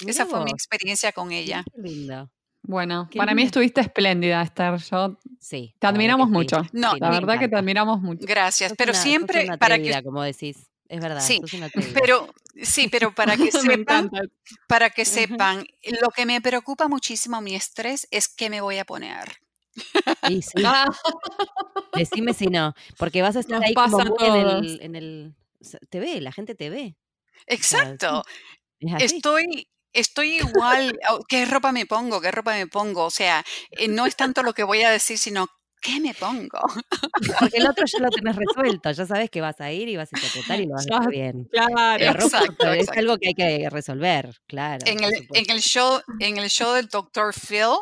esa 0.06 0.26
fue 0.26 0.44
mi 0.44 0.50
experiencia 0.50 1.12
con 1.12 1.30
ella. 1.32 1.64
linda. 1.76 2.28
Bueno, 2.64 3.08
Qué 3.10 3.18
para 3.18 3.32
mí 3.34 3.42
linda. 3.42 3.48
estuviste 3.48 3.80
espléndida, 3.80 4.42
Esther. 4.42 4.76
Yo 4.78 5.18
Sí. 5.40 5.74
te 5.80 5.86
admiramos 5.86 6.28
sí. 6.28 6.32
mucho. 6.32 6.56
No, 6.72 6.92
Sí, 6.92 7.00
La 7.00 7.10
verdad 7.10 7.38
que 7.38 7.48
te 7.48 7.56
admiramos 7.56 8.00
mucho. 8.00 8.24
Gracias, 8.26 8.74
pero 8.76 8.92
una- 8.92 9.00
siempre 9.02 9.44
una 9.44 9.56
para 9.56 9.78
que 9.78 10.02
como 10.02 10.22
decís. 10.22 10.68
Es 10.88 11.00
verdad, 11.00 11.20
Sí, 11.22 11.40
pero 12.06 12.28
sí, 12.62 12.88
pero 12.88 13.14
para 13.14 13.36
que 13.36 13.50
sepan, 13.86 14.10
para 14.68 14.90
que 14.90 15.04
sepan, 15.04 15.64
lo 16.02 16.10
que 16.10 16.26
me 16.26 16.40
preocupa 16.40 16.86
muchísimo 16.86 17.40
mi 17.40 17.54
estrés 17.54 18.06
es 18.10 18.28
qué 18.28 18.50
me 18.50 18.60
voy 18.60 18.78
a 18.78 18.84
poner. 18.84 19.41
Y 20.28 20.42
sí, 20.42 20.62
Ah, 20.64 20.86
decime 21.94 22.34
si 22.34 22.46
no, 22.46 22.74
porque 22.98 23.22
vas 23.22 23.36
a 23.36 23.40
estar 23.40 23.58
Nos 23.58 23.68
ahí 23.68 23.74
como 23.74 23.98
muy 23.98 24.16
en 24.20 24.34
el, 24.34 24.80
en 24.82 24.96
el... 24.96 25.34
Te 25.88 26.00
ve, 26.00 26.20
la 26.20 26.32
gente 26.32 26.54
te 26.54 26.70
ve. 26.70 26.96
O 26.96 27.56
sea, 27.56 27.56
Exacto. 27.56 28.22
es. 28.80 29.12
Estoy, 29.12 29.68
estoy 29.92 30.36
igual, 30.36 30.98
¿qué 31.28 31.44
ropa 31.44 31.72
me 31.72 31.86
pongo? 31.86 32.20
¿Qué 32.20 32.30
ropa 32.30 32.52
me 32.54 32.66
pongo? 32.66 33.04
O 33.04 33.10
sea, 33.10 33.44
eh, 33.70 33.88
no 33.88 34.06
es 34.06 34.16
tanto 34.16 34.42
lo 34.42 34.54
que 34.54 34.64
voy 34.64 34.82
a 34.82 34.90
decir, 34.90 35.18
sino 35.18 35.46
¿qué 35.82 36.00
me 36.00 36.14
pongo? 36.14 36.60
Porque 37.38 37.58
el 37.58 37.66
otro 37.68 37.84
ya 37.86 37.98
lo 38.00 38.10
tenés 38.10 38.36
resuelto, 38.36 38.90
ya 38.92 39.06
sabes 39.06 39.30
que 39.30 39.40
vas 39.42 39.60
a 39.60 39.72
ir 39.72 39.88
y 39.88 39.96
vas 39.96 40.12
a 40.12 40.16
interpretar 40.16 40.60
y 40.60 40.66
lo 40.66 40.74
vas 40.74 40.86
a 40.90 40.98
hacer 40.98 41.10
bien. 41.10 41.50
claro. 41.50 42.04
Exacto, 42.04 42.72
es 42.72 42.88
exacto. 42.88 43.00
algo 43.00 43.18
que 43.18 43.28
hay 43.28 43.34
que 43.34 43.70
resolver, 43.70 44.34
claro, 44.46 44.86
En 44.86 45.04
el, 45.04 45.12
supuesto. 45.16 45.34
en 45.34 45.50
el 45.56 45.60
show, 45.62 46.00
en 46.20 46.38
el 46.38 46.48
show 46.50 46.72
del 46.74 46.88
Dr. 46.88 47.34
Phil, 47.34 47.76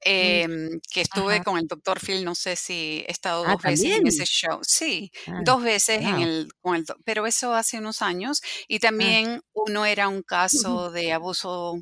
em, 0.00 0.80
que 0.92 1.02
estuve 1.02 1.34
Ajá. 1.36 1.44
con 1.44 1.58
el 1.58 1.66
Dr. 1.66 2.00
Phil, 2.00 2.24
no 2.24 2.34
sé 2.34 2.56
si 2.56 3.04
he 3.06 3.12
estado 3.12 3.44
Ah, 3.46 3.52
dos 3.54 3.62
veces 3.62 3.96
en 3.98 4.06
ese 4.06 4.24
show. 4.26 4.60
Sí, 4.62 5.10
Ah, 5.26 5.40
dos 5.44 5.62
veces 5.62 6.02
en 6.02 6.20
el, 6.20 6.48
con 6.60 6.76
el, 6.76 6.84
pero 7.04 7.26
eso 7.26 7.54
hace 7.54 7.78
unos 7.78 8.02
años. 8.02 8.40
Y 8.68 8.76
Ah, 8.76 8.80
también 8.80 9.42
uno 9.52 9.84
era 9.86 10.08
un 10.08 10.22
caso 10.22 10.90
de 10.90 11.12
abuso 11.12 11.76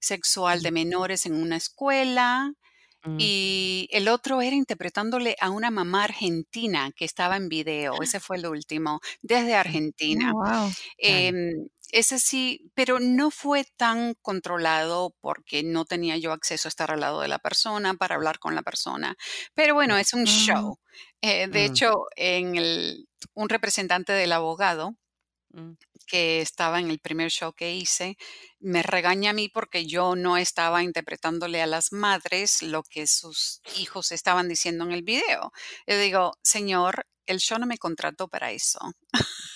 sexual 0.00 0.62
de 0.62 0.70
menores 0.72 1.26
en 1.26 1.34
una 1.34 1.56
escuela. 1.56 2.52
Mm, 3.04 3.28
Y 3.28 3.88
el 3.92 4.08
otro 4.08 4.42
era 4.42 4.56
interpretándole 4.56 5.36
a 5.40 5.50
una 5.50 5.70
mamá 5.70 6.04
argentina 6.04 6.90
que 6.96 7.04
estaba 7.04 7.36
en 7.36 7.48
video. 7.48 8.02
Ese 8.02 8.20
fue 8.20 8.38
el 8.38 8.46
último, 8.46 9.00
desde 9.22 9.54
Oh, 9.56 9.56
Argentina. 9.56 10.36
wow. 10.38 10.74
claro. 11.02 11.34
Em, 11.36 11.68
ese 11.92 12.18
sí, 12.18 12.70
pero 12.74 12.98
no 13.00 13.30
fue 13.30 13.64
tan 13.76 14.14
controlado 14.22 15.14
porque 15.20 15.62
no 15.62 15.84
tenía 15.84 16.16
yo 16.18 16.32
acceso 16.32 16.68
a 16.68 16.70
estar 16.70 16.90
al 16.90 17.00
lado 17.00 17.20
de 17.20 17.28
la 17.28 17.38
persona 17.38 17.94
para 17.94 18.16
hablar 18.16 18.38
con 18.40 18.54
la 18.56 18.62
persona. 18.62 19.16
Pero 19.54 19.74
bueno, 19.74 19.96
es 19.98 20.12
un 20.14 20.24
Ah, 20.26 20.26
show. 20.26 20.78
Eh, 21.22 21.48
de 21.48 21.64
Mm, 21.64 21.66
hecho, 21.66 22.06
en 22.16 22.56
el, 22.56 23.08
un 23.34 23.48
representante 23.48 24.12
del 24.12 24.32
abogado 24.32 24.90
mm. 24.90 24.96
Que 26.06 26.40
estaba 26.40 26.80
en 26.80 26.90
el 26.90 26.98
primer 26.98 27.30
show 27.30 27.52
que 27.52 27.74
hice, 27.74 28.16
me 28.60 28.82
regaña 28.82 29.30
a 29.30 29.34
mí 29.34 29.48
porque 29.48 29.86
yo 29.86 30.16
no 30.16 30.36
estaba 30.36 30.82
interpretándole 30.82 31.62
a 31.62 31.66
las 31.66 31.92
madres 31.92 32.62
lo 32.62 32.82
que 32.82 33.06
sus 33.06 33.60
hijos 33.76 34.12
estaban 34.12 34.48
diciendo 34.48 34.84
en 34.84 34.92
el 34.92 35.02
video. 35.02 35.52
Yo 35.86 35.98
digo, 35.98 36.32
señor, 36.42 37.06
el 37.26 37.38
show 37.38 37.58
no 37.58 37.66
me 37.66 37.78
contrató 37.78 38.28
para 38.28 38.52
eso. 38.52 38.78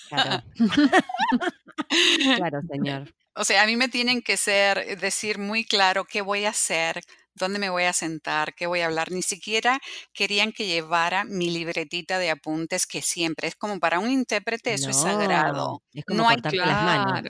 Claro, 0.09 0.43
claro, 2.37 2.61
señor. 2.69 3.13
O 3.35 3.45
sea, 3.45 3.63
a 3.63 3.65
mí 3.67 3.75
me 3.75 3.87
tienen 3.87 4.21
que 4.21 4.37
ser, 4.37 4.99
decir 4.99 5.37
muy 5.37 5.63
claro 5.63 6.03
qué 6.05 6.21
voy 6.21 6.45
a 6.45 6.49
hacer, 6.49 7.01
dónde 7.39 7.59
me 7.59 7.69
voy 7.71 7.83
a 7.85 7.93
sentar, 7.93 8.53
qué 8.55 8.67
voy 8.67 8.81
a 8.81 8.85
hablar. 8.87 9.11
Ni 9.11 9.21
siquiera 9.23 9.79
querían 10.13 10.51
que 10.51 10.67
llevara 10.67 11.23
mi 11.25 11.49
libretita 11.49 12.19
de 12.19 12.29
apuntes, 12.29 12.85
que 12.85 13.01
siempre 13.01 13.47
es 13.47 13.55
como 13.55 13.79
para 13.79 13.99
un 13.99 14.11
intérprete, 14.11 14.73
eso 14.73 14.89
es 14.91 14.97
sagrado. 15.01 15.83
es 15.93 16.05
como 16.05 16.23
No 16.23 16.29
hay, 16.29 16.37
las 16.41 16.83
manos. 16.83 17.23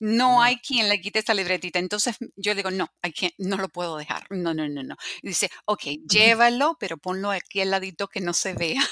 no 0.00 0.42
No. 0.42 0.42
hay 0.42 0.56
quien 0.58 0.88
le 0.88 1.00
quite 1.00 1.18
esta 1.20 1.34
libretita. 1.34 1.78
Entonces 1.78 2.16
yo 2.36 2.54
digo, 2.54 2.70
no, 2.70 2.88
I 3.02 3.10
can't- 3.12 3.34
no 3.38 3.56
lo 3.58 3.68
puedo 3.68 3.96
dejar. 3.98 4.26
No, 4.30 4.54
no, 4.54 4.68
no, 4.68 4.82
no. 4.82 4.96
Y 5.22 5.28
dice, 5.28 5.50
ok, 5.66 5.82
llévalo, 6.08 6.76
pero 6.80 6.98
ponlo 6.98 7.30
aquí 7.30 7.60
al 7.62 7.70
ladito 7.70 8.08
que 8.08 8.20
no 8.20 8.32
se 8.34 8.54
vea. 8.54 8.82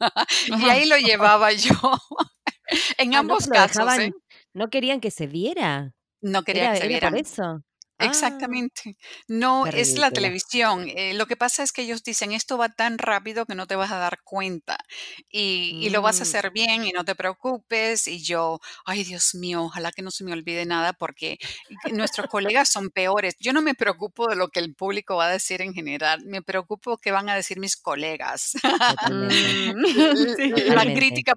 y 0.48 0.68
ahí 0.70 0.86
lo 0.86 0.96
llevaba 0.98 1.52
yo. 1.52 1.70
en 2.98 3.14
Ah, 3.14 3.18
ambos 3.20 3.46
casos, 3.48 3.98
¿eh? 3.98 4.12
no 4.54 4.70
querían 4.70 5.00
que 5.00 5.10
se 5.10 5.26
viera. 5.26 5.92
No 6.22 6.42
quería 6.44 6.64
Era, 6.64 6.74
que 6.74 6.80
se 6.80 6.94
era 6.94 7.10
por 7.10 7.18
eso. 7.18 7.62
Ah, 8.00 8.06
Exactamente. 8.06 8.96
No 9.28 9.66
qué 9.68 9.70
es 9.72 9.96
la 9.98 10.10
televisión. 10.12 10.86
eh, 10.88 11.14
lo 11.14 11.26
que 11.26 11.36
pasa 11.36 11.62
es 11.62 11.72
que 11.72 11.82
ellos 11.82 12.02
dicen, 12.02 12.32
esto 12.32 12.58
va 12.58 12.68
tan 12.70 12.98
rápido 12.98 13.46
que 13.46 13.54
no 13.54 13.66
te 13.66 13.76
vas 13.76 13.90
a 13.92 13.98
dar 13.98 14.20
cuenta 14.24 14.78
y, 15.30 15.76
y 15.80 15.90
lo 15.90 16.02
vas 16.02 16.20
a 16.20 16.22
Mm, 16.22 16.24
hacer 16.24 16.50
bien 16.50 16.84
y 16.84 16.92
no 16.92 17.04
te 17.04 17.14
preocupes. 17.14 18.06
Y 18.08 18.22
yo, 18.22 18.60
ay 18.86 19.04
Dios 19.04 19.34
mío, 19.34 19.62
ojalá 19.64 19.92
que 19.92 20.02
no 20.02 20.10
se 20.10 20.24
me 20.24 20.32
olvide 20.32 20.64
nada 20.66 20.92
porque 20.92 21.38
nuestros 21.92 22.26
colegas 22.26 22.68
son 22.70 22.90
peores. 22.90 23.36
Yo 23.40 23.52
no 23.52 23.62
me 23.62 23.74
preocupo 23.74 24.28
de 24.28 24.36
lo 24.36 24.48
que 24.48 24.60
el 24.60 24.74
público 24.74 25.16
va 25.16 25.26
a 25.26 25.30
decir 25.32 25.62
en 25.62 25.74
general, 25.74 26.24
me 26.26 26.42
preocupo 26.42 26.98
qué 26.98 27.12
van 27.12 27.28
a 27.28 27.34
decir 27.36 27.58
mis 27.60 27.76
colegas. 27.76 28.52
Mm, 29.02 29.72
sí. 30.36 30.52
la 30.66 30.86
crítica, 30.86 31.34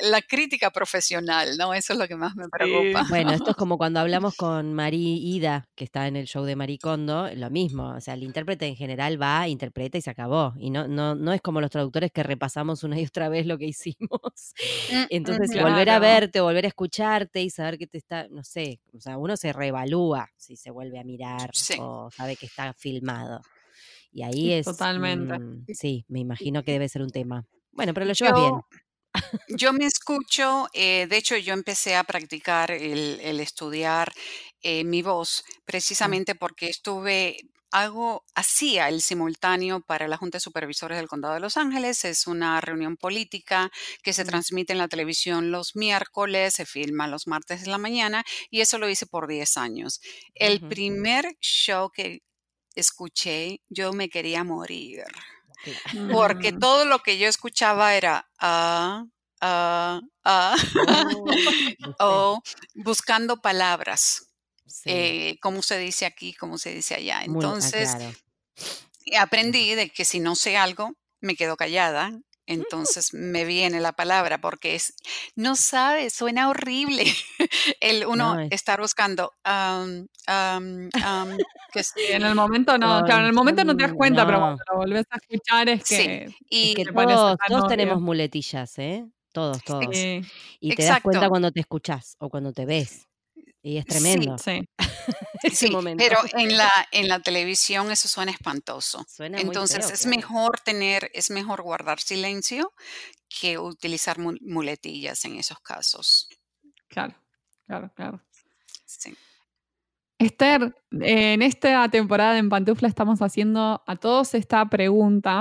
la 0.00 0.22
crítica 0.22 0.70
profesional, 0.70 1.56
¿no? 1.58 1.74
Eso 1.74 1.92
es 1.92 1.98
lo 1.98 2.08
que 2.08 2.16
más 2.16 2.34
me 2.36 2.48
Sí. 2.62 3.02
preocupa. 3.02 3.04
Bueno, 3.06 3.32
esto 3.32 3.50
es 3.50 3.56
como 3.56 3.78
cuando 3.78 4.00
hablamos 4.00 4.34
con 4.34 4.74
Mari 4.74 5.16
Ida, 5.34 5.70
que 5.74 5.84
está 5.84 5.99
en 6.06 6.16
el 6.16 6.26
show 6.26 6.44
de 6.44 6.56
Maricondo, 6.56 7.28
lo 7.34 7.50
mismo, 7.50 7.94
o 7.94 8.00
sea, 8.00 8.14
el 8.14 8.22
intérprete 8.22 8.66
en 8.66 8.76
general 8.76 9.20
va, 9.20 9.48
interpreta 9.48 9.98
y 9.98 10.02
se 10.02 10.10
acabó. 10.10 10.54
Y 10.58 10.70
no, 10.70 10.88
no, 10.88 11.14
no 11.14 11.32
es 11.32 11.40
como 11.40 11.60
los 11.60 11.70
traductores 11.70 12.10
que 12.12 12.22
repasamos 12.22 12.82
una 12.84 12.98
y 13.00 13.04
otra 13.04 13.28
vez 13.28 13.46
lo 13.46 13.58
que 13.58 13.66
hicimos. 13.66 14.54
Mm, 14.92 15.04
Entonces, 15.10 15.62
volver 15.62 15.90
a 15.90 15.98
verte, 15.98 16.40
volver 16.40 16.64
a 16.64 16.68
escucharte 16.68 17.42
y 17.42 17.50
saber 17.50 17.78
que 17.78 17.86
te 17.86 17.98
está, 17.98 18.28
no 18.28 18.44
sé, 18.44 18.80
o 18.94 19.00
sea, 19.00 19.18
uno 19.18 19.36
se 19.36 19.52
reevalúa 19.52 20.28
si 20.36 20.56
se 20.56 20.70
vuelve 20.70 20.98
a 20.98 21.04
mirar 21.04 21.50
Sí. 21.52 21.74
o 21.80 22.10
sabe 22.10 22.36
que 22.36 22.46
está 22.46 22.72
filmado. 22.74 23.40
Y 24.12 24.22
ahí 24.22 24.52
es, 24.52 24.66
Totalmente. 24.66 25.74
sí, 25.74 26.04
me 26.08 26.18
imagino 26.20 26.62
que 26.64 26.72
debe 26.72 26.88
ser 26.88 27.02
un 27.02 27.10
tema. 27.10 27.46
Bueno, 27.72 27.94
pero 27.94 28.06
lo 28.06 28.12
llevas 28.12 28.40
bien. 28.40 28.54
Yo, 29.48 29.72
me 29.72 29.86
escucho, 29.86 30.68
eh, 30.72 31.06
de 31.08 31.16
hecho 31.16 31.36
yo 31.36 31.52
empecé 31.52 31.96
a 31.96 32.04
practicar 32.04 32.70
el, 32.70 33.18
el 33.20 33.40
estudiar 33.40 34.12
eh, 34.62 34.84
mi 34.84 35.02
voz 35.02 35.44
Mm, 35.44 35.62
precisamente 35.64 36.34
porque 36.34 36.68
estuve, 36.68 37.36
hago, 37.70 38.24
hacía 38.34 38.88
el 38.88 39.00
simultáneo 39.00 39.80
para 39.80 40.08
la 40.08 40.16
Junta 40.16 40.36
de 40.36 40.40
Supervisores 40.40 40.98
del 40.98 41.08
Condado 41.08 41.34
de 41.34 41.40
Los 41.40 41.56
Ángeles. 41.56 42.04
Es 42.04 42.26
una 42.26 42.60
reunión 42.60 42.96
política 42.96 43.70
que 44.02 44.12
se 44.12 44.24
mm, 44.24 44.26
transmite 44.26 44.72
en 44.72 44.78
la 44.78 44.88
televisión 44.88 45.50
los 45.50 45.76
miércoles, 45.76 46.54
se 46.54 46.66
filma 46.66 47.06
los 47.08 47.26
martes 47.26 47.62
de 47.62 47.70
la 47.70 47.78
mañana 47.78 48.24
y 48.50 48.60
eso 48.60 48.78
lo 48.78 48.88
hice 48.88 49.06
por 49.06 49.26
10 49.28 49.56
años. 49.56 50.00
El 50.34 50.60
primer 50.60 51.36
show 51.40 51.90
que 51.90 52.22
escuché, 52.74 53.60
yo 53.68 53.92
me 53.92 54.08
quería 54.08 54.44
morir. 54.44 55.04
Porque 56.08 56.52
Mm, 56.52 56.60
todo 56.60 56.84
lo 56.84 57.00
que 57.00 57.18
yo 57.18 57.28
escuchaba 57.28 57.94
era 57.94 58.28
ah, 58.40 59.04
ah, 59.40 60.00
ah, 60.24 60.56
Oh, 60.86 61.36
o 61.98 62.40
buscando 62.74 63.40
palabras, 63.42 64.26
Sí, 64.66 64.94
eh, 64.96 65.38
como 65.42 65.62
se 65.62 65.78
dice 65.78 66.06
aquí, 66.06 66.34
como 66.34 66.58
se 66.58 66.74
dice 66.74 66.94
allá. 66.96 67.24
muy, 67.24 67.54
ah, 67.60 67.72
Entonces, 67.72 67.72
claro. 67.72 68.18
aprendí 69.18 69.74
de 69.74 69.90
que 69.90 70.04
si 70.04 70.20
no 70.20 70.34
sé 70.34 70.56
algo, 70.56 70.92
me 71.20 71.36
quedo 71.36 71.56
callada. 71.56 72.12
Entonces 72.50 73.14
me 73.14 73.44
viene 73.44 73.78
la 73.80 73.92
palabra 73.92 74.40
porque 74.40 74.74
es, 74.74 74.92
no 75.36 75.54
sabes, 75.54 76.12
suena 76.12 76.48
horrible 76.48 77.04
el 77.80 78.04
uno 78.06 78.34
No, 78.34 78.40
es 78.40 78.50
estar 78.50 78.80
buscando, 78.80 79.32
que 81.72 81.82
sí, 81.84 82.00
en 82.10 82.22
el 82.22 82.34
momento 82.34 82.76
no, 82.76 83.02
claro, 83.04 83.20
en 83.20 83.26
el 83.28 83.32
momento 83.32 83.62
no 83.62 83.76
te 83.76 83.84
das 83.84 83.92
cuenta, 83.92 84.26
pero 84.26 84.40
cuando 84.40 84.62
lo 84.70 84.78
volvés 84.78 85.06
a 85.10 85.16
escuchar 85.16 85.68
es 85.68 85.82
sí, 85.84 85.96
que 85.96 86.24
es 86.24 86.34
y 86.50 86.74
que 86.74 86.84
todos, 86.86 87.38
todos 87.46 87.68
tenemos 87.68 88.00
muletillas, 88.00 88.78
¿eh? 88.78 89.06
Todos, 89.32 89.62
todos. 89.62 89.96
Sí, 89.96 90.20
Y 90.58 90.74
te 90.74 90.84
das 90.84 91.00
cuenta 91.02 91.28
cuando 91.28 91.52
te 91.52 91.60
escuchás 91.60 92.16
o 92.18 92.28
cuando 92.28 92.52
te 92.52 92.66
ves. 92.66 93.06
Y 93.62 93.76
es 93.76 93.84
sí, 93.88 93.90
tremendo 93.90 94.38
sí. 94.38 94.66
Ese 95.42 95.66
Sí, 95.66 95.70
momento. 95.70 96.02
pero 96.06 96.18
en 96.38 96.56
la, 96.56 96.70
en 96.92 97.08
la 97.08 97.20
televisión 97.20 97.90
eso 97.90 98.08
suena 98.08 98.32
espantoso. 98.32 99.04
Suena 99.08 99.38
muy 99.38 99.46
Entonces 99.46 99.84
feo, 99.86 99.94
es 99.94 100.02
claro. 100.02 100.16
mejor 100.16 100.60
tener, 100.60 101.10
es 101.14 101.30
mejor 101.30 101.62
guardar 101.62 102.00
silencio 102.00 102.72
que 103.28 103.58
utilizar 103.58 104.18
mu- 104.18 104.36
muletillas 104.40 105.24
en 105.24 105.36
esos 105.36 105.60
casos. 105.60 106.28
Claro, 106.88 107.14
claro, 107.66 107.92
claro. 107.94 108.20
Sí. 108.86 109.16
Esther, 110.18 110.74
en 110.90 111.40
esta 111.40 111.88
temporada 111.88 112.36
en 112.36 112.48
Pantufla 112.50 112.88
estamos 112.88 113.20
haciendo 113.22 113.82
a 113.86 113.96
todos 113.96 114.34
esta 114.34 114.68
pregunta, 114.68 115.40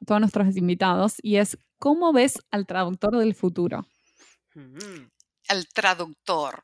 a 0.00 0.04
todos 0.06 0.20
nuestros 0.20 0.56
invitados, 0.56 1.14
y 1.22 1.36
es, 1.36 1.58
¿cómo 1.78 2.12
ves 2.12 2.34
al 2.52 2.66
traductor 2.66 3.16
del 3.16 3.34
futuro? 3.34 3.86
Mm, 4.54 5.08
El 5.48 5.68
traductor 5.68 6.62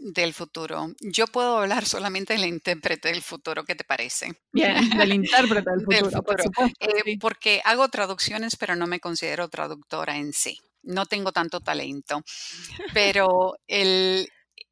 del 0.00 0.34
futuro. 0.34 0.94
Yo 1.00 1.26
puedo 1.26 1.58
hablar 1.58 1.84
solamente 1.86 2.34
del 2.34 2.44
intérprete 2.46 3.08
del 3.08 3.22
futuro. 3.22 3.64
¿Qué 3.64 3.74
te 3.74 3.84
parece? 3.84 4.32
Bien, 4.52 4.88
del 4.90 5.12
intérprete 5.12 5.70
del 5.70 5.78
Del 5.86 6.04
futuro, 6.04 6.22
por 6.22 6.40
futuro. 6.40 6.44
supuesto. 6.44 6.76
Eh, 6.80 7.02
sí. 7.04 7.16
porque 7.18 7.60
hago 7.64 7.88
traducciones, 7.88 8.56
pero 8.56 8.76
no 8.76 8.86
me 8.86 9.00
considero 9.00 9.48
traductora 9.48 10.16
en 10.16 10.32
sí. 10.32 10.58
No 10.82 11.06
tengo 11.06 11.32
tanto 11.32 11.60
talento. 11.60 12.22
Pero 12.94 13.56
el, 13.66 14.28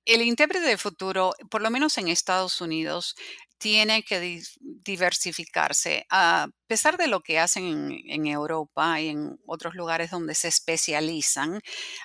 el 0.07 0.23
intérprete 0.23 0.67
de 0.67 0.79
futuro, 0.79 1.35
por 1.51 1.61
lo 1.63 1.71
menos 1.71 1.99
en 1.99 2.09
Estados 2.09 2.61
Unidos, 2.61 3.15
tiene 3.59 4.03
que 4.03 4.43
diversificarse. 4.61 6.07
A 6.11 6.49
pesar 6.67 6.99
de 6.99 7.07
lo 7.07 7.21
que 7.21 7.39
hacen 7.39 7.91
en, 8.07 8.27
Europa 8.27 9.01
y 9.01 9.09
en 9.09 9.39
otros 9.47 9.75
lugares 9.75 10.11
donde 10.11 10.35
se 10.35 10.49
especializan, 10.49 11.61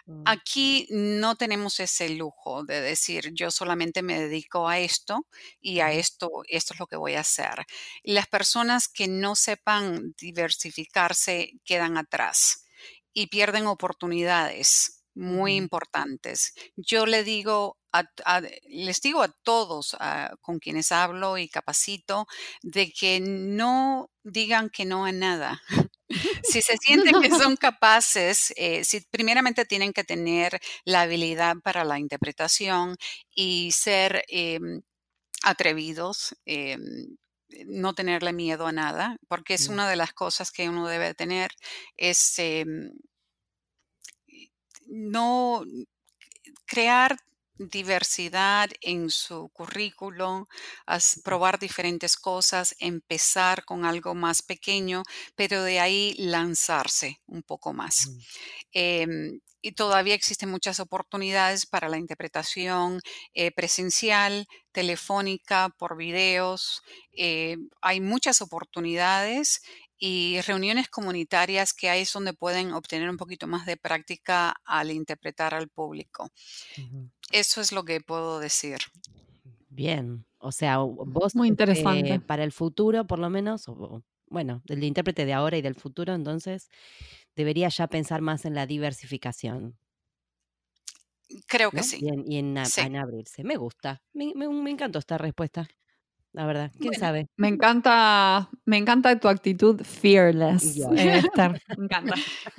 mm. 0.06 0.24
aquí 0.26 0.88
no 0.90 1.36
tenemos 1.36 1.80
ese 1.80 2.10
lujo 2.10 2.64
de 2.64 2.82
decir 2.82 3.32
yo 3.34 3.52
solamente 3.52 4.02
me 4.02 4.20
dedico 4.20 4.70
a 4.70 4.80
esto 4.80 5.28
y 5.60 5.82
a 5.82 5.92
esto, 5.92 6.30
esto 6.48 6.74
es 6.74 6.80
lo 6.80 6.88
que 6.88 6.96
voy 6.96 7.16
a 7.16 7.22
hacer. 7.22 7.66
Las 8.04 8.28
personas 8.28 8.88
que 8.88 9.08
no 9.08 9.36
sepan 9.36 10.14
diversificarse 10.18 11.52
quedan 11.66 11.98
atrás 11.98 12.66
y 13.14 13.28
pierden 13.28 13.68
oportunidades 13.68 15.04
muy 15.14 15.56
importantes. 15.56 16.54
Yo 16.78 17.06
le 17.06 17.26
digo 17.26 17.78
les 18.70 19.02
digo 19.02 19.22
a 19.22 19.30
todos 19.44 19.96
con 20.42 20.60
quienes 20.60 20.92
hablo 20.92 21.38
y 21.38 21.50
capacito 21.50 22.28
de 22.62 22.92
que 22.92 23.20
no 23.20 24.10
digan 24.24 24.70
que 24.70 24.86
no 24.86 25.06
a 25.06 25.12
nada. 25.12 25.62
si 26.44 26.62
se 26.62 26.78
sienten 26.78 27.22
que 27.22 27.30
son 27.48 27.56
capaces, 27.56 28.54
eh, 28.56 28.84
si 28.84 29.02
primeramente 29.02 29.66
tienen 29.66 29.94
que 29.94 30.04
tener 30.04 30.60
la 30.86 31.02
habilidad 31.02 31.58
para 31.64 31.84
la 31.84 32.00
interpretación 32.00 32.98
y 33.34 33.72
ser 33.72 34.24
em, 34.28 34.82
atrevidos, 35.44 36.36
em, 36.46 37.18
no 37.68 37.94
tenerle 37.94 38.34
miedo 38.34 38.68
a 38.68 38.72
nada, 38.72 39.18
porque 39.28 39.56
es 39.56 39.68
una 39.68 39.90
de 39.90 39.98
las 39.98 40.14
cosas 40.14 40.52
que 40.52 40.70
uno 40.70 40.88
debe 40.88 41.14
tener, 41.14 41.52
es 41.98 42.40
em, 42.40 42.92
no 44.88 45.64
crear 46.66 47.18
diversidad 47.56 48.70
en 48.82 49.10
su 49.10 49.50
currículum, 49.50 50.46
probar 51.24 51.60
diferentes 51.60 52.18
cosas, 52.18 52.76
empezar 52.80 53.66
con 53.66 53.86
algo 53.86 54.16
más 54.16 54.42
pequeño, 54.42 55.04
pero 55.36 55.64
de 55.64 55.80
ahí 55.80 56.16
lanzarse 56.18 57.20
un 57.28 57.44
poco 57.44 57.74
más. 57.74 58.08
Mm. 58.08 58.20
Em, 58.74 59.40
y 59.62 59.74
todavía 59.74 60.16
existen 60.16 60.50
muchas 60.50 60.80
oportunidades 60.80 61.68
para 61.68 61.88
la 61.88 61.98
interpretación 61.98 63.00
eh, 63.34 63.52
presencial, 63.52 64.48
telefónica, 64.72 65.70
por 65.78 65.98
videos. 65.98 66.82
Eh, 67.14 67.58
hay 67.82 68.00
muchas 68.00 68.42
oportunidades 68.42 69.62
y 70.04 70.42
reuniones 70.42 70.90
comunitarias 70.90 71.74
que 71.74 71.88
hay 71.88 72.02
es 72.02 72.12
donde 72.12 72.34
pueden 72.34 72.74
obtener 72.74 73.08
un 73.08 73.18
poquito 73.18 73.46
más 73.46 73.68
de 73.68 73.78
práctica 73.78 74.56
al 74.66 74.90
interpretar 74.90 75.54
al 75.54 75.70
público. 75.70 76.32
Eso 77.32 77.62
es 77.62 77.72
lo 77.72 77.84
que 77.86 78.02
puedo 78.02 78.40
decir. 78.40 78.78
Bien, 79.70 80.26
o 80.38 80.52
sea, 80.52 80.80
vos 80.80 81.36
muy 81.36 81.48
interesante 81.48 82.16
eh, 82.16 82.20
para 82.20 82.44
el 82.44 82.52
futuro, 82.52 83.06
por 83.06 83.20
lo 83.20 83.30
menos, 83.30 83.66
bueno, 84.28 84.62
el 84.68 84.84
intérprete 84.84 85.26
de 85.26 85.34
ahora 85.34 85.58
y 85.58 85.62
del 85.62 85.76
futuro, 85.76 86.14
entonces 86.14 86.70
debería 87.36 87.70
ya 87.70 87.88
pensar 87.88 88.22
más 88.22 88.46
en 88.46 88.54
la 88.54 88.66
diversificación. 88.66 89.78
Creo 91.48 91.72
que 91.72 91.84
sí. 91.84 92.00
Y 92.02 92.38
en, 92.38 92.58
abrirse. 92.58 93.44
Me 93.46 93.56
gusta. 93.56 94.02
Me, 94.12 94.34
me 94.36 94.70
encantó 94.70 95.00
esta 95.00 95.18
respuesta 95.18 95.70
la 96.34 96.46
verdad. 96.46 96.72
¿Quién 96.80 96.94
sabe? 96.94 97.28
Me 97.36 97.50
encanta, 97.50 98.50
me 98.66 98.78
encanta 98.78 99.20
tu 99.20 99.28
actitud 99.28 99.82
fearless, 99.84 100.78
eh, 100.96 101.22
Me 101.78 101.86
encanta. 101.86 102.16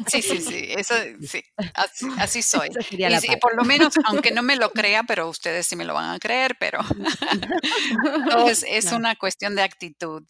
Sí, 0.06 0.20
sí, 0.20 0.40
sí. 0.40 0.66
Eso, 0.76 0.94
sí. 1.20 1.42
Así, 2.18 2.42
soy. 2.42 2.68
Y, 2.90 3.36
por 3.36 3.56
lo 3.56 3.64
menos, 3.64 3.94
aunque 4.04 4.30
no 4.30 4.42
me 4.42 4.56
lo 4.56 4.70
crea, 4.72 5.04
pero 5.04 5.28
ustedes 5.28 5.66
sí 5.66 5.76
me 5.76 5.84
lo 5.84 5.94
van 5.94 6.10
a 6.10 6.18
creer, 6.18 6.56
pero 6.58 6.80
es, 8.46 8.64
es 8.68 8.92
una 8.92 9.16
cuestión 9.16 9.54
de 9.54 9.62
actitud. 9.62 10.24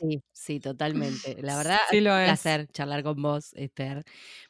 Sí, 0.00 0.22
sí, 0.32 0.60
totalmente. 0.60 1.36
La 1.40 1.56
verdad, 1.56 1.78
sí 1.90 2.00
lo 2.00 2.16
es 2.16 2.20
un 2.20 2.26
placer 2.26 2.68
charlar 2.72 3.02
con 3.02 3.22
vos, 3.22 3.50
Esther. 3.54 4.04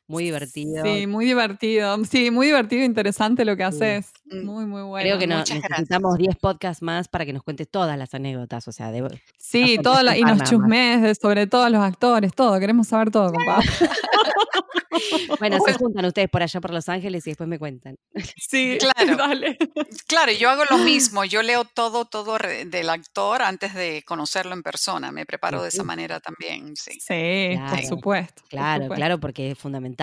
Muy 0.08 0.24
divertido. 0.24 0.82
Sí, 0.84 1.06
muy 1.06 1.26
divertido. 1.26 2.02
Sí, 2.06 2.30
muy 2.30 2.46
divertido 2.46 2.80
e 2.80 2.86
interesante 2.86 3.44
lo 3.44 3.58
que 3.58 3.64
haces. 3.64 4.10
Mm. 4.24 4.46
Muy, 4.46 4.64
muy 4.64 4.80
bueno. 4.80 5.04
Creo 5.04 5.18
que 5.18 5.26
necesitamos 5.26 6.16
10 6.16 6.36
podcasts 6.36 6.82
más 6.82 7.08
para 7.08 7.26
que 7.26 7.34
nos 7.34 7.42
cuentes 7.42 7.68
todas 7.68 7.98
las 7.98 8.14
anécdotas. 8.14 8.66
O 8.68 8.72
sea, 8.72 8.90
de, 8.90 9.06
Sí, 9.36 9.78
todo 9.82 10.00
y 10.14 10.22
nos 10.22 10.48
chusmes 10.48 11.18
sobre 11.20 11.46
todos 11.46 11.70
los 11.70 11.82
actores, 11.82 12.34
todo. 12.34 12.58
Queremos 12.58 12.88
saber 12.88 13.10
todo, 13.10 13.30
compa. 13.30 13.60
bueno, 15.38 15.58
se 15.64 15.74
juntan 15.74 16.06
ustedes 16.06 16.30
por 16.30 16.42
allá 16.42 16.58
por 16.58 16.72
Los 16.72 16.88
Ángeles 16.88 17.26
y 17.26 17.30
después 17.30 17.46
me 17.46 17.58
cuentan. 17.58 17.98
Sí, 18.36 18.78
claro. 18.80 19.14
Dale. 19.14 19.58
Claro, 20.06 20.32
yo 20.32 20.48
hago 20.48 20.64
lo 20.70 20.78
mismo. 20.78 21.26
Yo 21.26 21.42
leo 21.42 21.64
todo, 21.66 22.06
todo 22.06 22.38
del 22.38 22.88
actor 22.88 23.42
antes 23.42 23.74
de 23.74 24.02
conocerlo 24.06 24.54
en 24.54 24.62
persona. 24.62 25.12
Me 25.12 25.26
preparo 25.26 25.62
de 25.62 25.68
esa 25.68 25.84
manera 25.84 26.18
también. 26.18 26.74
Sí, 26.76 26.98
sí 26.98 27.58
por 27.68 27.84
supuesto. 27.84 28.42
Claro, 28.48 28.88
claro, 28.88 29.20
porque 29.20 29.50
es 29.50 29.58
fundamental 29.58 29.97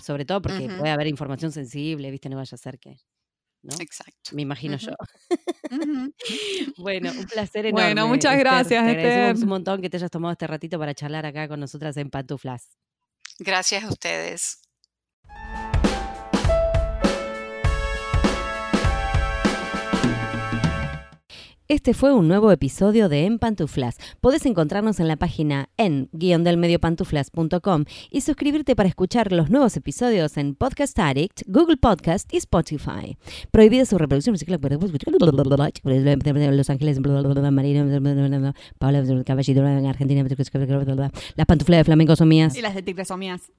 sobre 0.00 0.24
todo 0.24 0.42
porque 0.42 0.68
puede 0.78 0.90
haber 0.90 1.06
información 1.06 1.52
sensible, 1.52 2.10
¿viste? 2.10 2.28
No 2.28 2.36
vaya 2.36 2.54
a 2.54 2.58
ser 2.58 2.78
que. 2.78 2.96
Exacto. 3.80 4.30
Me 4.32 4.42
imagino 4.42 4.76
yo. 4.76 4.92
bueno, 6.78 7.10
un 7.10 7.26
placer 7.26 7.66
enorme. 7.66 7.86
Bueno, 7.86 8.08
muchas 8.08 8.38
gracias, 8.38 8.68
Te 8.68 8.90
agradecemos 8.90 9.42
un 9.42 9.48
montón 9.48 9.82
que 9.82 9.90
te 9.90 9.96
hayas 9.96 10.10
tomado 10.10 10.32
este 10.32 10.46
ratito 10.46 10.78
para 10.78 10.94
charlar 10.94 11.26
acá 11.26 11.48
con 11.48 11.60
nosotras 11.60 11.96
en 11.96 12.10
Pantuflas. 12.10 12.78
Gracias 13.38 13.84
a 13.84 13.88
ustedes. 13.88 14.67
Este 21.70 21.92
fue 21.92 22.14
un 22.14 22.28
nuevo 22.28 22.50
episodio 22.50 23.10
de 23.10 23.26
En 23.26 23.38
Pantuflas. 23.38 23.98
Podés 24.22 24.46
encontrarnos 24.46 25.00
en 25.00 25.06
la 25.06 25.16
página 25.16 25.68
en 25.76 26.08
guiondelmediopantuflas.com 26.12 27.84
y 28.10 28.22
suscribirte 28.22 28.74
para 28.74 28.88
escuchar 28.88 29.32
los 29.32 29.50
nuevos 29.50 29.76
episodios 29.76 30.38
en 30.38 30.54
Podcast 30.54 30.98
Addict, 30.98 31.42
Google 31.46 31.76
Podcast 31.76 32.32
y 32.32 32.38
Spotify. 32.38 33.18
Prohibida 33.50 33.84
su 33.84 33.98
reproducción 33.98 34.32
Los 34.32 36.70
Ángeles, 36.70 37.00
Paula 38.78 39.24
Caballito, 39.26 39.66
Argentina, 39.66 40.24
las 41.36 41.46
pantuflas 41.46 41.80
de 41.80 41.84
flamenco 41.84 42.16
son 42.16 42.28
mías. 42.28 42.56
Y 42.56 42.62
las 42.62 42.74
de 42.74 42.80
tigre 42.80 43.04
son 43.04 43.20
mías. 43.20 43.52